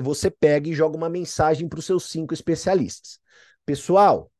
você 0.00 0.30
pega 0.30 0.68
e 0.68 0.74
joga 0.74 0.96
uma 0.96 1.08
mensagem 1.08 1.68
para 1.68 1.78
os 1.80 1.86
seus 1.86 2.10
cinco 2.10 2.32
especialistas. 2.32 3.18
Pessoal, 3.64 4.30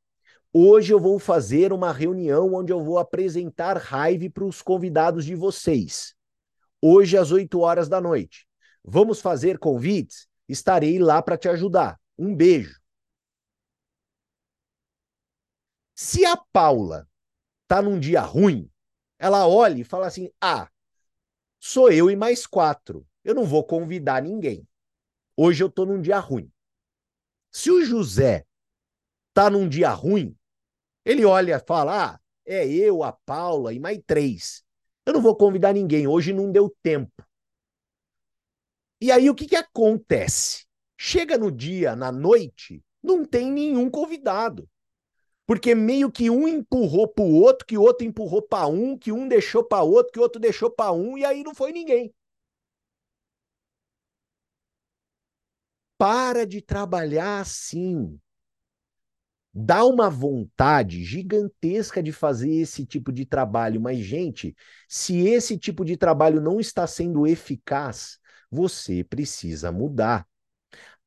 Hoje 0.58 0.90
eu 0.90 0.98
vou 0.98 1.18
fazer 1.18 1.70
uma 1.70 1.92
reunião 1.92 2.54
onde 2.54 2.72
eu 2.72 2.82
vou 2.82 2.98
apresentar 2.98 3.76
raiva 3.76 4.30
para 4.30 4.42
os 4.42 4.62
convidados 4.62 5.26
de 5.26 5.34
vocês. 5.34 6.16
Hoje 6.80 7.18
às 7.18 7.30
8 7.30 7.60
horas 7.60 7.90
da 7.90 8.00
noite. 8.00 8.48
Vamos 8.82 9.20
fazer 9.20 9.58
convites? 9.58 10.26
Estarei 10.48 10.98
lá 10.98 11.20
para 11.20 11.36
te 11.36 11.46
ajudar. 11.46 12.00
Um 12.16 12.34
beijo. 12.34 12.80
Se 15.94 16.24
a 16.24 16.38
Paula 16.38 17.06
tá 17.68 17.82
num 17.82 18.00
dia 18.00 18.22
ruim, 18.22 18.70
ela 19.18 19.46
olha 19.46 19.78
e 19.78 19.84
fala 19.84 20.06
assim: 20.06 20.30
"Ah, 20.40 20.70
sou 21.60 21.92
eu 21.92 22.10
e 22.10 22.16
mais 22.16 22.46
quatro. 22.46 23.06
Eu 23.22 23.34
não 23.34 23.44
vou 23.44 23.62
convidar 23.62 24.22
ninguém. 24.22 24.66
Hoje 25.36 25.62
eu 25.62 25.70
tô 25.70 25.84
num 25.84 26.00
dia 26.00 26.18
ruim." 26.18 26.50
Se 27.52 27.70
o 27.70 27.84
José 27.84 28.46
tá 29.34 29.50
num 29.50 29.68
dia 29.68 29.90
ruim, 29.90 30.34
ele 31.06 31.24
olha 31.24 31.56
e 31.56 31.66
fala: 31.66 32.14
ah, 32.14 32.20
é 32.44 32.66
eu, 32.66 33.04
a 33.04 33.12
Paula 33.12 33.72
e 33.72 33.78
mais 33.78 34.00
três. 34.04 34.64
Eu 35.06 35.14
não 35.14 35.22
vou 35.22 35.36
convidar 35.36 35.72
ninguém, 35.72 36.08
hoje 36.08 36.32
não 36.32 36.50
deu 36.50 36.68
tempo. 36.82 37.24
E 39.00 39.12
aí 39.12 39.30
o 39.30 39.34
que, 39.34 39.46
que 39.46 39.54
acontece? 39.54 40.66
Chega 40.98 41.38
no 41.38 41.52
dia, 41.52 41.94
na 41.94 42.10
noite, 42.10 42.82
não 43.00 43.24
tem 43.24 43.52
nenhum 43.52 43.88
convidado. 43.88 44.68
Porque 45.46 45.76
meio 45.76 46.10
que 46.10 46.28
um 46.28 46.48
empurrou 46.48 47.06
para 47.06 47.22
o 47.22 47.34
outro, 47.34 47.64
que 47.64 47.78
o 47.78 47.82
outro 47.82 48.04
empurrou 48.04 48.42
para 48.42 48.66
um, 48.66 48.98
que 48.98 49.12
um 49.12 49.28
deixou 49.28 49.62
para 49.62 49.84
outro, 49.84 50.12
que 50.12 50.18
o 50.18 50.22
outro 50.22 50.40
deixou 50.40 50.70
para 50.70 50.90
um, 50.90 51.16
e 51.16 51.24
aí 51.24 51.44
não 51.44 51.54
foi 51.54 51.70
ninguém. 51.70 52.12
Para 55.96 56.44
de 56.44 56.60
trabalhar 56.60 57.40
assim 57.40 58.18
dá 59.58 59.86
uma 59.86 60.10
vontade 60.10 61.02
gigantesca 61.02 62.02
de 62.02 62.12
fazer 62.12 62.52
esse 62.52 62.84
tipo 62.84 63.10
de 63.10 63.24
trabalho, 63.24 63.80
mas, 63.80 63.98
gente, 64.00 64.54
se 64.86 65.26
esse 65.26 65.56
tipo 65.56 65.82
de 65.82 65.96
trabalho 65.96 66.42
não 66.42 66.60
está 66.60 66.86
sendo 66.86 67.26
eficaz, 67.26 68.18
você 68.50 69.02
precisa 69.02 69.72
mudar. 69.72 70.26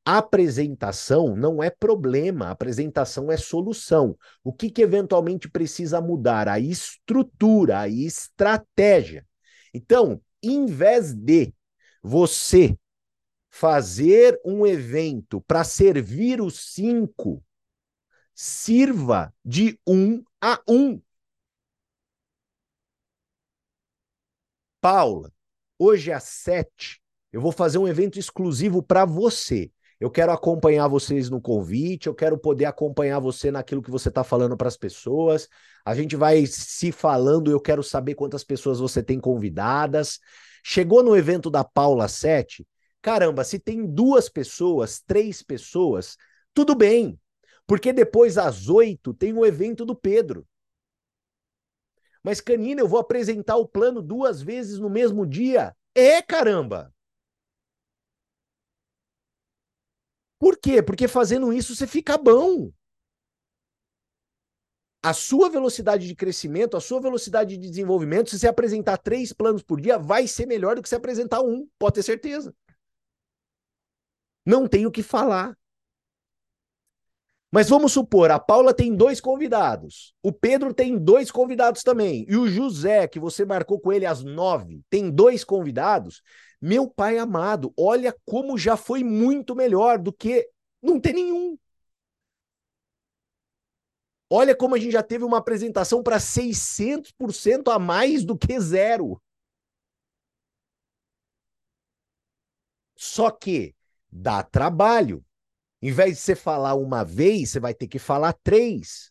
apresentação 0.04 1.36
não 1.36 1.62
é 1.62 1.70
problema, 1.70 2.50
apresentação 2.50 3.30
é 3.30 3.36
solução. 3.36 4.16
O 4.42 4.52
que, 4.52 4.70
que 4.70 4.82
eventualmente 4.82 5.48
precisa 5.48 6.00
mudar? 6.00 6.48
A 6.48 6.58
estrutura, 6.58 7.80
a 7.80 7.88
estratégia. 7.88 9.24
Então, 9.72 10.20
em 10.42 10.66
vez 10.66 11.14
de 11.14 11.54
você 12.02 12.76
fazer 13.50 14.40
um 14.44 14.66
evento 14.66 15.40
para 15.42 15.64
servir 15.64 16.40
os 16.40 16.72
cinco, 16.72 17.44
sirva 18.40 19.34
de 19.44 19.78
um 19.86 20.24
a 20.40 20.58
um. 20.66 20.98
Paula, 24.80 25.30
hoje 25.78 26.10
às 26.10 26.24
sete, 26.24 27.02
eu 27.30 27.38
vou 27.38 27.52
fazer 27.52 27.76
um 27.76 27.86
evento 27.86 28.18
exclusivo 28.18 28.82
para 28.82 29.04
você. 29.04 29.70
Eu 30.00 30.10
quero 30.10 30.32
acompanhar 30.32 30.88
vocês 30.88 31.28
no 31.28 31.38
convite, 31.38 32.06
eu 32.06 32.14
quero 32.14 32.38
poder 32.38 32.64
acompanhar 32.64 33.20
você 33.20 33.50
naquilo 33.50 33.82
que 33.82 33.90
você 33.90 34.08
está 34.08 34.24
falando 34.24 34.56
para 34.56 34.68
as 34.68 34.76
pessoas. 34.78 35.46
A 35.84 35.94
gente 35.94 36.16
vai 36.16 36.46
se 36.46 36.90
falando, 36.90 37.50
eu 37.50 37.60
quero 37.60 37.82
saber 37.82 38.14
quantas 38.14 38.42
pessoas 38.42 38.80
você 38.80 39.02
tem 39.02 39.20
convidadas. 39.20 40.18
Chegou 40.64 41.02
no 41.02 41.14
evento 41.14 41.50
da 41.50 41.62
Paula 41.62 42.08
7, 42.08 42.66
caramba, 43.02 43.44
se 43.44 43.58
tem 43.58 43.86
duas 43.86 44.30
pessoas, 44.30 45.02
três 45.06 45.42
pessoas, 45.42 46.16
tudo 46.54 46.74
bem. 46.74 47.19
Porque 47.70 47.92
depois, 47.92 48.36
às 48.36 48.68
oito, 48.68 49.14
tem 49.14 49.32
o 49.32 49.46
evento 49.46 49.84
do 49.84 49.94
Pedro. 49.94 50.44
Mas, 52.20 52.40
Canina, 52.40 52.80
eu 52.80 52.88
vou 52.88 52.98
apresentar 52.98 53.58
o 53.58 53.68
plano 53.68 54.02
duas 54.02 54.42
vezes 54.42 54.80
no 54.80 54.90
mesmo 54.90 55.24
dia? 55.24 55.76
É, 55.94 56.20
caramba! 56.20 56.92
Por 60.36 60.58
quê? 60.58 60.82
Porque 60.82 61.06
fazendo 61.06 61.52
isso 61.52 61.76
você 61.76 61.86
fica 61.86 62.18
bom. 62.18 62.72
A 65.00 65.14
sua 65.14 65.48
velocidade 65.48 66.08
de 66.08 66.16
crescimento, 66.16 66.76
a 66.76 66.80
sua 66.80 67.00
velocidade 67.00 67.56
de 67.56 67.70
desenvolvimento, 67.70 68.30
se 68.30 68.38
você 68.40 68.48
apresentar 68.48 68.98
três 68.98 69.32
planos 69.32 69.62
por 69.62 69.80
dia, 69.80 69.96
vai 69.96 70.26
ser 70.26 70.44
melhor 70.44 70.74
do 70.74 70.82
que 70.82 70.88
se 70.88 70.96
apresentar 70.96 71.40
um, 71.40 71.68
pode 71.78 71.94
ter 71.94 72.02
certeza. 72.02 72.52
Não 74.44 74.66
tenho 74.66 74.88
o 74.88 74.92
que 74.92 75.04
falar. 75.04 75.59
Mas 77.52 77.68
vamos 77.68 77.92
supor, 77.92 78.30
a 78.30 78.38
Paula 78.38 78.72
tem 78.72 78.94
dois 78.94 79.20
convidados, 79.20 80.14
o 80.22 80.32
Pedro 80.32 80.72
tem 80.72 80.96
dois 80.96 81.32
convidados 81.32 81.82
também, 81.82 82.24
e 82.28 82.36
o 82.36 82.46
José, 82.46 83.08
que 83.08 83.18
você 83.18 83.44
marcou 83.44 83.80
com 83.80 83.92
ele 83.92 84.06
às 84.06 84.22
nove, 84.22 84.82
tem 84.88 85.10
dois 85.10 85.42
convidados. 85.42 86.22
Meu 86.60 86.88
pai 86.88 87.18
amado, 87.18 87.72
olha 87.76 88.14
como 88.24 88.56
já 88.56 88.76
foi 88.76 89.02
muito 89.02 89.56
melhor 89.56 89.98
do 89.98 90.12
que 90.12 90.48
não 90.80 91.00
ter 91.00 91.12
nenhum. 91.12 91.58
Olha 94.32 94.54
como 94.54 94.74
a 94.76 94.78
gente 94.78 94.92
já 94.92 95.02
teve 95.02 95.24
uma 95.24 95.38
apresentação 95.38 96.02
para 96.02 96.20
600% 96.20 97.68
a 97.70 97.78
mais 97.78 98.24
do 98.24 98.38
que 98.38 98.60
zero. 98.60 99.20
Só 102.96 103.30
que 103.30 103.74
dá 104.10 104.42
trabalho. 104.42 105.24
Em 105.82 105.92
vez 105.92 106.16
de 106.16 106.22
você 106.22 106.34
falar 106.34 106.74
uma 106.74 107.04
vez, 107.04 107.50
você 107.50 107.60
vai 107.60 107.74
ter 107.74 107.88
que 107.88 107.98
falar 107.98 108.34
três. 108.42 109.10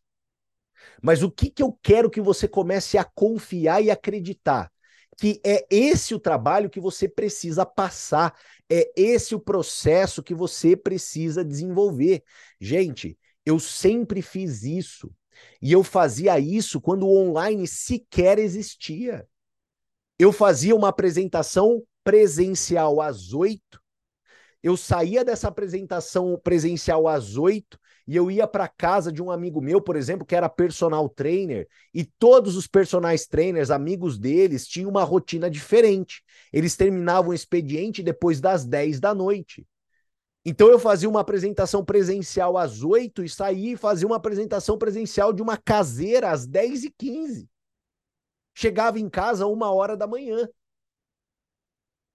Mas 1.02 1.24
o 1.24 1.32
que, 1.32 1.50
que 1.50 1.64
eu 1.64 1.78
quero 1.82 2.10
que 2.10 2.22
você 2.22 2.48
comece 2.48 2.98
a 2.98 3.04
confiar 3.04 3.82
e 3.84 3.90
acreditar? 3.90 4.72
Que 5.18 5.42
é 5.46 5.66
esse 5.70 6.14
o 6.14 6.20
trabalho 6.20 6.70
que 6.70 6.80
você 6.80 7.08
precisa 7.08 7.66
passar, 7.66 8.34
é 8.70 8.92
esse 8.96 9.36
o 9.36 9.40
processo 9.40 10.24
que 10.24 10.34
você 10.34 10.76
precisa 10.76 11.44
desenvolver. 11.44 12.24
Gente, 12.60 13.18
eu 13.46 13.60
sempre 13.60 14.22
fiz 14.22 14.64
isso. 14.64 15.12
E 15.62 15.72
eu 15.72 15.84
fazia 15.84 16.40
isso 16.40 16.80
quando 16.80 17.08
o 17.08 17.18
online 17.18 17.68
sequer 17.68 18.40
existia. 18.40 19.28
Eu 20.18 20.32
fazia 20.32 20.76
uma 20.76 20.90
apresentação 20.90 21.82
presencial 22.04 23.02
às 23.02 23.34
oito. 23.34 23.79
Eu 24.62 24.76
saía 24.76 25.24
dessa 25.24 25.48
apresentação 25.48 26.38
presencial 26.44 27.08
às 27.08 27.38
oito 27.38 27.80
e 28.06 28.16
eu 28.16 28.30
ia 28.30 28.46
para 28.46 28.68
casa 28.68 29.12
de 29.12 29.22
um 29.22 29.32
amigo 29.32 29.62
meu, 29.62 29.80
por 29.80 29.96
exemplo, 29.96 30.26
que 30.26 30.36
era 30.36 30.50
personal 30.50 31.08
trainer, 31.08 31.68
e 31.94 32.04
todos 32.04 32.58
os 32.58 32.66
personagens 32.68 33.28
trainers, 33.28 33.70
amigos 33.70 34.18
deles, 34.18 34.68
tinham 34.68 34.90
uma 34.90 35.04
rotina 35.04 35.50
diferente. 35.50 36.24
Eles 36.52 36.76
terminavam 36.76 37.30
o 37.30 37.34
expediente 37.34 38.02
depois 38.02 38.42
das 38.42 38.66
10 38.66 39.00
da 39.00 39.14
noite. 39.14 39.66
Então 40.44 40.68
eu 40.70 40.80
fazia 40.80 41.08
uma 41.08 41.20
apresentação 41.20 41.86
presencial 41.86 42.58
às 42.58 42.82
8 42.82 43.24
e 43.24 43.30
saía 43.30 43.74
e 43.74 43.78
fazia 43.78 44.08
uma 44.08 44.16
apresentação 44.16 44.78
presencial 44.78 45.32
de 45.32 45.42
uma 45.42 45.56
caseira 45.56 46.32
às 46.32 46.48
10 46.48 46.86
e 46.86 46.92
15. 46.98 47.48
Chegava 48.56 49.00
em 49.00 49.10
casa 49.10 49.46
uma 49.46 49.72
hora 49.72 49.96
da 49.96 50.08
manhã. 50.08 50.50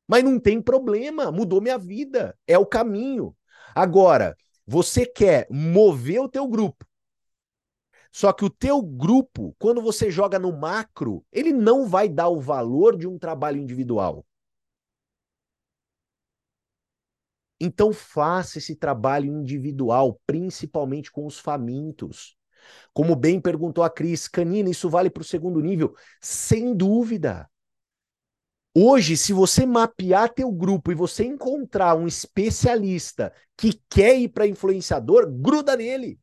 Mas 0.06 0.22
não 0.22 0.38
tem 0.38 0.60
problema, 0.60 1.32
mudou 1.32 1.60
minha 1.60 1.78
vida, 1.78 2.36
é 2.46 2.58
o 2.58 2.66
caminho. 2.66 3.34
Agora, 3.74 4.36
você 4.66 5.06
quer 5.06 5.46
mover 5.50 6.20
o 6.20 6.28
teu 6.28 6.46
grupo. 6.46 6.84
Só 8.12 8.32
que 8.32 8.44
o 8.44 8.50
teu 8.50 8.80
grupo, 8.80 9.54
quando 9.58 9.82
você 9.82 10.10
joga 10.10 10.38
no 10.38 10.56
macro, 10.56 11.24
ele 11.32 11.52
não 11.52 11.86
vai 11.86 12.08
dar 12.08 12.28
o 12.28 12.40
valor 12.40 12.96
de 12.96 13.08
um 13.08 13.18
trabalho 13.18 13.58
individual. 13.58 14.24
Então 17.60 17.92
faça 17.92 18.58
esse 18.58 18.76
trabalho 18.76 19.26
individual, 19.26 20.20
principalmente 20.26 21.10
com 21.10 21.26
os 21.26 21.38
famintos. 21.38 22.36
Como 22.92 23.16
bem 23.16 23.40
perguntou 23.40 23.84
a 23.84 23.90
Cris, 23.90 24.28
Canina, 24.28 24.70
isso 24.70 24.88
vale 24.88 25.10
para 25.10 25.22
o 25.22 25.24
segundo 25.24 25.60
nível? 25.60 25.94
Sem 26.20 26.74
dúvida. 26.74 27.48
Hoje, 28.76 29.16
se 29.16 29.32
você 29.32 29.64
mapear 29.64 30.34
teu 30.34 30.50
grupo 30.50 30.90
e 30.90 30.96
você 30.96 31.24
encontrar 31.24 31.94
um 31.94 32.08
especialista 32.08 33.32
que 33.56 33.74
quer 33.88 34.18
ir 34.18 34.28
para 34.30 34.48
influenciador, 34.48 35.30
gruda 35.30 35.76
nele. 35.76 36.18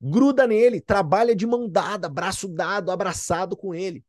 Gruda 0.00 0.46
nele, 0.46 0.80
trabalha 0.80 1.34
de 1.34 1.44
mão 1.44 1.68
dada, 1.68 2.08
braço 2.08 2.46
dado, 2.48 2.92
abraçado 2.92 3.56
com 3.56 3.74
ele. 3.74 4.04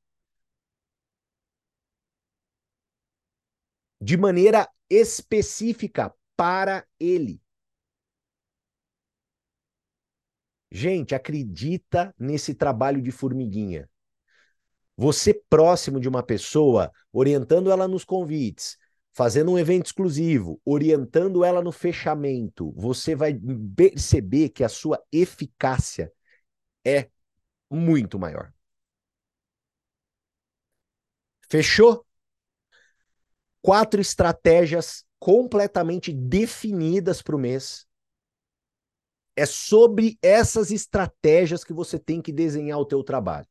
De 3.99 4.15
maneira 4.15 4.69
específica 4.87 6.13
para 6.37 6.85
ele. 6.99 7.41
Gente, 10.71 11.15
acredita 11.15 12.13
nesse 12.17 12.53
trabalho 12.53 13.01
de 13.01 13.11
formiguinha. 13.11 13.89
Você 14.99 15.33
próximo 15.33 15.97
de 15.97 16.09
uma 16.09 16.21
pessoa, 16.21 16.91
orientando 17.13 17.71
ela 17.71 17.87
nos 17.87 18.03
convites, 18.03 18.77
fazendo 19.13 19.49
um 19.49 19.57
evento 19.57 19.85
exclusivo, 19.85 20.61
orientando 20.65 21.45
ela 21.45 21.61
no 21.61 21.71
fechamento, 21.71 22.73
você 22.75 23.15
vai 23.15 23.33
perceber 23.77 24.49
que 24.49 24.61
a 24.61 24.67
sua 24.67 25.01
eficácia 25.09 26.11
é 26.85 27.09
muito 27.71 28.19
maior. 28.19 28.51
Fechou? 31.49 32.05
Quatro 33.61 34.01
estratégias 34.01 35.05
completamente 35.17 36.11
definidas 36.11 37.21
para 37.21 37.37
o 37.37 37.39
mês. 37.39 37.87
É 39.33 39.45
sobre 39.45 40.19
essas 40.21 40.71
estratégias 40.71 41.63
que 41.63 41.71
você 41.71 41.97
tem 41.97 42.21
que 42.21 42.33
desenhar 42.33 42.77
o 42.79 42.85
teu 42.85 43.01
trabalho. 43.01 43.47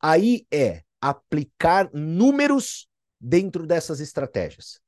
Aí 0.00 0.46
é 0.52 0.82
aplicar 1.00 1.90
números 1.92 2.88
dentro 3.20 3.66
dessas 3.66 4.00
estratégias. 4.00 4.80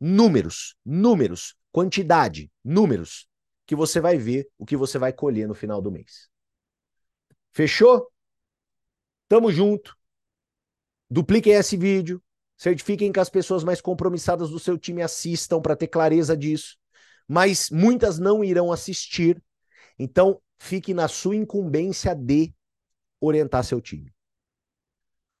Números, 0.00 0.76
números, 0.84 1.56
quantidade, 1.72 2.50
números, 2.62 3.28
que 3.66 3.74
você 3.74 4.00
vai 4.00 4.16
ver 4.16 4.48
o 4.58 4.64
que 4.64 4.76
você 4.76 4.98
vai 4.98 5.12
colher 5.12 5.48
no 5.48 5.54
final 5.54 5.80
do 5.82 5.90
mês. 5.90 6.28
Fechou? 7.52 8.10
Tamo 9.28 9.50
junto. 9.50 9.96
Dupliquem 11.10 11.54
esse 11.54 11.76
vídeo. 11.76 12.22
Certifiquem 12.56 13.12
que 13.12 13.20
as 13.20 13.28
pessoas 13.28 13.64
mais 13.64 13.80
compromissadas 13.80 14.50
do 14.50 14.58
seu 14.58 14.78
time 14.78 15.02
assistam 15.02 15.60
para 15.60 15.76
ter 15.76 15.88
clareza 15.88 16.36
disso. 16.36 16.76
Mas 17.26 17.70
muitas 17.70 18.18
não 18.18 18.44
irão 18.44 18.70
assistir. 18.70 19.42
Então, 19.98 20.40
fique 20.58 20.94
na 20.94 21.08
sua 21.08 21.34
incumbência 21.34 22.14
de 22.14 22.54
orientar 23.20 23.64
seu 23.64 23.80
time. 23.80 24.12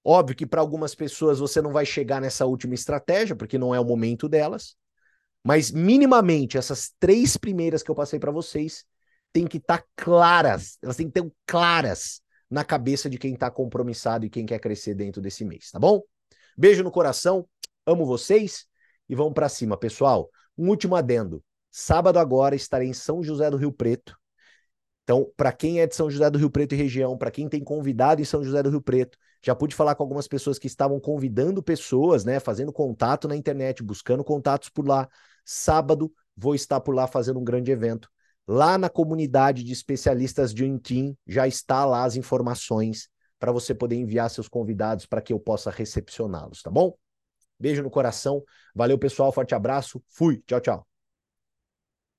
Óbvio 0.04 0.36
que 0.36 0.46
para 0.46 0.60
algumas 0.60 0.94
pessoas 0.94 1.38
você 1.38 1.60
não 1.60 1.72
vai 1.72 1.84
chegar 1.84 2.20
nessa 2.20 2.46
última 2.46 2.74
estratégia, 2.74 3.34
porque 3.34 3.58
não 3.58 3.74
é 3.74 3.80
o 3.80 3.84
momento 3.84 4.28
delas, 4.28 4.76
mas 5.44 5.70
minimamente 5.70 6.56
essas 6.56 6.92
três 6.98 7.36
primeiras 7.36 7.82
que 7.82 7.90
eu 7.90 7.94
passei 7.94 8.18
para 8.18 8.30
vocês 8.30 8.84
têm 9.32 9.46
que 9.46 9.58
estar 9.58 9.78
tá 9.78 9.84
claras, 9.96 10.78
elas 10.80 10.96
têm 10.96 11.08
que 11.08 11.20
ter 11.20 11.32
claras 11.44 12.20
na 12.48 12.64
cabeça 12.64 13.10
de 13.10 13.18
quem 13.18 13.34
está 13.34 13.50
compromissado 13.50 14.24
e 14.24 14.30
quem 14.30 14.46
quer 14.46 14.60
crescer 14.60 14.94
dentro 14.94 15.20
desse 15.20 15.44
mês, 15.44 15.70
tá 15.70 15.78
bom? 15.78 16.02
Beijo 16.56 16.84
no 16.84 16.90
coração, 16.90 17.46
amo 17.84 18.06
vocês 18.06 18.66
e 19.08 19.14
vamos 19.14 19.34
para 19.34 19.48
cima, 19.48 19.76
pessoal. 19.76 20.30
Um 20.56 20.68
último 20.68 20.94
adendo. 20.94 21.44
Sábado 21.70 22.18
agora 22.18 22.54
estarei 22.54 22.88
em 22.88 22.94
São 22.94 23.22
José 23.22 23.50
do 23.50 23.56
Rio 23.56 23.72
Preto 23.72 24.16
então, 25.06 25.32
para 25.36 25.52
quem 25.52 25.80
é 25.80 25.86
de 25.86 25.94
São 25.94 26.10
José 26.10 26.28
do 26.28 26.36
Rio 26.36 26.50
Preto 26.50 26.74
e 26.74 26.76
região, 26.76 27.16
para 27.16 27.30
quem 27.30 27.48
tem 27.48 27.62
convidado 27.62 28.20
em 28.20 28.24
São 28.24 28.42
José 28.42 28.60
do 28.60 28.70
Rio 28.70 28.82
Preto, 28.82 29.16
já 29.40 29.54
pude 29.54 29.72
falar 29.72 29.94
com 29.94 30.02
algumas 30.02 30.26
pessoas 30.26 30.58
que 30.58 30.66
estavam 30.66 30.98
convidando 30.98 31.62
pessoas, 31.62 32.24
né, 32.24 32.40
fazendo 32.40 32.72
contato 32.72 33.28
na 33.28 33.36
internet, 33.36 33.84
buscando 33.84 34.24
contatos 34.24 34.68
por 34.68 34.84
lá. 34.84 35.08
Sábado 35.44 36.12
vou 36.36 36.56
estar 36.56 36.80
por 36.80 36.92
lá 36.92 37.06
fazendo 37.06 37.38
um 37.38 37.44
grande 37.44 37.70
evento. 37.70 38.10
Lá 38.48 38.76
na 38.76 38.88
comunidade 38.88 39.62
de 39.62 39.72
especialistas 39.72 40.52
de 40.52 40.64
Unteam 40.64 41.16
já 41.24 41.46
está 41.46 41.84
lá 41.84 42.02
as 42.02 42.16
informações 42.16 43.08
para 43.38 43.52
você 43.52 43.72
poder 43.72 43.94
enviar 43.94 44.28
seus 44.28 44.48
convidados 44.48 45.06
para 45.06 45.22
que 45.22 45.32
eu 45.32 45.38
possa 45.38 45.70
recepcioná-los, 45.70 46.62
tá 46.62 46.70
bom? 46.70 46.96
Beijo 47.60 47.80
no 47.80 47.90
coração. 47.90 48.42
Valeu, 48.74 48.98
pessoal. 48.98 49.30
Forte 49.30 49.54
abraço. 49.54 50.02
Fui. 50.08 50.42
Tchau, 50.48 50.60
tchau. 50.60 50.95